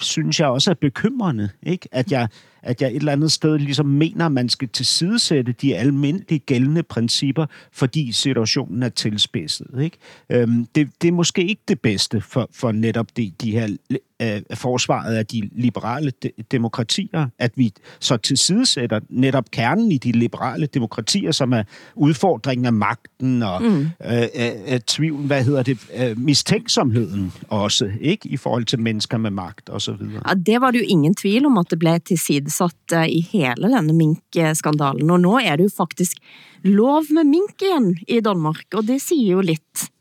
synes 0.00 0.40
jeg 0.40 0.48
også 0.48 0.70
er 0.70 0.74
bekymrende, 0.74 1.48
ikke? 1.62 1.88
At 1.92 2.12
jeg, 2.12 2.28
at 2.64 2.82
jeg 2.82 2.90
et 2.90 2.96
eller 2.96 3.12
andet 3.12 3.32
sted 3.32 3.58
ligesom 3.58 3.86
mener, 3.86 4.26
at 4.26 4.32
man 4.32 4.48
skal 4.48 4.68
tilsidesætte 4.68 5.52
de 5.52 5.76
almindelige 5.76 6.38
gældende 6.38 6.82
principper, 6.82 7.46
fordi 7.72 8.12
situationen 8.12 8.82
er 8.82 8.88
tilspidset. 8.88 9.80
Ikke? 9.80 9.96
Øhm, 10.30 10.66
det, 10.74 10.90
det 11.02 11.08
er 11.08 11.12
måske 11.12 11.46
ikke 11.46 11.62
det 11.68 11.80
bedste 11.80 12.20
for, 12.20 12.48
for 12.52 12.72
netop 12.72 13.06
de, 13.16 13.32
de 13.40 13.52
her 13.52 13.76
øh, 14.22 14.42
forsvaret 14.54 15.14
af 15.14 15.26
de 15.26 15.50
liberale 15.52 16.12
de, 16.22 16.30
demokratier, 16.50 17.28
at 17.38 17.52
vi 17.56 17.72
så 18.00 18.16
tilsidesætter 18.16 19.00
netop 19.08 19.50
kernen 19.50 19.92
i 19.92 19.98
de 19.98 20.12
liberale 20.12 20.66
demokratier, 20.66 21.32
som 21.32 21.52
er 21.54 21.62
udfordringen 21.94 22.66
af 22.66 22.72
magten 22.72 23.42
og 23.42 23.62
mm. 23.62 23.88
øh, 24.04 24.22
øh, 24.34 24.50
øh, 24.68 24.80
tvivlen, 24.86 25.26
hvad 25.26 25.44
hedder 25.44 25.62
det, 25.62 25.78
øh, 25.96 26.18
mistænksomheden 26.18 27.32
også, 27.48 27.90
ikke? 28.00 28.28
I 28.28 28.36
forhold 28.36 28.64
til 28.64 28.80
mennesker 28.80 29.18
med 29.18 29.30
magt 29.30 29.68
og 29.68 29.82
så 29.82 29.92
videre. 29.92 30.22
Ja, 30.28 30.34
det 30.34 30.60
var 30.60 30.70
det 30.70 30.78
jo 30.78 30.84
ingen 30.88 31.14
tvil 31.14 31.46
om, 31.46 31.58
at 31.58 31.70
det 31.70 31.78
blev 31.78 32.00
tilsidesat 32.00 32.92
eh, 32.92 33.08
i 33.08 33.20
hele 33.32 33.68
denne 33.76 33.92
minkskandalen. 33.92 35.10
Og 35.10 35.20
nu 35.20 35.34
er 35.34 35.56
det 35.56 35.64
jo 35.64 35.70
faktisk 35.76 36.16
lov 36.62 37.02
med 37.10 37.24
mink 37.24 37.62
igen 37.62 37.96
i 38.08 38.20
Danmark, 38.20 38.64
og 38.74 38.82
det 38.82 39.02
siger 39.02 39.32
jo 39.32 39.40
lidt. 39.40 39.93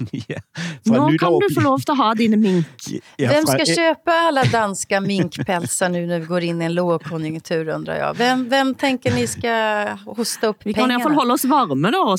ja, 0.26 0.40
Nu 0.82 0.92
kan 0.96 1.12
nytår 1.12 1.40
du 1.48 1.54
få 1.54 1.60
lov 1.60 1.78
til 1.78 1.92
at 1.92 1.96
have 1.98 2.14
dine 2.14 2.36
mink. 2.36 2.66
Ja, 3.16 3.28
Vem 3.28 3.46
ska 3.46 3.64
köpa 3.64 4.12
alla 4.12 4.44
danska 4.44 5.00
minkpälsar 5.00 5.88
nu 5.88 6.06
när 6.06 6.20
vi 6.20 6.26
går 6.26 6.42
in 6.42 6.62
i 6.62 6.64
en 6.64 6.74
lågkonjunktur 6.74 7.68
undrar 7.68 7.96
jag? 7.96 8.14
Vem, 8.14 8.48
vem 8.48 8.74
tänker 8.74 9.14
ni 9.14 9.26
ska 9.26 9.52
hosta 10.06 10.46
upp 10.46 10.56
Vi 10.64 10.72
kan 10.74 10.84
i 10.84 10.86
pengarna? 10.86 10.94
hvert 10.94 11.02
fald 11.02 11.14
holde 11.16 11.34
os 11.34 11.44
varme 11.44 11.90
da 11.90 12.16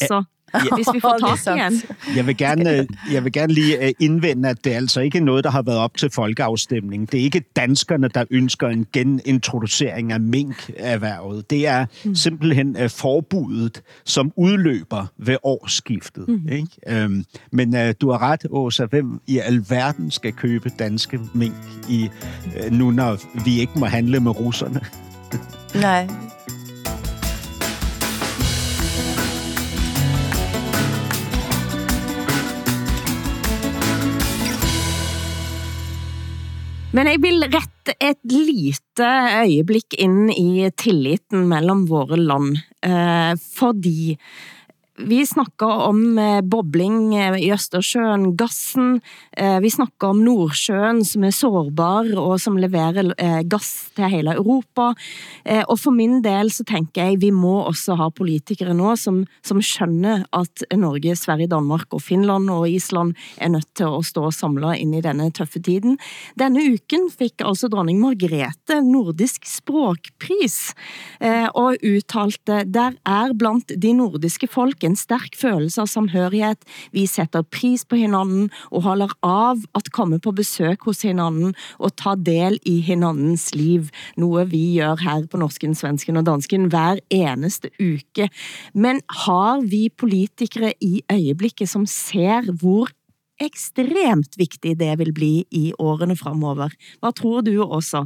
også, 0.55 0.75
hvis 0.75 0.87
vi 0.93 0.99
får 0.99 1.17
Ja, 1.27 1.35
tak 1.35 1.39
sant. 1.39 1.83
igen. 1.83 2.15
Jeg 2.15 2.27
vil 2.27 2.37
gerne, 2.37 2.77
øh, 2.77 2.85
jeg 3.11 3.23
vil 3.23 3.31
gerne 3.31 3.53
lige 3.53 3.85
øh, 3.85 3.91
indvende, 3.99 4.49
at 4.49 4.63
det 4.63 4.73
er 4.73 4.77
altså 4.77 5.01
ikke 5.01 5.19
noget, 5.19 5.43
der 5.43 5.49
har 5.49 5.61
været 5.61 5.77
op 5.77 5.97
til 5.97 6.09
folkeafstemning. 6.13 7.11
Det 7.11 7.19
er 7.19 7.23
ikke 7.23 7.43
danskerne, 7.55 8.07
der 8.07 8.23
ønsker 8.31 8.67
en 8.67 8.85
genintroducering 8.93 10.11
af 10.11 10.19
minkerhvervet. 10.19 11.49
Det 11.49 11.67
er 11.67 11.85
mm. 12.05 12.15
simpelthen 12.15 12.77
øh, 12.79 12.89
forbuddet, 12.89 13.81
som 14.05 14.31
udløber 14.35 15.05
ved 15.17 15.37
årsskiftet. 15.43 16.27
Mm. 16.27 16.47
Ikke? 16.51 16.67
Øhm, 16.87 17.25
men 17.51 17.93
du 18.01 18.11
har 18.11 18.21
ret, 18.21 18.45
Åsa. 18.49 18.85
Hvem 18.85 19.19
i 19.27 19.37
alverden 19.37 20.11
skal 20.11 20.33
købe 20.33 20.71
danske 20.79 21.19
mink, 21.33 21.55
i, 21.89 22.09
nu 22.71 22.91
når 22.91 23.43
vi 23.45 23.59
ikke 23.59 23.73
må 23.75 23.85
handle 23.85 24.19
med 24.19 24.39
russerne? 24.39 24.81
Nej. 25.81 26.07
Men 36.95 37.09
jeg 37.11 37.19
vil 37.25 37.43
rette 37.51 37.91
et 37.99 38.21
lite 38.31 39.07
øjeblik 39.41 39.97
ind 39.99 40.29
i 40.31 40.69
tilliten 40.79 41.41
mellem 41.49 41.81
våre 41.89 42.15
land, 42.15 42.55
eh, 42.87 43.33
fordi 43.35 44.15
vi 44.97 45.25
snakker 45.25 45.65
om 45.65 46.17
eh, 46.17 46.41
bobling 46.41 47.15
eh, 47.15 47.35
i 47.43 47.49
Østersjøen, 47.51 48.29
gassen, 48.39 49.01
eh, 49.37 49.57
vi 49.59 49.71
snakker 49.71 50.13
om 50.13 50.21
Nordsjøen 50.23 51.01
som 51.05 51.25
er 51.27 51.35
sårbar 51.35 52.07
og 52.15 52.37
som 52.39 52.55
leverer 52.59 53.11
eh, 53.19 53.41
gass 53.43 53.91
til 53.95 54.07
hele 54.13 54.37
Europa. 54.39 54.93
Eh, 55.43 55.63
og 55.67 55.79
for 55.81 55.95
min 55.95 56.21
del 56.23 56.51
så 56.53 56.63
tænker 56.67 57.09
jeg, 57.09 57.19
vi 57.25 57.31
må 57.35 57.57
også 57.65 57.97
ha 57.99 58.07
politikere 58.15 58.75
nå 58.77 58.93
som, 58.99 59.23
som 59.45 59.59
skjønner 59.59 60.23
at 60.35 60.63
Norge, 60.79 61.17
Sverige, 61.19 61.51
Danmark 61.51 61.91
og 61.91 62.03
Finland 62.05 62.49
og 62.53 62.69
Island 62.69 63.15
er 63.35 63.51
nødt 63.51 63.67
til 63.75 63.91
at 63.91 64.07
stå 64.07 64.31
samlet 64.31 64.79
ind 64.79 64.95
i 64.95 65.03
denne 65.03 65.27
tøffe 65.35 65.59
tiden. 65.59 65.99
Denne 66.39 66.63
uken 66.71 67.09
fik 67.11 67.43
altså 67.43 67.67
dronning 67.71 67.99
Margrethe 67.99 68.79
nordisk 68.85 69.43
språkpris 69.49 70.71
eh, 71.19 71.51
og 71.51 71.83
uttalte, 71.83 72.63
der 72.63 72.95
er 73.03 73.35
blandt 73.35 73.75
de 73.75 73.93
nordiske 73.97 74.47
folk 74.51 74.84
en 74.85 74.97
stærk 74.99 75.37
følelse 75.37 75.83
av 75.83 75.89
samhørighed. 75.91 76.61
Vi 76.95 77.05
sætter 77.09 77.43
pris 77.43 77.85
på 77.85 77.99
hinanden 77.99 78.49
og 78.71 78.85
holder 78.87 79.13
av 79.25 79.63
at 79.77 79.91
komme 79.95 80.19
på 80.19 80.33
besøg 80.35 80.77
hos 80.85 81.03
hinanden 81.05 81.55
og 81.79 81.95
ta 81.99 82.15
del 82.15 82.59
i 82.65 82.79
hinandens 82.85 83.51
liv, 83.55 83.89
noget 84.17 84.51
vi 84.51 84.63
gør 84.79 84.99
her 85.01 85.25
på 85.31 85.39
Norsken, 85.41 85.75
Svensken 85.75 86.17
og 86.17 86.25
Dansken 86.27 86.69
hver 86.71 87.01
eneste 87.13 87.71
uke. 87.79 88.29
Men 88.73 89.01
har 89.25 89.61
vi 89.61 89.89
politikere 89.97 90.73
i 90.81 91.01
øjeblikket, 91.11 91.69
som 91.69 91.85
ser 91.89 92.51
hvor 92.51 92.91
ekstremt 93.41 94.37
vigtigt 94.39 94.79
det 94.79 94.93
vil 94.99 95.13
bli 95.13 95.45
i 95.51 95.71
årene 95.79 96.15
fremover? 96.15 96.69
Hvad 96.99 97.15
tror 97.15 97.41
du 97.41 97.63
også? 97.63 98.05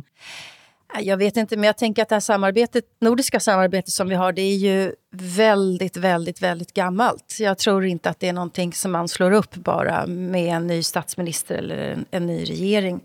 Jag 0.97 1.17
vet 1.17 1.37
inte, 1.37 1.57
men 1.57 1.63
jag 1.67 1.77
tänker 1.77 2.01
att 2.01 2.09
det 2.09 2.15
här 2.15 2.19
samarbetet, 2.19 2.85
nordiska 3.01 3.39
samarbetet 3.39 3.93
som 3.93 4.09
vi 4.09 4.15
har, 4.15 4.31
det 4.31 4.41
är 4.41 4.55
ju 4.55 4.91
väldigt, 5.11 5.97
väldigt, 5.97 6.41
väldigt 6.41 6.73
gammalt. 6.73 7.37
Jag 7.39 7.57
tror 7.57 7.85
inte 7.85 8.09
att 8.09 8.19
det 8.19 8.27
är 8.27 8.33
någonting 8.33 8.73
som 8.73 8.91
man 8.91 9.07
slår 9.07 9.31
upp 9.31 9.55
bara 9.55 10.07
med 10.07 10.55
en 10.55 10.67
ny 10.67 10.83
statsminister 10.83 11.55
eller 11.55 11.77
en, 11.77 12.05
en 12.11 12.25
ny 12.25 12.45
regering. 12.45 12.99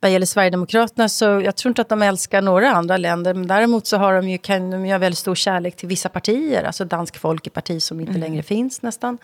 Vad 0.00 0.10
gäller 0.10 0.26
Sverigedemokraterna 0.26 1.08
så 1.08 1.24
jag 1.24 1.56
tror 1.56 1.70
inte 1.70 1.82
att 1.82 1.88
de 1.88 2.02
älskar 2.02 2.42
några 2.42 2.70
andra 2.70 2.96
länder, 2.96 3.34
men 3.34 3.46
däremot 3.46 3.86
så 3.86 3.96
har 3.96 4.14
de 4.14 4.28
ju, 4.28 4.38
kan 4.38 4.70
de 4.70 4.86
ju 4.86 4.92
ha 4.92 4.98
väldigt 4.98 5.18
stor 5.18 5.34
kärlek 5.34 5.76
till 5.76 5.88
vissa 5.88 6.08
partier, 6.08 6.64
alltså 6.64 6.84
Dansk 6.84 7.16
Folkeparti 7.16 7.80
som 7.80 8.00
inte 8.00 8.18
längre 8.18 8.42
finns 8.42 8.82
nästan. 8.82 9.18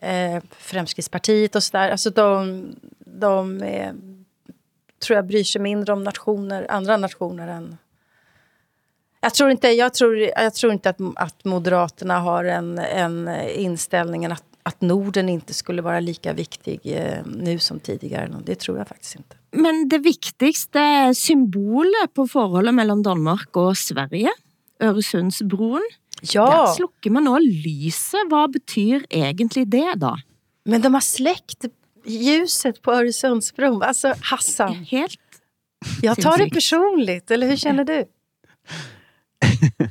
Eh, 0.00 0.42
Fremskrittspartiet 0.50 1.56
och 1.56 1.62
sådär. 1.62 1.90
Alltså 1.90 2.10
de, 2.10 2.66
de 2.98 3.62
är 3.62 3.94
tror 4.98 5.16
jag 5.16 5.26
bryr 5.26 5.44
sig 5.44 5.60
mindre 5.60 5.92
om 5.92 6.04
nationer, 6.04 6.66
andra 6.70 6.96
nationer 6.96 7.48
än... 7.48 7.76
Jag 9.20 9.34
tror 9.34 9.50
inte, 9.50 9.68
jag 9.68 9.94
tror, 9.94 10.16
jag 10.16 10.54
tror 10.54 10.72
inte 10.72 10.90
att, 10.90 11.00
att 11.16 11.44
Moderaterna 11.44 12.18
har 12.18 12.44
en, 12.44 12.78
en 12.78 13.28
inställningen 13.48 14.32
att, 14.32 14.44
att 14.62 14.80
Norden 14.80 15.28
inte 15.28 15.54
skulle 15.54 15.82
vara 15.82 16.00
lika 16.00 16.32
viktig 16.32 16.80
eh, 16.84 17.26
nu 17.26 17.58
som 17.58 17.80
tidigare. 17.80 18.34
Det 18.44 18.54
tror 18.54 18.78
jag 18.78 18.88
faktiskt 18.88 19.16
inte. 19.16 19.36
Men 19.50 19.88
det 19.88 19.98
vigtigste 19.98 21.14
symbolet 21.14 22.14
på 22.14 22.28
forholdet 22.28 22.74
mellem 22.74 23.02
Danmark 23.02 23.56
og 23.56 23.76
Sverige, 23.76 24.30
Øresundsbroen, 24.82 25.82
Ja, 26.22 26.46
der 26.50 26.72
slukker 26.74 27.10
man 27.10 27.28
nå 27.28 27.38
lyset. 27.38 28.26
Hvad 28.28 28.50
betyder 28.52 29.04
egentlig 29.10 29.66
det 29.70 30.00
da? 30.00 30.16
men 30.68 30.82
de 30.82 30.94
har 30.94 31.00
släckt 31.00 31.64
ljuset 32.06 32.82
på 32.82 32.92
Öresundsbron. 32.92 33.82
Alltså 33.82 34.14
Hassan, 34.20 34.74
Helt 34.74 35.18
jag 36.02 36.16
tar 36.20 36.38
det 36.38 36.50
personligt, 36.50 37.30
eller 37.30 37.46
hur 37.48 37.56
känner 37.56 37.84
du? 37.84 38.04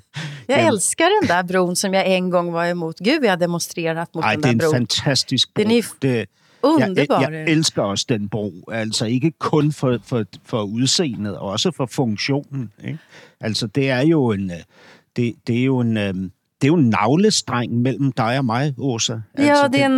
Jag 0.48 0.60
älskar 0.60 1.22
den 1.22 1.28
där 1.28 1.44
bron 1.44 1.76
som 1.76 1.94
jag 1.94 2.08
en 2.08 2.30
gång 2.30 2.52
var 2.52 2.66
emot. 2.66 3.00
Gud, 3.00 3.22
vi 3.22 3.28
har 3.28 3.38
demonstrerat 3.38 4.14
mot 4.14 4.26
Ej, 4.26 4.38
den 4.38 4.42
det 4.42 4.48
er 4.48 4.54
där 4.54 4.66
en 4.66 4.72
bron. 4.72 4.72
fantastisk 4.74 5.54
bro. 5.54 5.64
Den 5.64 5.72
er- 5.72 5.86
Det, 6.02 6.26
Underbar. 6.62 7.22
Jeg, 7.22 7.32
jeg 7.34 7.50
elsker 7.50 7.82
også 7.82 8.06
den 8.10 8.30
bro. 8.30 8.52
Altså 8.72 9.06
ikke 9.06 9.32
kun 9.40 9.72
for, 9.74 10.00
for, 10.06 10.26
for 10.46 10.64
udseendet, 10.64 11.38
også 11.38 11.72
for 11.72 11.86
funktionen. 11.86 12.72
Ikke? 12.84 12.98
Altså 13.42 13.68
det 13.68 13.90
er 13.90 14.02
jo 14.02 14.32
en... 14.32 14.52
øh, 14.52 14.58
Det, 15.16 15.36
det 15.48 15.60
er 15.60 15.64
jo 15.64 15.80
en... 15.80 16.32
Det 16.62 16.68
er 16.68 16.72
jo 16.72 16.76
en 16.76 16.90
navlestreng 16.90 17.74
mellem 17.82 18.12
dig 18.12 18.38
og 18.38 18.46
mig, 18.46 18.74
Åsa. 18.78 19.14
Altså, 19.14 19.54
Ja, 19.54 19.68
det 19.68 19.82
er 19.82 19.86
en 19.86 19.98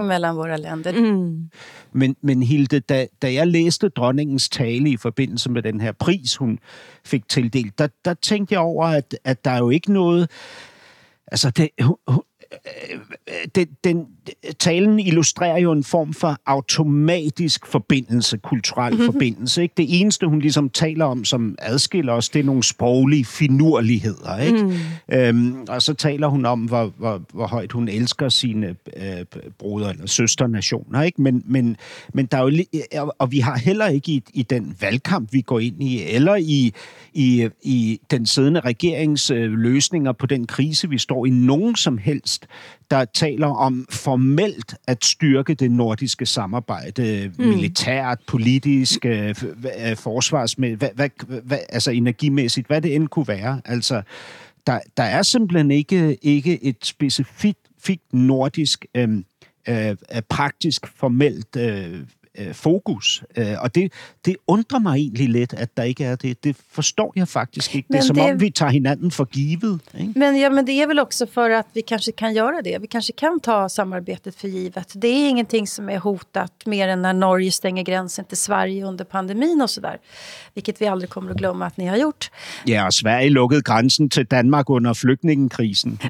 bro. 0.00 0.06
mellan 0.06 0.36
våra 0.36 0.56
länder. 0.56 1.12
Mm. 1.12 1.50
Men, 1.92 2.16
men 2.22 2.42
Hilde, 2.42 2.80
da, 2.80 3.06
da 3.22 3.32
jeg 3.32 3.46
læste 3.46 3.88
dronningens 3.88 4.48
tale 4.48 4.90
i 4.90 4.96
forbindelse 4.96 5.50
med 5.50 5.62
den 5.62 5.80
her 5.80 5.92
pris, 5.92 6.36
hun 6.36 6.58
fik 7.04 7.28
tildelt, 7.28 7.78
der, 7.78 7.88
der 8.04 8.14
tænkte 8.14 8.52
jeg 8.54 8.60
over, 8.60 8.86
at, 8.86 9.16
at 9.24 9.44
der 9.44 9.50
er 9.50 9.58
jo 9.58 9.70
ikke 9.70 9.92
noget... 9.92 10.30
Altså, 11.26 11.50
det, 11.50 11.68
hun, 11.80 11.96
den, 13.54 13.68
den, 13.84 14.06
talen 14.58 15.00
illustrerer 15.00 15.58
jo 15.58 15.72
en 15.72 15.84
form 15.84 16.12
for 16.12 16.36
automatisk 16.46 17.66
forbindelse, 17.66 18.38
kulturel 18.38 18.92
mm-hmm. 18.92 19.12
forbindelse. 19.12 19.62
Ikke? 19.62 19.74
Det 19.76 20.00
eneste, 20.00 20.26
hun 20.26 20.38
ligesom 20.38 20.70
taler 20.70 21.04
om, 21.04 21.24
som 21.24 21.54
adskiller 21.58 22.12
os, 22.12 22.28
det 22.28 22.40
er 22.40 22.44
nogle 22.44 22.62
sproglige 22.62 23.24
finurligheder. 23.24 24.38
Ikke? 24.38 24.62
Mm. 24.62 24.72
Øhm, 25.12 25.66
og 25.68 25.82
så 25.82 25.94
taler 25.94 26.26
hun 26.26 26.46
om, 26.46 26.60
hvor, 26.60 26.92
hvor, 26.98 27.22
hvor 27.32 27.46
højt 27.46 27.72
hun 27.72 27.88
elsker 27.88 28.28
sine 28.28 28.76
øh, 28.96 29.24
broder- 29.58 29.90
eller 29.90 30.06
søsternationer. 30.06 31.02
Ikke? 31.02 31.22
Men, 31.22 31.42
men, 31.46 31.76
men 32.14 32.26
der 32.26 32.38
er 32.38 32.42
jo 32.42 32.50
og 33.18 33.32
vi 33.32 33.38
har 33.38 33.58
heller 33.58 33.86
ikke 33.86 34.12
i, 34.12 34.22
i 34.34 34.42
den 34.42 34.76
valgkamp, 34.80 35.32
vi 35.32 35.40
går 35.40 35.60
ind 35.60 35.82
i, 35.82 36.02
eller 36.02 36.34
i, 36.34 36.72
i, 37.12 37.48
i 37.62 38.00
den 38.10 38.26
siddende 38.26 38.60
regerings 38.60 39.30
øh, 39.30 39.52
løsninger 39.52 40.12
på 40.12 40.26
den 40.26 40.46
krise, 40.46 40.88
vi 40.88 40.98
står 40.98 41.26
i, 41.26 41.30
nogen 41.30 41.76
som 41.76 41.98
helst, 41.98 42.43
der 42.90 43.04
taler 43.04 43.46
om 43.46 43.86
formelt 43.90 44.74
at 44.86 45.04
styrke 45.04 45.54
det 45.54 45.70
nordiske 45.70 46.26
samarbejde, 46.26 47.32
mm. 47.38 47.44
militært, 47.44 48.18
politisk, 48.26 49.04
øh, 49.04 49.34
øh, 49.88 49.96
forsvarsmæssigt, 49.96 50.78
hvad, 50.78 50.88
hvad, 50.94 51.40
hvad, 51.42 51.58
altså 51.68 51.90
energimæssigt, 51.90 52.66
hvad 52.66 52.80
det 52.80 52.94
end 52.94 53.08
kunne 53.08 53.28
være. 53.28 53.60
Altså, 53.64 54.02
der, 54.66 54.80
der 54.96 55.02
er 55.02 55.22
simpelthen 55.22 55.70
ikke, 55.70 56.18
ikke 56.22 56.64
et 56.64 56.76
specifikt 56.82 57.58
fik 57.78 58.00
nordisk, 58.12 58.84
øh, 58.94 59.08
øh, 59.68 59.96
praktisk, 60.28 60.86
formelt 60.86 61.56
øh, 61.56 62.00
øh, 62.38 62.54
fokus. 62.54 63.22
Øh, 63.36 63.54
og 63.60 63.74
det, 63.74 63.92
det 64.24 64.36
undrer 64.46 64.78
mig 64.78 64.96
egentlig 64.96 65.28
lidt, 65.28 65.54
at 65.54 65.76
der 65.76 65.82
ikke 65.82 66.04
er 66.04 66.16
det. 66.16 66.44
Det 66.44 66.56
forstår 66.72 67.12
jeg 67.16 67.28
faktisk 67.28 67.74
ikke. 67.74 67.86
det 67.88 67.94
er 67.94 67.98
Men 67.98 68.06
som 68.06 68.16
det- 68.16 68.30
om, 68.32 68.40
vi 68.40 68.50
tager 68.50 68.70
hinanden 68.72 69.10
for 69.10 69.24
givet. 69.24 69.80
Ikke? 70.00 70.12
Men, 70.18 70.36
ja, 70.36 70.48
men 70.50 70.66
det 70.66 70.82
är 70.82 70.86
väl 70.86 70.98
också 70.98 71.26
för 71.26 71.50
att 71.50 71.66
vi 71.74 71.82
kanske 71.82 72.12
kan 72.12 72.34
göra 72.34 72.62
det. 72.62 72.78
Vi 72.80 72.86
kanske 72.86 73.12
kan 73.12 73.40
ta 73.40 73.68
samarbetet 73.68 74.36
för 74.36 74.48
givet. 74.48 74.92
Det 74.94 75.08
är 75.08 75.28
ingenting 75.28 75.66
som 75.66 75.88
är 75.88 75.98
hotat 75.98 76.52
mer 76.66 76.88
än 76.88 77.02
när 77.02 77.12
Norge 77.12 77.50
stänger 77.52 77.82
gränsen 77.82 78.24
till 78.24 78.36
Sverige 78.38 78.84
under 78.86 79.04
pandemin 79.04 79.60
och 79.62 79.70
sådär. 79.70 79.98
Vilket 80.54 80.80
vi 80.80 80.86
aldrig 80.86 81.10
kommer 81.10 81.30
att 81.30 81.36
glömma 81.36 81.66
att 81.66 81.76
ni 81.76 81.86
har 81.86 81.96
gjort. 81.96 82.30
Ja, 82.64 82.86
og 82.86 82.94
Sverige 82.94 83.30
lukkede 83.30 83.62
grænsen 83.62 84.08
til 84.10 84.26
Danmark 84.26 84.70
under 84.70 84.94
flygtningekrisen. 84.94 85.98
Uh, 86.02 86.08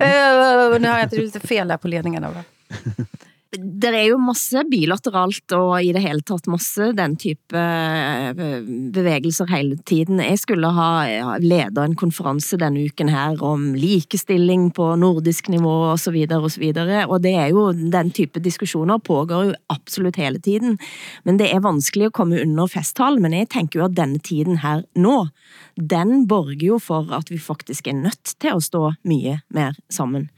nu 0.81 0.89
har 0.89 0.99
jag 0.99 1.03
inte 1.03 1.17
lite 1.17 1.41
fel 1.41 1.71
här 1.71 1.77
på 1.79 1.89
ledningarna 1.89 2.31
va? 2.31 2.43
Det 3.59 3.91
er 3.93 4.09
jo 4.09 4.21
masse 4.23 4.65
bilateralt 4.71 5.55
og 5.57 5.75
i 5.83 5.93
det 5.95 6.03
hele 6.05 6.25
tatt 6.27 6.49
masse 6.51 6.91
den 6.97 7.17
type 7.21 7.59
eh, 7.59 8.63
bevegelser 8.95 9.51
hele 9.51 9.77
tiden. 9.87 10.23
Jeg 10.23 10.41
skulle 10.43 10.71
ha 10.75 10.91
leda 11.43 11.75
ledet 11.75 11.85
en 11.85 11.97
konference 11.97 12.57
denne 12.61 12.85
uken 12.89 13.11
her 13.13 13.41
om 13.45 13.75
likestilling 13.75 14.71
på 14.75 14.95
nordisk 15.01 15.49
nivå 15.49 15.93
og 15.93 15.99
så 16.01 16.13
videre 16.15 16.45
og 16.45 16.53
så 16.55 16.61
videre. 16.61 17.05
Og 17.09 17.23
det 17.23 17.35
er 17.35 17.53
jo 17.53 17.73
den 17.73 18.11
type 18.15 18.41
diskussioner 18.41 18.99
pågår 18.99 19.49
jo 19.49 19.55
absolutt 19.73 20.17
hele 20.17 20.39
tiden. 20.39 20.79
Men 21.25 21.39
det 21.39 21.51
er 21.53 21.65
vanskelig 21.65 22.09
å 22.09 22.15
komme 22.15 22.43
under 22.43 22.71
festtall, 22.71 23.21
men 23.21 23.33
jeg 23.33 23.51
tenker 23.55 23.81
jo 23.81 23.89
at 23.89 23.97
denne 23.97 24.19
tiden 24.19 24.61
her 24.65 24.85
nå, 24.95 25.29
den 25.77 26.27
borger 26.27 26.75
jo 26.75 26.79
for 26.79 27.11
at 27.15 27.31
vi 27.31 27.39
faktisk 27.39 27.89
er 27.89 27.99
nødt 27.99 28.37
til 28.39 28.55
å 28.55 28.63
stå 28.63 28.95
mye 29.09 29.41
mer 29.55 29.75
sammen. 29.93 30.29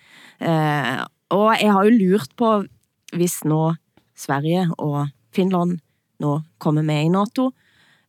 Eh, 0.40 1.04
og 1.34 1.48
jeg 1.58 1.72
har 1.74 1.86
jo 1.86 1.98
lurt 1.98 2.34
på 2.38 2.50
hvis 3.14 3.42
nå 3.46 3.76
Sverige 4.16 4.66
og 4.78 5.06
Finland 5.36 5.78
nå 6.22 6.32
kommer 6.62 6.82
med 6.86 7.04
i 7.04 7.12
NATO, 7.12 7.50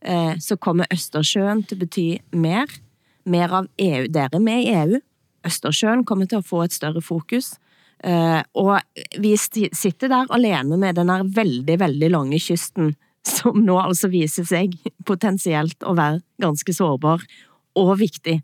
eh, 0.02 0.38
så 0.39 0.58
kommer 0.58 0.89
Østersjøen 0.93 1.66
til 1.68 1.78
å 1.78 1.84
bety 1.84 2.08
mer. 2.32 2.72
Mer 3.28 3.54
av 3.62 3.68
EU. 3.78 4.08
Dere 4.08 4.39
er 4.39 4.43
med 4.43 4.64
i 4.64 4.72
EU. 4.72 5.02
Østersjøen 5.48 6.06
kommer 6.08 6.30
til 6.30 6.39
å 6.39 6.48
få 6.48 6.64
et 6.64 6.76
større 6.76 7.04
fokus. 7.04 7.58
Eh, 8.04 8.41
og 8.54 8.78
vi 9.20 9.34
sitter 9.38 10.12
der 10.12 10.32
alene 10.34 10.78
med 10.78 10.95
den 10.95 11.10
her 11.10 11.26
veldig, 11.26 11.80
veldig 11.82 12.12
lange 12.14 12.39
kysten, 12.39 12.95
som 13.28 13.58
nå 13.66 13.78
altså 13.82 14.12
viser 14.14 14.45
seg 14.48 14.78
potensielt 15.06 15.84
å 15.84 15.95
være 15.98 16.22
ganske 16.41 16.74
sårbar 16.78 17.26
og 17.78 17.98
viktig. 18.00 18.39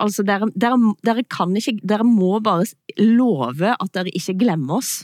Altså, 0.00 0.24
dere, 0.24 0.48
dere, 0.56 0.78
dere 1.04 1.24
kan 1.28 1.52
ikke, 1.58 1.76
dere 1.84 2.06
må 2.06 2.38
bare 2.40 2.64
love 3.02 3.74
at 3.74 3.92
dere 3.92 4.14
ikke 4.16 4.38
glemmer 4.40 4.80
oss. 4.80 5.02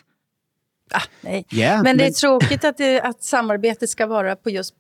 Nej. 1.21 1.47
Ja, 1.49 1.83
men 1.83 1.97
det 1.97 2.05
är 2.05 2.07
men- 2.07 2.13
tråkigt 2.13 2.65
att, 2.65 2.77
det, 2.79 3.01
att 3.01 3.23
samarbetet 3.23 3.91
ska 3.91 4.07
vara 4.07 4.37
på 4.37 4.51
just, 4.51 4.75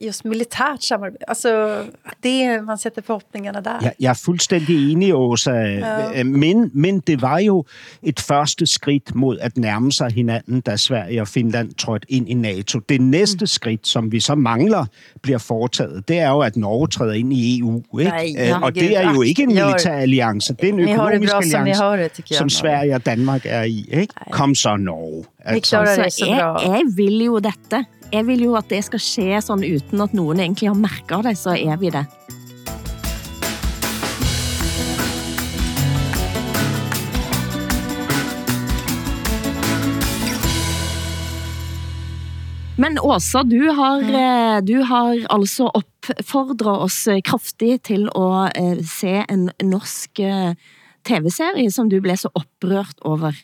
just 0.00 0.24
militärt 0.24 0.82
samarbete. 0.82 1.24
Alltså, 1.28 1.84
det 2.22 2.62
man 2.62 2.78
sätter 2.78 3.02
förhoppningarna 3.02 3.60
där. 3.60 3.78
Jeg, 3.82 3.92
jeg 3.98 4.10
er 4.10 4.14
fuldstændig 4.14 4.92
enig, 4.92 5.14
Åsa. 5.14 5.50
Ja. 5.50 6.20
Øh, 6.20 6.26
Men, 6.26 6.70
men 6.74 7.00
det 7.00 7.22
var 7.22 7.38
jo 7.38 7.64
et 8.02 8.20
første 8.20 8.66
skridt 8.66 9.14
mod 9.14 9.38
at 9.38 9.56
nærme 9.56 9.92
sig 9.92 10.10
hinanden, 10.12 10.60
da 10.60 10.76
Sverige 10.76 11.20
og 11.20 11.28
Finland 11.28 11.74
trådte 11.74 12.12
ind 12.12 12.28
i 12.28 12.34
NATO. 12.34 12.78
Det 12.78 13.00
næste 13.00 13.42
mm. 13.42 13.46
skridt, 13.46 13.86
som 13.86 14.12
vi 14.12 14.20
så 14.20 14.34
mangler, 14.34 14.86
bliver 15.22 15.38
foretaget, 15.38 16.08
det 16.08 16.18
er 16.18 16.30
jo, 16.30 16.40
at 16.40 16.56
Norge 16.56 16.88
træder 16.88 17.12
ind 17.12 17.32
i 17.32 17.58
EU. 17.58 17.82
Ikke? 17.98 18.10
Nej, 18.10 18.32
ja, 18.36 18.60
og 18.62 18.74
det 18.74 18.96
er 18.96 19.14
jo 19.14 19.22
ikke 19.22 19.42
en 19.42 19.48
militær 19.48 19.94
alliance, 19.94 20.54
det 20.54 20.68
er 20.68 20.72
en 20.72 20.80
økonomisk 20.80 21.32
bra 21.32 21.42
som 21.42 21.60
alliance, 21.60 21.82
har 21.82 21.96
det, 21.96 22.22
som 22.30 22.48
Sverige 22.48 22.94
og 22.94 23.06
Danmark 23.06 23.42
er 23.44 23.62
i. 23.62 23.88
Ikke? 23.92 24.14
Kom 24.30 24.54
så, 24.54 24.76
Norge. 24.76 25.24
Altså, 25.38 25.54
Ni 25.54 25.60
klarar 25.60 26.02
det 26.04 26.12
så 26.12 26.26
jeg, 26.26 26.56
jeg 26.62 26.82
vil 26.96 27.24
jo 27.24 27.38
dette. 27.38 27.84
Jeg 28.14 28.28
vil 28.28 28.44
jo 28.44 28.52
at 28.54 28.68
det 28.70 28.78
skal 28.86 29.00
skje 29.02 29.40
sånn 29.42 29.64
uten 29.66 30.02
at 30.04 30.12
noen 30.14 30.38
egentlig 30.38 30.68
har 30.70 30.78
merket 30.78 31.26
det, 31.26 31.32
så 31.34 31.56
er 31.58 31.80
vi 31.80 31.90
det. 31.90 32.04
Men 42.78 43.00
Åsa, 43.02 43.42
du 43.42 43.70
har, 43.74 44.02
eh, 44.02 44.60
du 44.62 44.76
har 44.86 45.18
altså 45.34 45.72
oppfordret 45.74 46.86
oss 46.86 47.06
eh, 47.10 47.22
kraftig 47.22 47.82
til 47.90 48.06
å 48.14 48.46
eh, 48.54 48.78
se 48.82 49.24
en 49.26 49.48
norsk 49.62 50.22
eh, 50.22 50.54
tv-serie 51.06 51.70
som 51.70 51.90
du 51.90 52.00
ble 52.02 52.14
så 52.18 52.30
opprørt 52.34 52.98
over 53.02 53.38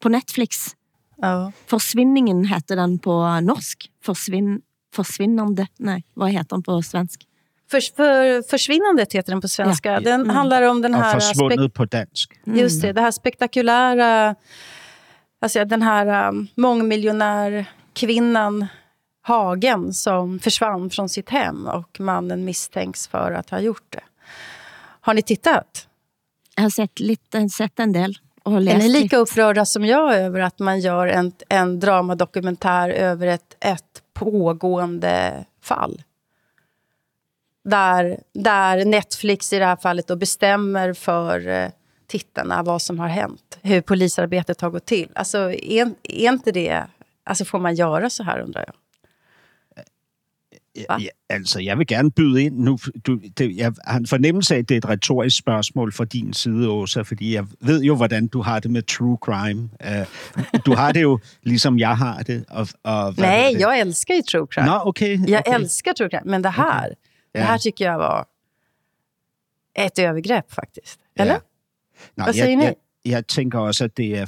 på 0.00 0.12
Netflix. 0.12 0.74
Ja. 1.16 1.52
Forsvinningen 1.66 2.44
heter 2.44 2.76
den 2.76 2.98
på 2.98 3.40
norsk. 3.40 3.90
Forsvinn, 4.04 4.60
forsvinnande. 4.94 5.66
Nej, 5.76 6.04
vad 6.14 6.30
heter 6.30 6.56
den 6.56 6.62
på 6.62 6.82
svensk? 6.82 7.26
För, 7.70 7.80
för, 7.96 8.42
försvinnandet 8.50 9.12
heter 9.12 9.32
den 9.32 9.40
på 9.40 9.48
svenska. 9.48 10.00
Den 10.00 10.30
handlar 10.30 10.62
om 10.62 10.82
den 10.82 10.94
här... 10.94 11.20
forsvundet 11.20 11.74
på 11.74 11.84
dansk. 11.84 12.32
Just 12.44 12.82
det, 12.82 12.92
det 12.92 13.00
här 13.00 13.10
spektakulära... 13.10 14.34
Alltså 15.40 15.64
den 15.64 15.82
här 15.82 16.28
um, 16.28 16.48
mångmiljonärkvinnan 16.54 18.66
Hagen 19.22 19.94
som 19.94 20.38
försvann 20.38 20.90
från 20.90 21.08
sitt 21.08 21.30
hem 21.30 21.66
och 21.66 22.00
mannen 22.00 22.44
misstänks 22.44 23.08
för 23.08 23.32
att 23.32 23.50
ha 23.50 23.60
gjort 23.60 23.86
det. 23.88 24.02
Har 25.00 25.14
ni 25.14 25.22
tittat? 25.22 25.88
Jeg 26.56 26.62
har 26.62 26.70
sett, 26.70 27.00
lite, 27.00 27.48
sett 27.48 27.80
en 27.80 27.92
del. 27.92 28.18
Og 28.44 28.56
Är 28.56 28.60
læst 28.60 28.78
ni 28.78 28.88
lika 28.88 29.16
upprörda 29.16 29.64
som 29.64 29.84
jag 29.84 30.14
över 30.14 30.40
att 30.40 30.58
man 30.58 30.80
gör 30.80 31.06
en, 31.06 31.32
en 31.48 31.80
dramadokumentär 31.80 32.88
över 32.88 33.26
ett, 33.26 33.56
ett 33.60 34.02
pågående 34.12 35.44
fall? 35.62 36.02
Där, 37.64 38.20
där 38.32 38.84
Netflix 38.84 39.52
i 39.52 39.58
det 39.58 39.64
här 39.64 39.76
fallet 39.76 40.06
då 40.06 40.16
bestämmer 40.16 40.92
för 40.92 41.48
eh, 41.48 41.68
tittarna 42.06 42.62
vad 42.62 42.82
som 42.82 42.98
har 42.98 43.08
hänt. 43.08 43.58
Hur 43.62 43.80
polisarbetet 43.80 44.60
har 44.60 44.70
gått 44.70 44.86
till. 44.86 45.08
Alltså, 45.14 45.38
är, 45.52 45.94
är 46.02 46.32
inte 46.32 46.52
det... 46.52 46.84
Alltså, 47.24 47.44
får 47.44 47.58
man 47.58 47.74
göra 47.74 48.10
så 48.10 48.22
här, 48.22 48.38
undrar 48.38 48.64
jag? 48.66 48.74
Ja, 50.76 51.06
altså, 51.28 51.60
jeg 51.60 51.78
vil 51.78 51.86
gerne 51.86 52.10
byde 52.10 52.42
ind 52.42 52.58
nu. 52.58 52.78
Du, 53.06 53.20
det, 53.38 53.56
jeg 53.56 53.72
har 53.84 53.98
en 53.98 54.06
fornemmelse 54.06 54.54
af, 54.54 54.58
at 54.58 54.68
det 54.68 54.74
er 54.74 54.78
et 54.78 54.88
retorisk 54.88 55.38
spørgsmål 55.38 55.92
fra 55.92 56.04
din 56.04 56.32
side, 56.32 56.68
Åsa, 56.68 57.02
fordi 57.02 57.34
jeg 57.34 57.46
ved 57.60 57.82
jo, 57.82 57.96
hvordan 57.96 58.26
du 58.26 58.42
har 58.42 58.60
det 58.60 58.70
med 58.70 58.82
true 58.82 59.18
crime. 59.24 59.68
Uh, 59.84 60.56
du 60.66 60.74
har 60.74 60.92
det 60.92 61.02
jo, 61.02 61.18
ligesom 61.42 61.78
jeg 61.78 61.96
har 61.96 62.22
det. 62.22 62.44
Og, 62.48 62.68
og, 62.82 63.14
Nej, 63.18 63.50
det? 63.52 63.60
jag 63.60 63.78
älskar 63.80 64.14
ju 64.14 64.22
true 64.22 64.46
crime. 64.52 64.66
Nå, 64.66 64.80
okay. 64.84 65.18
Jag 65.28 65.42
okay. 65.48 65.54
älskar 65.60 65.92
true 65.92 66.08
crime. 66.08 66.30
Men 66.30 66.42
det 66.42 66.50
här, 66.50 66.88
det 67.32 67.40
Ja. 67.40 67.44
här 67.44 67.58
tycker 67.58 67.84
jag 67.84 67.98
var 67.98 68.26
ett 69.78 69.98
övergrepp 69.98 70.52
faktiskt. 70.52 71.00
Eller? 71.18 71.32
Ja. 71.34 71.40
Nå, 72.16 72.24
Hvad 72.24 72.34
siger 72.34 72.48
jeg, 72.48 72.60
I? 72.62 72.64
jeg, 72.64 72.74
jeg 73.04 73.26
tænker 73.26 73.58
også, 73.58 73.84
at 73.84 73.96
det 73.96 74.18
er 74.18 74.26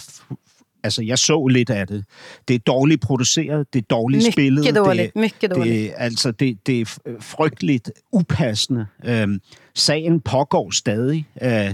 altså, 0.86 1.02
jeg 1.02 1.18
så 1.18 1.46
lidt 1.46 1.70
af 1.70 1.86
det. 1.86 2.04
Det 2.48 2.54
er 2.54 2.58
dårligt 2.58 3.00
produceret, 3.00 3.66
det 3.72 3.78
er 3.78 3.86
dårligt 3.90 4.20
Mycket 4.20 4.32
spillet. 4.32 4.74
dårligt, 4.76 5.14
det, 5.14 5.20
mycket 5.20 5.50
dårligt. 5.50 5.74
Det, 5.74 5.92
altså, 5.96 6.30
det, 6.30 6.66
det 6.66 6.80
er 6.80 7.00
frygteligt 7.20 7.90
upassende. 8.12 8.86
Øhm, 9.04 9.40
sagen 9.74 10.20
pågår 10.20 10.70
stadig. 10.70 11.26
Øh, 11.42 11.68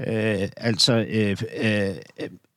øh, 0.00 0.48
altså, 0.56 0.92
øh, 1.08 1.36
øh, 1.62 1.88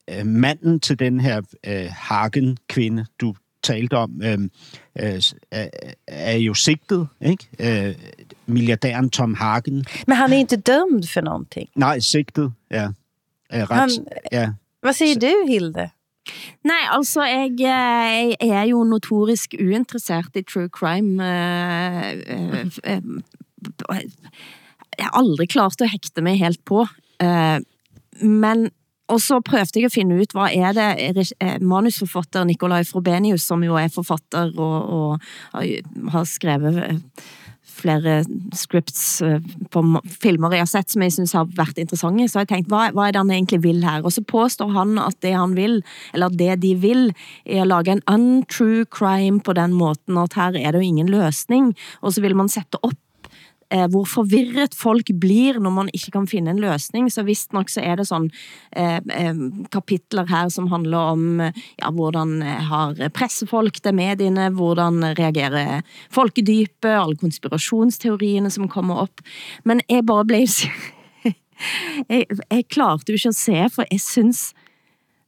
øh, 0.10 0.26
manden 0.26 0.80
til 0.80 0.99
den 0.99 1.20
her 1.20 1.41
øh, 1.68 1.88
Hagen-kvinde, 1.91 3.05
du 3.22 3.36
talte 3.64 3.93
om, 3.97 4.22
øh, 4.24 4.39
øh, 4.99 5.22
er, 5.51 5.68
er 6.08 6.38
jo 6.38 6.53
sigtet, 6.53 7.08
ikke? 7.22 7.88
Øh, 7.89 7.95
milliardæren 8.45 9.10
Tom 9.10 9.34
Hagen. 9.34 9.86
Men 10.08 10.16
han 10.18 10.34
är 10.34 10.38
inte 10.38 10.55
dömd 10.58 11.03
för 11.08 11.22
någonting. 11.22 11.70
Nej, 11.76 11.99
sigtet, 11.99 12.51
ja. 12.72 12.88
Ret, 13.53 13.68
Han- 13.68 14.08
ja. 14.32 14.49
Vad 14.84 14.93
säger 14.93 15.20
du, 15.20 15.34
Hilde? 15.47 15.89
Nei, 16.67 16.82
altså, 16.91 17.23
jeg, 17.28 17.53
eh, 17.61 18.34
jeg 18.39 18.49
er 18.49 18.65
jo 18.71 18.84
notorisk 18.88 19.53
uinteressert 19.59 20.36
i 20.36 20.43
true 20.43 20.69
crime. 20.69 21.21
Eh, 21.23 22.11
eh, 22.28 22.80
eh, 22.84 24.01
Jeg 24.97 25.05
har 25.05 25.13
aldri 25.19 25.45
klart 25.47 25.82
å 25.82 25.89
hekte 25.91 26.23
meg 26.25 26.39
helt 26.41 26.63
på. 26.65 26.86
Eh, 27.21 27.59
Men, 28.21 28.71
og 29.09 29.19
så 29.21 29.38
prøvde 29.45 29.78
jeg 29.80 29.86
å 29.86 29.93
finne 29.93 30.15
ut 30.19 30.32
hva 30.34 30.47
er 30.49 30.73
det 30.73 31.28
manusforfatter 31.61 32.47
Nikolai 32.49 32.82
Frobenius, 32.84 33.43
som 33.45 33.61
jo 33.63 33.75
er 33.78 33.89
forfatter 33.93 34.49
og, 34.57 34.89
og 34.89 35.21
har- 35.53 36.25
skrevet 36.25 37.11
flere 37.78 38.19
scripts 38.57 39.21
eh, 39.25 39.39
på 39.73 39.84
filmer 40.23 40.57
jeg 40.57 40.65
har 40.65 40.71
sett 40.71 40.93
som 40.93 41.05
jeg 41.05 41.15
synes 41.17 41.36
har 41.38 41.49
vært 41.57 41.80
interessante, 41.82 42.28
så 42.28 42.41
har 42.41 42.47
jeg 42.47 42.53
tenkt, 42.55 42.71
hva, 42.73 42.88
hva 42.95 43.07
er 43.07 43.15
det 43.15 43.23
han 43.23 43.34
egentlig 43.34 43.61
vil 43.65 43.82
her? 43.86 44.03
Og 44.05 44.13
så 44.15 44.23
påstår 44.28 44.73
han 44.75 44.97
at 45.01 45.19
det 45.25 45.34
han 45.38 45.55
vil, 45.57 45.82
eller 46.17 46.34
det 46.34 46.59
de 46.63 46.73
vil, 46.82 47.09
er 47.45 47.63
å 47.63 47.71
lage 47.71 47.95
en 47.95 48.05
untrue 48.11 48.86
crime 48.93 49.41
på 49.43 49.55
den 49.57 49.75
måten 49.78 50.19
at 50.21 50.38
her 50.38 50.57
er 50.57 50.73
det 50.73 50.82
jo 50.82 50.91
ingen 50.91 51.11
løsning, 51.11 51.73
og 52.01 52.15
så 52.15 52.23
vil 52.25 52.38
man 52.38 52.51
sette 52.51 52.82
opp 52.84 52.97
eh, 53.74 53.86
hvor 53.91 54.07
forvirret 54.09 54.76
folk 54.78 55.09
blir 55.22 55.59
når 55.63 55.74
man 55.74 55.91
ikke 55.95 56.13
kan 56.15 56.28
finne 56.30 56.53
en 56.53 56.61
løsning. 56.61 57.09
Så 57.11 57.26
visst 57.28 57.55
nok 57.55 57.72
så 57.72 57.84
er 57.84 57.99
det 57.99 58.07
sånn 58.09 58.30
eh, 58.72 58.99
kapitler 59.74 60.28
her 60.32 60.51
som 60.53 60.70
handler 60.72 61.13
om 61.15 61.41
eh, 61.47 61.63
ja, 61.82 61.91
hvordan 61.93 62.38
eh, 62.41 62.61
har 62.70 63.01
pressefolk 63.15 63.82
det 63.86 63.95
mediene, 63.97 64.49
hvordan 64.55 65.13
reagerer 65.18 65.82
folkedypet, 66.13 66.93
alle 66.93 67.20
konspirasjonsteoriene 67.20 68.51
som 68.53 68.70
kommer 68.72 69.07
opp. 69.07 69.26
Men 69.68 69.84
jeg 69.88 70.07
bare 70.07 70.28
ble 70.28 70.45
jeg, 72.11 72.24
jeg 72.28 72.70
klarte 72.72 73.11
jo 73.11 73.20
ikke 73.20 73.34
å 73.34 73.41
se, 73.41 73.59
for 73.74 73.89
jeg 73.91 74.03
synes 74.03 74.49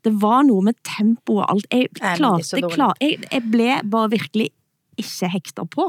det 0.08 0.14
var 0.22 0.46
noe 0.48 0.64
med 0.70 0.78
tempo 0.88 1.42
og 1.42 1.50
alt. 1.52 1.68
Jeg, 1.74 1.90
klarte, 2.00 2.62
jeg, 3.04 3.20
jeg 3.26 3.44
ble 3.52 3.82
bare 3.92 4.14
virkelig 4.14 4.48
ikke 5.02 5.32
hekta 5.36 5.66
på. 5.70 5.88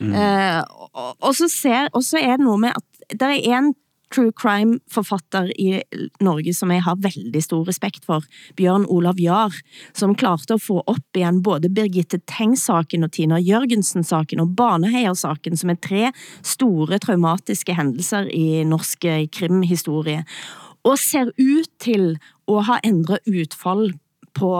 Eh, 0.00 0.60
og, 0.92 1.16
og, 1.22 1.32
så 1.36 1.48
ser, 1.48 1.90
og 1.96 2.04
så 2.04 2.20
er 2.20 2.36
det 2.36 2.44
noe 2.44 2.60
med 2.60 2.76
at 2.76 3.16
det 3.16 3.32
er 3.32 3.58
en 3.58 3.72
true 4.12 4.30
crime-forfatter 4.38 5.50
i 5.58 5.80
Norge 6.22 6.52
som 6.54 6.70
jeg 6.70 6.84
har 6.86 6.98
veldig 7.02 7.42
stor 7.42 7.64
respekt 7.66 8.06
for, 8.06 8.24
Bjørn 8.58 8.86
Olav 8.92 9.18
Jahr, 9.20 9.54
som 9.96 10.14
klarte 10.18 10.56
å 10.56 10.62
få 10.62 10.78
opp 10.86 11.18
igjen 11.18 11.42
både 11.44 11.72
Birgitte 11.74 12.20
Tengs-saken 12.30 13.06
og 13.06 13.14
Tina 13.16 13.40
Jørgensen-saken 13.42 14.44
og 14.44 14.54
Baneheia-saken, 14.58 15.58
som 15.58 15.72
er 15.72 15.82
tre 15.82 16.12
store 16.46 17.00
traumatiske 17.02 17.76
hendelser 17.76 18.30
i 18.30 18.62
norsk 18.68 19.08
eh, 19.10 19.26
krimhistorie, 19.32 20.22
og 20.86 20.98
ser 21.02 21.32
ut 21.34 21.70
til 21.82 22.14
å 22.46 22.62
ha 22.68 22.78
endret 22.86 23.26
utfall 23.26 23.88
på 24.38 24.52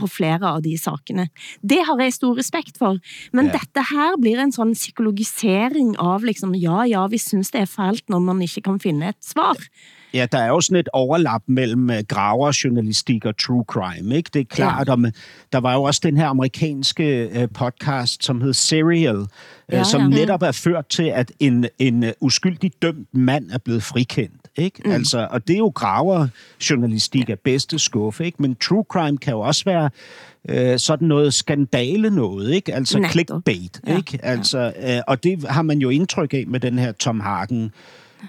på 0.00 0.08
flere 0.10 0.42
av 0.56 0.62
de 0.64 0.74
sakene. 0.80 1.28
Det 1.62 1.82
har 1.86 2.00
jeg 2.00 2.16
stor 2.16 2.34
respekt 2.40 2.78
for, 2.80 2.98
men 3.32 3.46
Ja. 3.50 3.58
dette 3.60 3.84
her 3.92 4.16
blir 4.16 4.38
en 4.40 4.52
sånn 4.52 4.74
psykologisering 4.74 5.96
av 5.98 6.22
liksom, 6.24 6.54
ja, 6.58 6.82
ja, 6.88 7.06
vi 7.06 7.18
synes 7.18 7.50
det 7.52 7.62
er 7.62 7.70
fælt 7.70 8.06
når 8.08 8.20
man 8.24 8.40
ikke 8.40 8.62
kan 8.64 8.78
finne 8.82 9.08
et 9.12 9.20
svar. 9.22 9.56
Ja, 9.56 9.99
der 10.14 10.38
er 10.38 10.48
jo 10.48 10.60
sådan 10.60 10.80
et 10.80 10.88
overlap 10.92 11.42
mellem 11.46 11.90
øh, 11.90 12.02
graverjournalistik 12.08 13.24
og 13.24 13.38
true 13.38 13.64
crime, 13.68 14.16
ikke? 14.16 14.30
Det 14.34 14.40
er 14.40 14.44
klart, 14.44 14.88
ja. 14.88 14.92
om, 14.92 15.06
der 15.52 15.58
var 15.58 15.74
jo 15.74 15.82
også 15.82 16.00
den 16.04 16.16
her 16.16 16.26
amerikanske 16.26 17.28
øh, 17.28 17.48
podcast, 17.54 18.24
som 18.24 18.40
hed 18.40 18.52
Serial, 18.52 19.16
øh, 19.16 19.26
Ja, 19.72 19.84
som 19.84 20.00
ja. 20.00 20.08
netop 20.18 20.42
er 20.42 20.52
ført 20.52 20.86
til, 20.86 21.02
at 21.02 21.32
en, 21.40 21.66
en 21.78 22.04
uskyldig 22.20 22.72
dømt 22.82 23.08
mand 23.14 23.50
er 23.50 23.58
blevet 23.58 23.82
frikendt. 23.82 24.48
Ikke? 24.56 24.82
Mm. 24.84 24.90
Altså, 24.90 25.28
og 25.30 25.48
det 25.48 25.54
er 25.54 25.58
jo 25.58 25.72
graverjournalistik 25.74 27.30
af 27.30 27.38
bedste 27.38 27.78
skuffe, 27.78 28.24
ikke? 28.24 28.42
men 28.42 28.54
true 28.54 28.84
crime 28.90 29.18
kan 29.18 29.32
jo 29.32 29.40
også 29.40 29.64
være 29.64 29.90
øh, 30.48 30.78
sådan 30.78 31.08
noget 31.08 31.34
skandale 31.34 32.10
noget, 32.10 32.50
ikke? 32.50 32.74
altså 32.74 32.98
Netop. 32.98 33.10
clickbait. 33.10 33.80
Ja, 33.86 33.96
Ikke? 33.96 34.18
Altså, 34.22 34.72
øh, 34.82 35.00
og 35.06 35.24
det 35.24 35.44
har 35.48 35.62
man 35.62 35.78
jo 35.78 35.88
indtryk 35.90 36.34
af 36.34 36.44
med 36.46 36.60
den 36.60 36.78
her 36.78 36.92
Tom 36.92 37.20
Hagen 37.20 37.72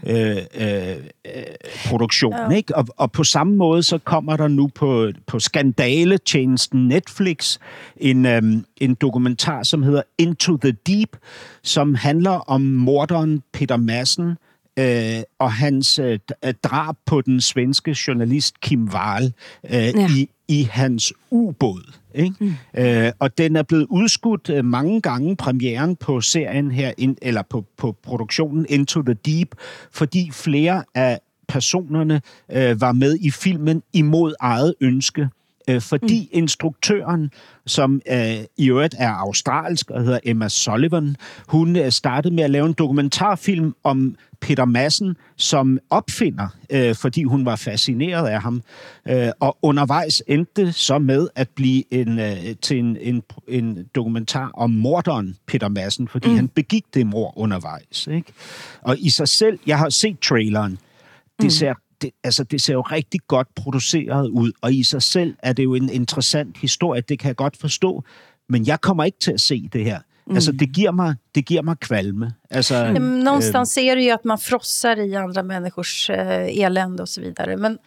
øh, 0.07 0.37
øh, 0.55 0.95
øh, 1.25 1.43
produktion. 1.85 2.33
Ja. 2.33 2.55
Ikke? 2.55 2.75
Og, 2.75 2.87
og 2.97 3.11
på 3.11 3.23
samme 3.23 3.55
måde 3.55 3.83
så 3.83 3.97
kommer 3.97 4.37
der 4.37 4.47
nu 4.47 4.67
på, 4.75 5.11
på 5.27 5.39
skandaletjenesten 5.39 6.87
Netflix 6.87 7.57
en, 7.97 8.25
øhm, 8.25 8.65
en 8.77 8.93
dokumentar, 8.93 9.63
som 9.63 9.83
hedder 9.83 10.01
Into 10.17 10.57
the 10.57 10.71
Deep, 10.71 11.17
som 11.63 11.95
handler 11.95 12.31
om 12.31 12.61
morderen 12.61 13.43
Peter 13.53 13.77
Madsen 13.77 14.37
øh, 14.79 15.21
og 15.39 15.53
hans 15.53 15.99
øh, 15.99 16.19
d- 16.31 16.51
drab 16.63 16.95
på 17.05 17.21
den 17.21 17.41
svenske 17.41 17.95
journalist 18.07 18.59
Kim 18.59 18.89
Wall 18.93 19.33
øh, 19.63 19.71
ja. 19.73 20.09
i, 20.09 20.29
i 20.47 20.67
hans 20.71 21.13
ubåd. 21.31 22.00
Ikke? 22.15 22.35
Mm. 22.39 22.53
Øh, 22.77 23.11
og 23.19 23.37
den 23.37 23.55
er 23.55 23.63
blevet 23.63 23.87
udskudt 23.89 24.49
øh, 24.49 24.65
mange 24.65 25.01
gange, 25.01 25.35
premieren 25.35 25.95
på 25.95 26.21
serien 26.21 26.71
her, 26.71 26.91
in, 26.97 27.17
eller 27.21 27.41
på, 27.49 27.65
på 27.77 27.97
produktionen 28.03 28.65
Into 28.69 29.01
the 29.01 29.13
Deep, 29.13 29.47
fordi 29.91 30.31
flere 30.31 30.83
af 30.95 31.19
personerne 31.47 32.21
øh, 32.51 32.81
var 32.81 32.91
med 32.91 33.17
i 33.21 33.31
filmen 33.31 33.83
imod 33.93 34.33
eget 34.39 34.75
ønske. 34.81 35.29
Øh, 35.71 35.81
fordi 35.81 36.29
mm. 36.33 36.37
instruktøren, 36.37 37.31
som 37.65 38.01
øh, 38.11 38.35
i 38.57 38.69
øvrigt 38.69 38.95
er 38.97 39.09
australsk 39.09 39.91
og 39.91 40.03
hedder 40.03 40.19
Emma 40.23 40.49
Sullivan, 40.49 41.15
hun 41.47 41.75
øh, 41.75 41.91
startede 41.91 42.33
med 42.33 42.43
at 42.43 42.49
lave 42.49 42.65
en 42.65 42.73
dokumentarfilm 42.73 43.73
om 43.83 44.15
Peter 44.41 44.65
Madsen 44.65 45.15
som 45.37 45.79
opfinder, 45.89 46.47
øh, 46.69 46.95
fordi 46.95 47.23
hun 47.23 47.45
var 47.45 47.55
fascineret 47.55 48.27
af 48.27 48.41
ham. 48.41 48.61
Øh, 49.07 49.27
og 49.39 49.57
undervejs 49.61 50.23
endte 50.27 50.65
det 50.65 50.75
så 50.75 50.99
med 50.99 51.27
at 51.35 51.49
blive 51.49 51.93
en, 51.93 52.19
øh, 52.19 52.37
til 52.61 52.77
en, 52.79 52.97
en, 53.01 53.23
en 53.47 53.85
dokumentar 53.95 54.51
om 54.53 54.69
morderen 54.69 55.37
Peter 55.47 55.67
Madsen, 55.67 56.07
fordi 56.07 56.29
mm. 56.29 56.35
han 56.35 56.47
begik 56.47 56.85
det 56.93 57.07
mord 57.07 57.33
undervejs. 57.37 58.07
Ikke? 58.07 58.33
Og 58.81 58.99
i 58.99 59.09
sig 59.09 59.27
selv, 59.27 59.59
jeg 59.67 59.77
har 59.77 59.89
set 59.89 60.19
traileren, 60.19 60.71
det 60.71 61.43
Mm. 61.43 61.49
ser 61.49 61.73
det, 62.01 62.11
altså, 62.23 62.43
det 62.43 62.61
ser 62.61 62.73
jo 62.73 62.81
rigtig 62.81 63.19
godt 63.27 63.47
produceret 63.55 64.29
ud, 64.29 64.51
og 64.61 64.73
i 64.73 64.83
sig 64.83 65.01
selv 65.01 65.35
er 65.39 65.53
det 65.53 65.63
jo 65.63 65.75
en 65.75 65.89
interessant 65.89 66.57
historie, 66.57 67.01
det 67.01 67.19
kan 67.19 67.27
jeg 67.27 67.35
godt 67.35 67.57
forstå, 67.57 68.03
men 68.49 68.67
jeg 68.67 68.81
kommer 68.81 69.03
ikke 69.03 69.19
til 69.19 69.31
at 69.31 69.41
se 69.41 69.69
det 69.73 69.83
her. 69.83 69.99
Mm. 70.27 70.35
Altså, 70.35 70.51
det 70.51 70.73
giver 70.73 70.91
mig, 70.91 71.15
det 71.35 71.45
giver 71.45 71.61
mig 71.61 71.79
kvalme. 71.79 72.33
Altså, 72.49 72.89
men 72.93 73.03
øh, 73.03 73.23
Någonstans 73.23 73.77
är 73.77 73.95
det 73.95 74.03
ju 74.03 74.11
att 74.11 74.25
man 74.25 74.37
frossar 74.37 74.99
i 74.99 75.15
andra 75.15 75.43
människors 75.43 76.09
eh, 76.09 76.63
elände 76.63 77.03
och 77.03 77.09
så 77.09 77.21
vidare. 77.21 77.57
Men 77.57 77.77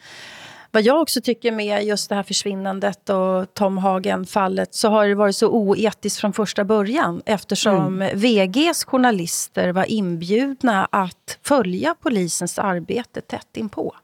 vad 0.74 0.82
jag 0.82 1.00
också 1.00 1.20
tycker 1.20 1.52
med 1.52 1.84
just 1.84 2.08
det 2.08 2.14
här 2.14 2.22
försvinnandet 2.22 3.10
och 3.10 3.54
Tom 3.54 3.78
Hagen-fallet 3.78 4.74
så 4.74 4.88
har 4.88 5.08
det 5.08 5.14
varit 5.14 5.36
så 5.36 5.48
oetiskt 5.48 6.20
från 6.20 6.32
första 6.32 6.64
början 6.64 7.22
eftersom 7.26 8.10
VGs 8.14 8.84
journalister 8.84 9.72
var 9.72 9.84
inbjudna 9.84 10.88
att 10.92 11.38
följa 11.42 11.94
polisens 12.02 12.58
arbete 12.58 13.20
tätt 13.20 13.56
inpå. 13.56 13.94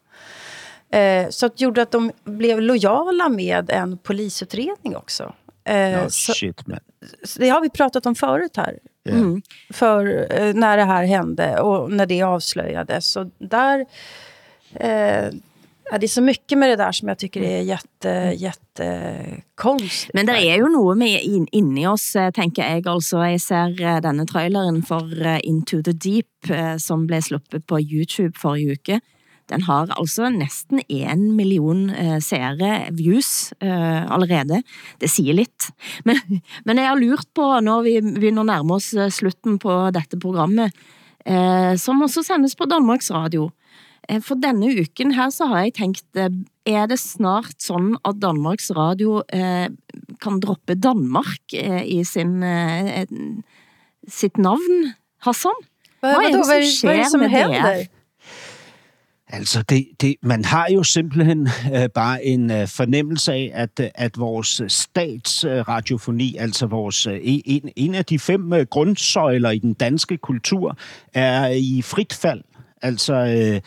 Eh, 0.93 1.29
så 1.31 1.47
att 1.47 1.61
gjorde 1.61 1.83
att 1.83 1.91
de 1.91 2.13
blev 2.25 2.61
lojala 2.61 3.29
med 3.29 3.71
en 3.71 3.99
polisutredning 3.99 4.97
också. 4.97 5.33
Eh, 5.65 6.09
så, 6.09 6.33
shit, 6.33 6.67
mand. 6.67 6.81
så 7.25 7.41
det 7.41 7.49
har 7.49 7.61
vi 7.61 7.71
pratat 7.71 8.07
om 8.07 8.15
förut 8.15 8.57
här. 8.57 8.79
Ja. 9.03 9.13
Mm. 9.13 9.43
För 9.71 10.27
eh, 10.31 10.55
när 10.55 10.77
det 10.77 10.85
här 10.85 11.05
hände 11.05 11.61
och 11.61 11.93
när 11.93 12.07
det 12.07 12.23
avslöjades. 12.23 13.07
Så 13.07 13.31
där... 13.39 13.87
Eh, 14.75 15.31
ja, 15.91 15.99
det 15.99 16.07
är 16.07 16.09
så 16.09 16.23
mycket 16.23 16.59
med 16.59 16.71
det 16.71 16.77
där 16.77 16.93
som 16.93 17.09
jag 17.09 17.19
tycker 17.19 17.43
är 17.43 17.63
jätte, 17.63 18.35
jättekonstigt. 18.37 20.15
Men 20.15 20.27
det 20.27 20.39
er 20.47 20.61
jo 20.63 20.69
noe 20.71 20.95
med 20.95 21.23
in, 21.23 21.47
inni 21.53 21.87
oss, 21.87 22.17
eh, 22.17 22.31
tenker 22.31 22.63
jeg. 22.63 22.87
Altså, 22.87 23.25
jeg 23.27 23.41
ser 23.41 23.75
eh, 23.83 24.01
denne 24.03 24.27
traileren 24.27 24.83
for 24.87 25.11
eh, 25.27 25.41
Into 25.45 25.83
the 25.83 25.93
Deep, 25.93 26.27
som 26.79 27.07
ble 27.07 27.23
sluppet 27.23 27.67
på 27.67 27.81
YouTube 27.81 28.39
forrige 28.39 28.79
uke. 28.79 29.01
Den 29.51 29.65
har 29.67 29.91
altså 29.97 30.31
nesten 30.33 30.83
en 30.89 31.27
million 31.37 31.89
eh, 31.91 32.19
seere, 32.23 32.89
views, 32.97 33.53
eh, 33.61 34.03
allerede. 34.07 34.63
Det 35.03 35.11
sier 35.11 35.37
litt. 35.37 35.71
Men, 36.09 36.41
men 36.65 36.79
jeg 36.79 36.89
har 36.89 36.99
lurt 37.01 37.29
på, 37.37 37.45
når 37.65 37.85
vi 37.87 37.95
begynner 38.01 38.45
å 38.45 38.51
nærme 38.51 38.79
oss 38.79 38.93
eh, 38.95 39.11
slutten 39.13 39.59
på 39.63 39.75
dette 39.95 40.19
programmet, 40.23 40.77
eh, 41.27 41.75
som 41.81 42.03
også 42.07 42.25
sendes 42.27 42.57
på 42.57 42.69
Danmarks 42.71 43.11
Radio, 43.15 43.51
Eh, 44.11 44.21
For 44.25 44.39
denne 44.41 44.71
uken 44.81 45.15
her 45.17 45.31
så 45.35 45.49
har 45.51 45.67
jeg 45.67 45.75
tænkt, 45.79 46.07
eh, 46.17 46.31
er 46.67 46.87
det 46.87 46.99
snart 46.99 47.63
sådan 47.63 47.97
at 48.05 48.21
Danmarks 48.23 48.71
Radio 48.77 49.23
eh, 49.33 49.69
kan 50.23 50.41
droppe 50.41 50.75
Danmark 50.75 51.55
eh, 51.55 51.85
i 51.85 52.05
sin, 52.05 52.43
eh, 52.43 53.07
sitt 54.09 54.39
navn, 54.39 54.95
Hassan? 55.23 55.53
Hvad, 56.01 56.15
Hvad 56.15 56.25
er 56.25 56.37
det, 56.37 56.45
som 56.45 56.49
hvad, 56.49 56.95
hvad 56.95 56.99
er 56.99 57.09
sker 57.09 57.19
med 57.19 57.29
det? 57.79 57.89
Altså, 59.33 59.63
det, 59.63 59.87
det, 60.01 60.15
man 60.23 60.45
har 60.45 60.67
jo 60.75 60.83
simpelthen 60.83 61.49
øh, 61.75 61.89
bare 61.95 62.25
en 62.25 62.51
øh, 62.51 62.69
fornemmelse 62.69 63.33
af, 63.33 63.51
at, 63.55 63.81
øh, 63.81 63.89
at 63.95 64.19
vores 64.19 64.61
øh, 64.61 64.71
statsradiofoni, 64.71 66.37
øh, 66.37 66.43
altså 66.43 66.67
vores 66.67 67.07
øh, 67.07 67.21
en, 67.23 67.71
en 67.77 67.95
af 67.95 68.05
de 68.05 68.19
fem 68.19 68.53
øh, 68.53 68.67
grundsøjler 68.71 69.51
i 69.51 69.59
den 69.59 69.75
danske 69.75 70.17
kultur, 70.17 70.79
er 71.15 71.49
i 71.49 71.83
frit 71.83 72.13
fald. 72.13 72.41
Altså, 72.83 73.15
øh, 73.15 73.61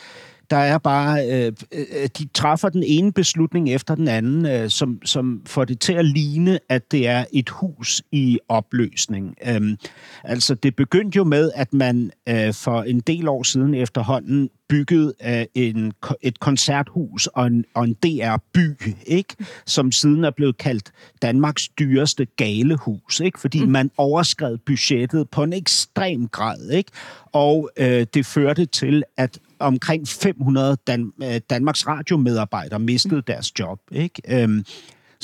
der 0.53 0.59
er 0.59 0.77
bare, 0.77 1.27
øh, 1.27 1.51
øh, 1.71 2.09
de 2.17 2.27
træffer 2.33 2.69
den 2.69 2.83
ene 2.83 3.11
beslutning 3.11 3.69
efter 3.69 3.95
den 3.95 4.07
anden, 4.07 4.45
øh, 4.45 4.69
som, 4.69 4.99
som 5.05 5.41
får 5.45 5.65
det 5.65 5.79
til 5.79 5.93
at 5.93 6.05
ligne, 6.05 6.59
at 6.69 6.91
det 6.91 7.07
er 7.07 7.25
et 7.33 7.49
hus 7.49 8.03
i 8.11 8.39
opløsning. 8.49 9.35
Øhm, 9.47 9.77
altså, 10.23 10.55
det 10.55 10.75
begyndte 10.75 11.15
jo 11.15 11.23
med, 11.23 11.51
at 11.55 11.73
man 11.73 12.11
øh, 12.29 12.53
for 12.53 12.83
en 12.83 12.99
del 12.99 13.27
år 13.27 13.43
siden 13.43 13.73
efterhånden 13.73 14.49
byggede 14.69 15.13
øh, 15.25 15.45
en, 15.55 15.93
et 16.21 16.39
koncerthus 16.39 17.27
og 17.27 17.47
en, 17.47 17.65
og 17.73 17.83
en 17.83 17.93
DR-by, 17.93 18.95
ikke? 19.07 19.35
som 19.65 19.91
siden 19.91 20.23
er 20.23 20.31
blevet 20.31 20.57
kaldt 20.57 20.91
Danmarks 21.21 21.69
dyreste 21.69 22.25
galehus, 22.25 23.19
ikke? 23.19 23.39
fordi 23.39 23.65
man 23.65 23.91
overskred 23.97 24.57
budgettet 24.57 25.29
på 25.29 25.43
en 25.43 25.53
ekstrem 25.53 26.27
grad. 26.27 26.69
Ikke? 26.69 26.91
Og 27.31 27.69
øh, 27.77 28.05
det 28.13 28.25
førte 28.25 28.65
til, 28.65 29.03
at 29.17 29.39
omkring 29.59 30.07
500 30.07 30.77
Dan- 30.87 31.13
øh, 31.23 31.41
Danmarks 31.49 31.87
radiomedarbejdere 31.87 32.79
mistede 32.79 33.21
deres 33.27 33.59
job. 33.59 33.79
Ikke? 33.91 34.21
Øhm, 34.43 34.65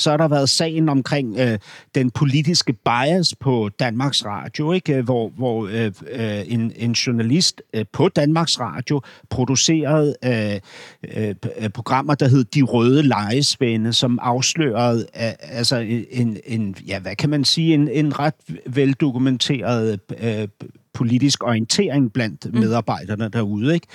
så 0.00 0.10
har 0.10 0.16
der 0.16 0.28
været 0.28 0.48
sagen 0.48 0.88
omkring 0.88 1.36
øh, 1.38 1.58
den 1.94 2.10
politiske 2.10 2.72
bias 2.72 3.34
på 3.34 3.68
Danmarks 3.78 4.24
Radio, 4.24 4.72
ikke? 4.72 5.02
hvor, 5.02 5.28
hvor 5.28 5.66
øh, 5.66 5.92
øh, 6.10 6.42
en, 6.46 6.72
en 6.76 6.92
journalist 6.92 7.62
øh, 7.74 7.84
på 7.92 8.08
Danmarks 8.08 8.60
Radio 8.60 9.00
producerede 9.30 10.14
øh, 10.24 11.34
øh, 11.58 11.70
programmer, 11.70 12.14
der 12.14 12.28
hed 12.28 12.44
De 12.44 12.62
Røde 12.62 13.02
Lejesvende, 13.02 13.92
som 13.92 14.18
afslørede 14.22 15.06
øh, 15.16 15.32
altså 15.40 15.76
en, 16.10 16.36
en, 16.46 16.76
ja, 16.86 16.98
hvad 16.98 17.16
kan 17.16 17.30
man 17.30 17.44
sige, 17.44 17.74
en, 17.74 17.88
en 17.88 18.18
ret 18.18 18.34
veldokumenteret 18.66 20.00
øh, 20.20 20.48
politisk 20.94 21.44
orientering 21.44 22.12
blandt 22.12 22.54
medarbejderne 22.54 23.28
derude. 23.28 23.74
Ikke? 23.74 23.86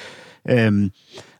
Øhm, 0.49 0.91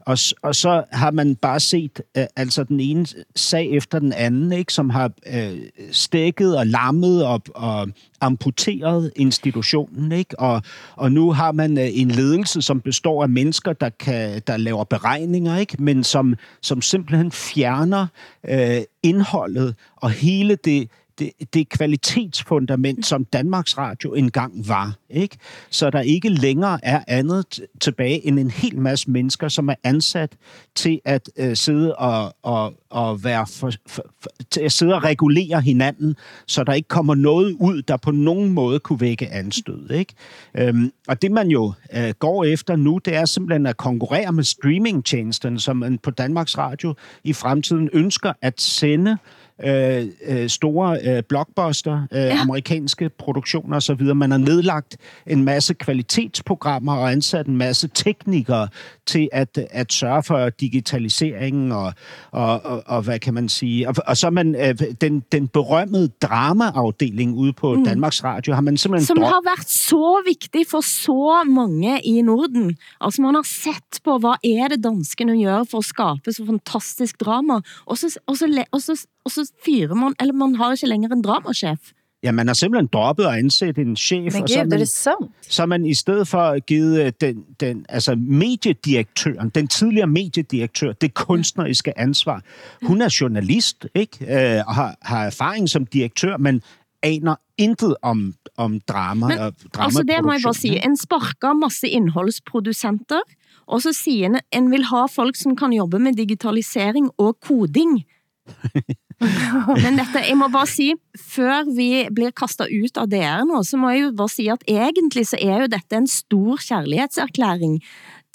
og, 0.06 0.18
og 0.41 0.56
så 0.56 0.84
har 0.91 1.12
man 1.12 1.36
bare 1.36 1.60
set 1.60 2.01
øh, 2.18 2.26
altså 2.36 2.64
den 2.64 2.80
ene 2.80 3.06
sag 3.36 3.72
efter 3.72 3.99
den 3.99 4.14
anden, 4.14 4.51
ikke, 4.51 4.74
som 4.74 4.89
har 4.89 5.12
øh, 5.34 5.58
stækket 5.91 6.58
og 6.58 6.68
lammet 6.68 7.26
og, 7.26 7.41
og 7.56 7.88
amputeret 8.22 9.12
institutionen. 9.16 10.12
Ikke? 10.12 10.39
Og, 10.39 10.62
og 10.95 11.12
nu 11.12 11.32
har 11.32 11.51
man 11.51 11.78
øh, 11.78 11.88
en 11.91 12.12
ledelse, 12.12 12.62
som 12.62 12.82
består 12.82 13.24
af 13.24 13.30
mennesker, 13.30 13.74
der, 13.74 13.89
kan, 13.89 14.41
der 14.47 14.58
laver 14.58 14.84
beregninger, 14.84 15.58
ikke? 15.58 15.84
men 15.84 16.03
som, 16.03 16.36
som 16.62 16.82
simpelthen 16.82 17.32
fjerner 17.32 18.08
øh, 18.49 18.82
indholdet 19.03 19.76
og 19.95 20.12
hele 20.12 20.56
det 20.56 20.89
det, 21.20 21.32
det 21.53 21.70
kvalitetsfundament, 21.70 23.05
som 23.05 23.26
Danmarks 23.26 23.78
Radio 23.78 24.13
engang 24.13 24.68
var. 24.68 24.95
Ikke? 25.09 25.38
Så 25.70 25.89
der 25.89 26.01
ikke 26.01 26.30
længere 26.30 26.80
er 26.84 27.03
andet 27.07 27.59
tilbage 27.82 28.28
end 28.28 28.39
en 28.39 28.51
hel 28.51 28.80
masse 28.80 29.11
mennesker, 29.11 29.47
som 29.47 29.70
er 29.70 29.76
ansat 29.84 30.32
til 30.76 31.01
at 31.05 31.30
øh, 31.38 31.55
sidde 31.55 31.95
og, 31.95 32.36
og, 32.43 32.74
og 32.89 33.24
være 33.24 33.47
for, 33.47 33.72
for, 33.88 34.05
for, 34.20 34.30
til 34.51 34.61
at 34.61 34.72
sidde 34.72 34.95
og 34.95 35.03
regulere 35.03 35.61
hinanden, 35.61 36.16
så 36.47 36.63
der 36.63 36.74
ikke 36.74 36.88
kommer 36.88 37.16
noget 37.16 37.55
ud, 37.59 37.82
der 37.82 37.97
på 37.97 38.11
nogen 38.11 38.49
måde 38.49 38.80
kunne 38.80 39.01
vække 39.01 39.32
anstød. 39.32 39.91
Ikke? 39.91 40.13
Øhm, 40.57 40.91
og 41.07 41.22
det 41.22 41.32
man 41.32 41.47
jo 41.47 41.74
øh, 41.95 42.13
går 42.20 42.43
efter 42.43 42.76
nu, 42.76 42.97
det 43.05 43.16
er 43.16 43.26
simpelthen 43.26 43.66
at 43.66 43.78
konkurrere 43.78 44.32
med 44.32 44.43
streamingtjenesterne, 44.43 45.59
som 45.59 45.78
man 45.78 45.97
på 45.97 46.11
Danmarks 46.11 46.57
Radio 46.57 46.95
i 47.24 47.34
fremtiden 47.34 47.89
ønsker 47.93 48.34
at 48.41 48.61
sende 48.61 49.11
øh, 49.11 49.18
øh, 49.64 50.49
store 50.49 50.99
øh, 51.03 51.24
blockbuster, 51.24 52.08
øh, 52.12 52.20
ja. 52.20 52.41
amerikanske 52.41 53.10
produktioner 53.10 53.78
osv. 53.78 54.01
Man 54.01 54.32
har 54.32 54.38
nedlagt 54.38 54.97
en 55.28 55.43
masse 55.43 55.74
kvalitetsprogrammer 55.74 56.95
og 56.95 57.12
ansat 57.12 57.47
en 57.47 57.58
masse 57.58 57.88
teknikere 57.88 58.68
til 59.06 59.30
at, 59.32 59.58
at 59.72 59.93
sørge 59.93 60.24
for 60.24 60.49
digitaliseringen 60.49 61.72
og, 61.72 61.93
og, 62.32 62.66
og, 62.66 62.84
og 62.86 63.01
hvad 63.01 63.20
kan 63.20 63.34
man 63.34 63.49
sige. 63.49 63.89
Og, 63.89 63.95
og 64.08 64.18
så 64.18 64.30
man 64.30 64.56
øh, 64.56 64.76
den, 65.01 65.24
den 65.32 65.47
berømmede 65.47 66.08
dramaafdeling 66.08 67.36
ude 67.36 67.53
på 67.53 67.76
mm. 67.76 67.86
Danmarks 67.86 68.24
Radio, 68.24 68.53
har 68.53 68.62
man 68.62 68.78
simpelthen... 68.78 69.06
Som 69.06 69.22
har 69.22 69.41
været 69.45 69.70
så 69.70 70.24
vigtig 70.28 70.66
for 70.70 70.82
så 70.82 71.43
mange 71.49 72.01
i 72.01 72.22
Norden. 72.22 72.78
Altså 73.01 73.22
man 73.22 73.36
har 73.36 73.43
sett 73.43 74.03
på, 74.03 74.18
hvad 74.18 74.36
er 74.43 74.68
det 74.68 74.84
danskene 74.84 75.43
gør 75.43 75.64
for 75.72 75.78
at 75.78 75.86
skabe 75.86 76.32
så 76.32 76.45
fantastisk 76.45 77.20
drama, 77.20 77.53
og 77.86 77.97
så, 77.97 78.20
og 78.28 78.38
så, 78.38 78.64
og 78.72 78.82
så, 78.82 79.08
og 79.26 79.32
så 79.32 79.51
fyrer 79.65 79.93
man, 79.93 80.13
eller 80.19 80.34
man 80.34 80.55
har 80.55 80.71
ikke 80.71 80.88
længere 80.88 81.13
en 81.13 81.21
dramachef. 81.21 81.80
Ja, 82.26 82.32
man 82.32 82.47
har 82.47 82.53
simpelthen 82.53 82.89
droppet 82.93 83.23
at 83.23 83.34
ansætte 83.34 83.82
en 83.82 83.95
chef. 83.95 84.34
Men 84.34 84.43
og 84.43 84.49
så 84.49 84.57
man, 84.57 84.73
er 84.73 84.78
det? 84.78 84.89
Så 84.89 85.61
har 85.61 85.65
man 85.65 85.86
i 85.86 85.93
stedet 85.93 86.28
for 86.28 86.59
givet 86.59 87.01
øh, 87.01 87.11
den, 87.21 87.45
den, 87.59 87.86
altså 87.89 88.15
mediedirektøren, 88.15 89.49
den 89.49 89.67
tidligere 89.67 90.07
mediedirektør, 90.07 90.93
det 90.93 91.13
kunstneriske 91.13 91.99
ansvar. 91.99 92.41
Hun 92.84 93.01
er 93.01 93.17
journalist, 93.21 93.88
ikke? 93.95 94.57
Øh, 94.57 94.63
og 94.67 94.76
har, 94.76 94.95
har 95.01 95.26
erfaring 95.26 95.69
som 95.69 95.86
direktør, 95.86 96.38
men 96.38 96.61
aner 97.03 97.36
intet 97.57 97.95
om, 98.01 98.34
om 98.57 98.80
drama 98.80 99.28
Men, 99.28 99.38
og 99.38 99.53
altså 99.80 100.03
det 100.03 100.23
må 100.23 100.32
jeg 100.32 100.41
bare 100.43 100.53
sige. 100.53 100.86
En 100.86 100.97
sparker 100.97 101.53
masse 101.53 101.88
indholdsproducenter, 101.88 103.19
og 103.65 103.82
så 103.82 103.93
siger 103.93 104.26
en, 104.26 104.39
en 104.53 104.71
vil 104.71 104.84
ha 104.84 105.05
folk, 105.05 105.36
som 105.36 105.55
kan 105.55 105.73
jobbe 105.73 105.99
med 105.99 106.13
digitalisering 106.13 107.11
og 107.17 107.38
koding. 107.39 108.03
Men 109.84 109.95
dette, 109.99 110.22
jeg 110.28 110.36
må 110.38 110.47
bare 110.51 110.68
sige, 110.68 110.95
før 111.16 111.63
vi 111.78 111.88
blir 112.16 112.34
kastet 112.36 112.68
ut 112.76 112.97
av 112.99 113.07
DR 113.11 113.45
nå, 113.47 113.61
så 113.63 113.78
må 113.80 113.89
jeg 113.93 114.03
jo 114.03 114.11
bare 114.20 114.30
sige, 114.34 114.51
at 114.51 114.66
egentlig 114.68 115.24
så 115.30 115.39
er 115.41 115.63
jo 115.63 115.70
dette 115.72 115.95
en 116.01 116.07
stor 116.11 116.59
kærlighedserklæring 116.59 117.80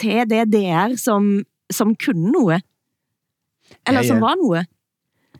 til 0.00 0.24
det 0.30 0.46
DR, 0.54 0.96
som, 0.96 1.42
som 1.70 1.92
kunne 2.00 2.32
noget. 2.32 2.62
Eller 3.86 4.00
Ja, 4.00 4.06
ja. 4.06 4.08
som 4.08 4.20
var 4.24 4.34
noget. 4.40 4.66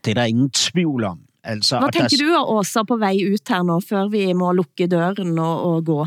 Det 0.04 0.10
er 0.12 0.14
der 0.20 0.28
ingen 0.30 0.50
tvivl 0.50 1.04
om. 1.04 1.18
Altså, 1.44 1.78
Hvad 1.78 1.88
og 1.88 1.92
der- 1.94 2.16
du, 2.20 2.30
Åsa, 2.58 2.82
på 2.84 2.96
vej 3.00 3.16
ut 3.32 3.48
her 3.48 3.62
nå, 3.64 3.80
før 3.80 4.08
vi 4.12 4.32
må 4.36 4.52
lukke 4.52 4.86
døren 4.86 5.38
og, 5.38 5.62
og 5.64 5.84
gå? 5.84 6.06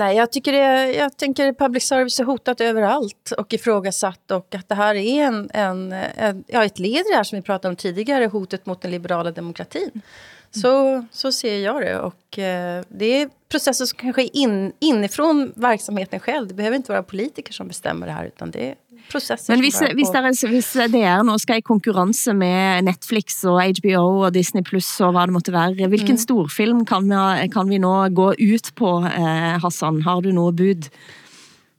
Nej, 0.00 0.16
jag, 0.16 0.32
tycker 0.32 0.52
det, 0.52 0.92
jag 0.92 1.16
tänker 1.16 1.52
public 1.52 1.84
service 1.84 2.20
är 2.20 2.24
hotat 2.24 2.60
överallt 2.60 3.32
och 3.38 3.52
ifrågasatt 3.52 4.30
och 4.30 4.54
att 4.54 4.68
det 4.68 4.74
här 4.74 4.94
är 4.94 5.22
en, 5.22 5.50
en, 5.54 5.92
en, 5.92 6.44
ja, 6.46 6.64
ett 6.64 6.78
led 6.78 7.00
i 7.00 7.10
det 7.10 7.16
här 7.16 7.24
som 7.24 7.36
vi 7.36 7.42
pratade 7.42 7.68
om 7.72 7.76
tidigare, 7.76 8.26
hotet 8.26 8.66
mot 8.66 8.82
den 8.82 8.90
liberala 8.90 9.30
demokratin. 9.30 10.00
Så, 10.50 11.04
så 11.12 11.32
ser 11.32 11.58
jag 11.58 11.82
det. 11.82 11.98
Och, 11.98 12.38
eh, 12.38 12.84
det 12.88 13.22
är 13.22 13.30
processer 13.48 13.84
som 13.84 13.98
kan 13.98 14.12
ske 14.12 14.38
in, 14.38 14.72
inifrån 14.78 15.52
verksamheten 15.56 16.20
själv. 16.20 16.48
Det 16.48 16.54
behöver 16.54 16.76
inte 16.76 16.92
vara 16.92 17.02
politiker 17.02 17.52
som 17.52 17.68
bestämmer 17.68 18.06
det 18.06 18.12
här, 18.12 18.24
utan 18.24 18.50
det 18.50 18.74
processer 19.12 19.52
Men 19.52 19.60
hvis, 19.60 19.78
hvis, 19.94 20.08
på- 20.08 20.12
der 20.12 20.20
er, 20.20 20.48
hvis 20.48 20.72
DR 20.92 21.22
nå 21.22 21.38
skal 21.38 21.56
i 21.56 21.60
konkurrence 21.60 22.34
med 22.34 22.82
Netflix 22.82 23.44
og 23.44 23.62
HBO 23.62 24.18
og 24.18 24.34
Disney 24.34 24.62
Plus 24.62 25.00
og 25.00 25.12
hvad 25.12 25.22
det 25.22 25.32
måtte 25.32 25.52
være, 25.52 25.88
hvilken 25.88 26.10
Mm. 26.10 26.16
storfilm 26.18 26.84
kan 26.84 27.02
vi, 27.10 27.48
kan 27.48 27.68
vi 27.68 27.78
nå 27.78 28.08
gå 28.08 28.28
ut 28.30 28.70
på, 28.76 28.98
eh, 29.04 29.62
Hassan? 29.62 30.02
Har 30.02 30.20
du 30.20 30.30
noget 30.32 30.56
bud? 30.56 30.88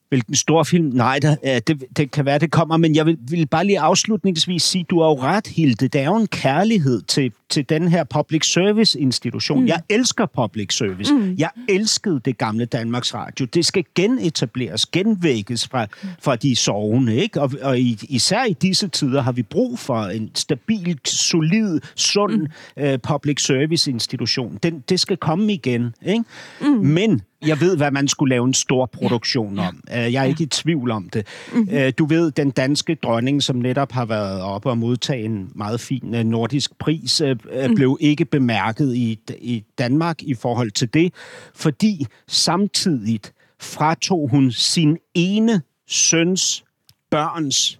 Hvilken 0.10 0.36
stor 0.36 0.64
film? 0.64 0.86
Nej, 0.94 1.20
der, 1.22 1.60
det, 1.68 1.84
det 1.98 2.12
kan 2.12 2.26
være, 2.26 2.40
det 2.40 2.52
kommer, 2.52 2.78
men 2.78 2.96
jeg 2.96 3.06
vil, 3.06 3.18
vil 3.30 3.48
bare 3.48 3.66
lige 3.66 3.80
afslutningsvis 3.80 4.64
sige, 4.64 4.86
du 4.90 5.02
har 5.02 5.08
jo 5.10 5.16
ret, 5.22 5.48
Hilde. 5.48 5.88
Der 5.88 6.00
er 6.00 6.06
jo 6.06 6.16
en 6.16 6.28
kærlighed 6.28 7.02
til, 7.02 7.32
til 7.52 7.70
den 7.70 7.88
her 7.88 8.04
public 8.04 8.46
service 8.54 9.00
institution. 9.00 9.62
Mm. 9.62 9.68
Jeg 9.68 9.82
elsker 9.90 10.26
public 10.26 10.74
service. 10.78 11.14
Mm. 11.14 11.36
Jeg 11.38 11.50
elskede 11.70 12.22
det 12.26 12.38
gamle 12.38 12.66
Danmarks 12.66 13.14
Radio. 13.14 13.46
Det 13.46 13.66
skal 13.66 13.84
genetableres, 13.96 14.86
genvækkes 14.86 15.68
fra, 15.68 15.88
fra 16.22 16.36
de 16.36 16.56
sovende, 16.56 17.16
ikke? 17.16 17.42
Og, 17.42 17.52
og 17.62 17.80
i, 17.80 18.00
især 18.10 18.44
i 18.44 18.54
disse 18.54 18.88
tider 18.88 19.22
har 19.22 19.32
vi 19.32 19.42
brug 19.44 19.80
for 19.80 20.04
en 20.04 20.32
stabil, 20.36 21.00
solid, 21.06 21.80
sund 21.96 22.48
mm. 22.78 22.84
uh, 22.84 22.98
public 23.04 23.46
service 23.46 23.92
institution. 23.92 24.60
Den, 24.64 24.84
det 24.90 25.00
skal 25.00 25.18
komme 25.18 25.54
igen, 25.54 25.96
ikke? 26.06 26.24
Mm. 26.62 26.68
Men 26.68 27.22
jeg 27.46 27.62
ved, 27.62 27.78
hvad 27.78 27.92
man 27.92 28.08
skulle 28.08 28.30
lave 28.30 28.46
en 28.46 28.54
stor 28.54 28.86
produktion 28.86 29.56
ja. 29.56 29.68
om. 29.68 29.84
Øh, 29.92 30.14
Jeg 30.14 30.22
er 30.22 30.24
ikke 30.24 30.44
i 30.44 30.48
tvivl 30.48 30.92
om 30.92 31.10
det. 31.10 31.28
Mm-hmm. 31.54 31.92
Du 31.98 32.06
ved, 32.06 32.32
den 32.32 32.52
danske 32.52 32.96
dronning, 32.96 33.44
som 33.44 33.56
netop 33.56 33.92
har 33.92 34.06
været 34.06 34.42
oppe 34.42 34.70
og 34.70 34.78
modtage 34.78 35.26
en 35.26 35.50
meget 35.56 35.80
fin 35.80 36.16
øh, 36.16 36.24
nordisk 36.24 36.78
pris, 36.80 37.22
øh, 37.22 37.36
mm. 37.68 37.76
blev 37.76 37.98
ikke 38.00 38.26
bemærket 38.26 38.96
i, 38.96 39.20
i 39.38 39.64
Danmark 39.78 40.24
i 40.24 40.34
forhold 40.34 40.72
til 40.72 40.94
det, 40.94 41.14
fordi 41.56 42.06
samtidig 42.28 43.20
fratog 43.60 44.30
hun 44.30 44.52
sin 44.52 44.98
ene 45.14 45.62
søns 45.88 46.64
børns 47.10 47.78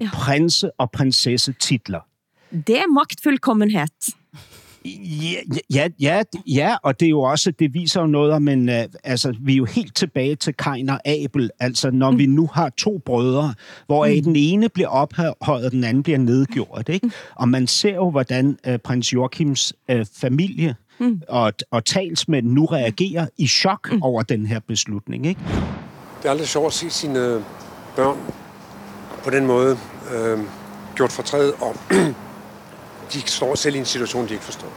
Ja. 0.00 0.08
prinse- 0.12 0.70
og 0.78 0.90
prinsessetitler. 0.90 2.00
Det 2.50 2.78
er 2.78 2.86
magtfuldkommenhed. 2.86 3.86
Ja, 4.84 5.40
ja, 5.70 5.88
ja, 6.00 6.22
ja, 6.46 6.76
og 6.82 7.00
det 7.00 7.06
er 7.06 7.10
jo 7.10 7.20
også, 7.20 7.50
det 7.50 7.74
viser 7.74 8.00
jo 8.00 8.06
noget 8.06 8.32
om 8.32 8.48
en, 8.48 8.68
uh, 8.68 8.74
altså 9.04 9.34
vi 9.40 9.52
er 9.52 9.56
jo 9.56 9.64
helt 9.64 9.96
tilbage 9.96 10.34
til 10.34 10.54
Kain 10.54 10.90
og 10.90 11.08
Abel, 11.08 11.50
altså 11.60 11.90
når 11.90 12.10
mm. 12.10 12.18
vi 12.18 12.26
nu 12.26 12.48
har 12.52 12.68
to 12.68 12.98
brødre, 13.06 13.54
hvor 13.86 14.06
mm. 14.06 14.22
den 14.24 14.36
ene 14.36 14.68
bliver 14.68 14.88
ophøjet, 14.88 15.34
og 15.40 15.70
den 15.70 15.84
anden 15.84 16.02
bliver 16.02 16.18
nedgjort, 16.18 16.88
ikke? 16.88 17.10
Og 17.34 17.48
man 17.48 17.66
ser 17.66 17.94
jo, 17.94 18.10
hvordan 18.10 18.58
uh, 18.68 18.76
prins 18.76 19.12
Joachims 19.12 19.72
uh, 19.92 20.00
familie 20.14 20.74
mm. 20.98 21.22
og, 21.28 21.52
og 21.70 21.84
talsmænd 21.84 22.46
nu 22.46 22.64
reagerer 22.64 23.26
i 23.38 23.46
chok 23.46 23.92
mm. 23.92 24.02
over 24.02 24.22
den 24.22 24.46
her 24.46 24.60
beslutning, 24.60 25.26
ikke? 25.26 25.40
Det 26.18 26.26
er 26.26 26.30
aldrig 26.30 26.48
sjovt 26.48 26.66
at 26.66 26.72
se 26.72 26.90
sine 26.90 27.44
børn 27.96 28.18
på 29.24 29.30
den 29.30 29.46
måde 29.46 29.78
øh, 30.14 30.38
gjort 30.94 31.12
fortræd, 31.12 31.52
og 31.60 31.76
de 33.12 33.20
står 33.30 33.54
selv 33.54 33.74
i 33.74 33.78
en 33.78 33.84
situation, 33.84 34.26
de 34.28 34.32
ikke 34.32 34.44
forstår. 34.44 34.72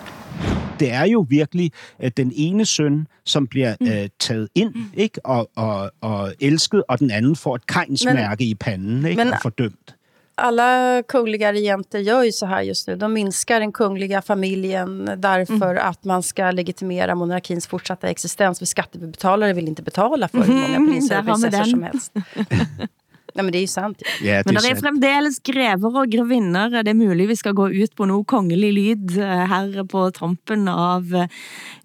det 0.79 0.91
er 0.91 1.05
jo 1.05 1.25
virkelig 1.29 1.71
øh, 2.03 2.11
den 2.17 2.31
ene 2.35 2.65
søn, 2.65 3.07
som 3.25 3.47
bliver 3.47 3.75
Mm. 3.79 3.87
øh, 3.87 4.09
taget 4.19 4.49
ind 4.55 4.73
ikke? 4.93 5.25
Og, 5.25 5.49
og, 5.55 5.91
og 6.01 6.33
elsket, 6.39 6.83
og 6.89 6.99
den 6.99 7.11
anden 7.11 7.35
får 7.35 7.55
et 7.55 7.65
kejnsmærke 7.67 8.43
i 8.43 8.55
panden 8.55 9.05
ikke? 9.05 9.23
men- 9.23 9.33
og 9.33 9.39
fordømt. 9.41 9.95
Alla 10.37 11.01
kungliga 11.01 11.51
regenter 11.51 11.99
gör 11.99 12.23
ju 12.23 12.31
så 12.31 12.45
här 12.45 12.61
just 12.61 12.87
nu. 12.87 12.95
De 12.95 13.13
minskar 13.13 13.59
den 13.59 13.71
kungliga 13.71 14.21
familjen 14.21 15.05
därför 15.17 15.75
att 15.75 16.05
man 16.05 16.23
ska 16.23 16.51
legitimera 16.51 17.15
monarkins 17.15 17.67
fortsatta 17.67 18.09
existens. 18.09 18.59
För 18.59 18.65
skattebetalare 18.65 19.53
vill 19.53 19.67
inte 19.67 19.81
betala 19.83 20.27
för 20.27 20.37
hur 20.43 20.53
många 20.53 20.79
Mhm, 20.79 20.91
prinsar 20.91 21.19
och 21.19 21.25
prinsessor 21.25 21.57
den. 21.57 21.65
som 21.65 21.83
helst. 21.83 22.11
Nej, 23.33 23.43
men 23.43 23.51
det 23.51 23.57
är 23.57 23.61
ju 23.61 23.67
sant. 23.67 24.01
Ja, 24.21 24.41
Men 24.45 24.55
der 24.55 24.71
er 24.71 24.79
fremdeles 24.81 25.39
grever 25.39 26.01
og 26.03 26.11
grevinner. 26.11 26.73
Er 26.79 26.83
det 26.83 26.95
mulig 26.95 27.27
vi 27.29 27.35
skal 27.39 27.55
gå 27.55 27.69
ut 27.69 27.95
på 27.95 28.07
noe 28.09 28.25
kongelig 28.27 28.71
lyd 28.75 29.17
eh, 29.17 29.45
her 29.47 29.83
på 29.87 30.09
tampen 30.15 30.67
av 30.67 31.15
eh, 31.15 31.31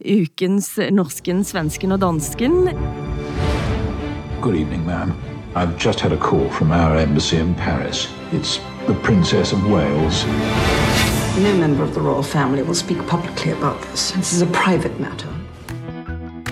ukens 0.00 0.74
norsken, 0.90 1.44
svensken 1.44 1.94
og 1.94 2.02
dansken? 2.02 2.70
Good 4.40 4.56
evening, 4.56 4.84
ma'am. 4.86 5.14
I've 5.54 5.78
just 5.78 6.00
had 6.00 6.12
a 6.12 6.18
call 6.18 6.50
from 6.50 6.70
our 6.70 6.96
embassy 6.96 7.38
in 7.38 7.54
Paris. 7.54 8.08
It's 8.32 8.60
the 8.86 8.94
Princess 8.94 9.52
of 9.52 9.64
Wales. 9.70 10.26
No 11.38 11.54
member 11.54 11.82
of 11.82 11.94
the 11.94 12.00
royal 12.00 12.22
family 12.22 12.62
will 12.62 12.74
speak 12.74 12.98
publicly 13.06 13.52
about 13.52 13.80
this. 13.82 14.10
This 14.12 14.32
is 14.32 14.42
a 14.42 14.46
private 14.46 15.00
matter. 15.00 15.35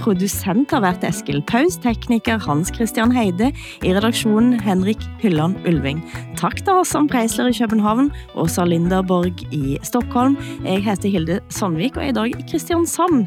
Producent 0.04 0.70
har 0.70 0.82
været 0.84 1.04
Eskil 1.08 1.40
Paus, 1.48 1.78
tekniker 1.80 2.38
Hans 2.44 2.68
Christian 2.74 3.12
Heide, 3.12 3.46
i 3.82 3.92
redaktionen 3.96 4.60
Henrik 4.60 5.00
Hylland 5.22 5.56
Ulving. 5.68 6.02
Tak 6.36 6.58
til 6.60 6.82
som 6.84 7.08
Preisler 7.08 7.48
i 7.48 7.56
København, 7.56 8.10
Åsa 8.34 8.64
Linderborg 8.64 9.40
i 9.52 9.78
Stockholm. 9.82 10.36
Jeg 10.64 10.84
heter 10.84 11.08
Hilde 11.08 11.40
Sandvik, 11.48 11.96
og 11.96 12.04
er 12.04 12.08
i 12.08 12.12
dag 12.12 12.28
i 12.28 12.44
Kristiansand. 12.50 13.26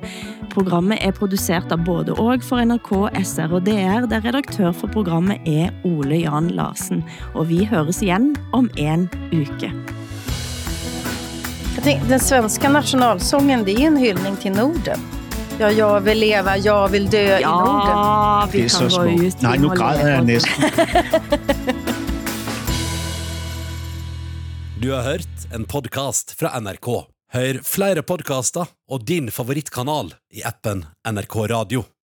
Programmet 0.54 1.02
er 1.02 1.18
produceret 1.18 1.74
av 1.74 1.82
både 1.86 2.14
og 2.14 2.46
for 2.46 2.62
NRK, 2.62 2.94
SR 3.26 3.58
og 3.58 3.66
DR, 3.66 4.06
der 4.06 4.22
redaktør 4.30 4.72
for 4.72 4.88
programmet 4.88 5.42
er 5.50 5.74
Ole 5.84 6.22
Jan 6.28 6.54
Larsen. 6.54 7.04
Og 7.34 7.50
vi 7.50 7.66
høres 7.66 8.04
igen 8.06 8.36
om 8.54 8.70
en 8.78 9.10
uke. 9.34 9.74
Jag 11.76 11.84
tänk, 11.84 12.10
den 12.10 12.20
svenska 12.20 12.70
nationalsången 12.70 13.64
det 13.64 13.72
är 13.72 13.88
en 13.88 13.98
hyllning 13.98 14.36
till 14.36 14.52
Norden. 14.52 15.17
Ja, 15.60 15.72
jag 15.72 16.02
vill 16.02 16.20
leva, 16.20 16.58
jag 16.58 16.88
vill 16.90 17.10
dö 17.10 17.40
i 17.40 17.44
Norden. 17.44 17.98
Ja, 17.98 18.50
vi 18.52 18.70
kan 18.70 18.90
gå 18.90 19.06
ut. 19.26 19.42
Nej, 19.42 19.58
vi 19.58 19.68
nu 19.68 19.76
græder 19.76 20.04
leve 20.04 20.10
jeg 20.10 20.20
dø. 20.20 20.34
næsten. 20.34 20.64
Du 24.82 24.92
har 24.94 25.02
hørt 25.04 25.54
en 25.54 25.66
podcast 25.66 26.36
fra 26.40 26.52
NRK. 26.60 26.88
Hør 27.34 27.58
flere 27.66 28.04
podcaster 28.06 28.70
og 28.88 29.02
din 29.10 29.32
favorittkanal 29.34 30.14
i 30.32 30.46
appen 30.46 30.86
NRK 31.10 31.36
Radio. 31.50 31.88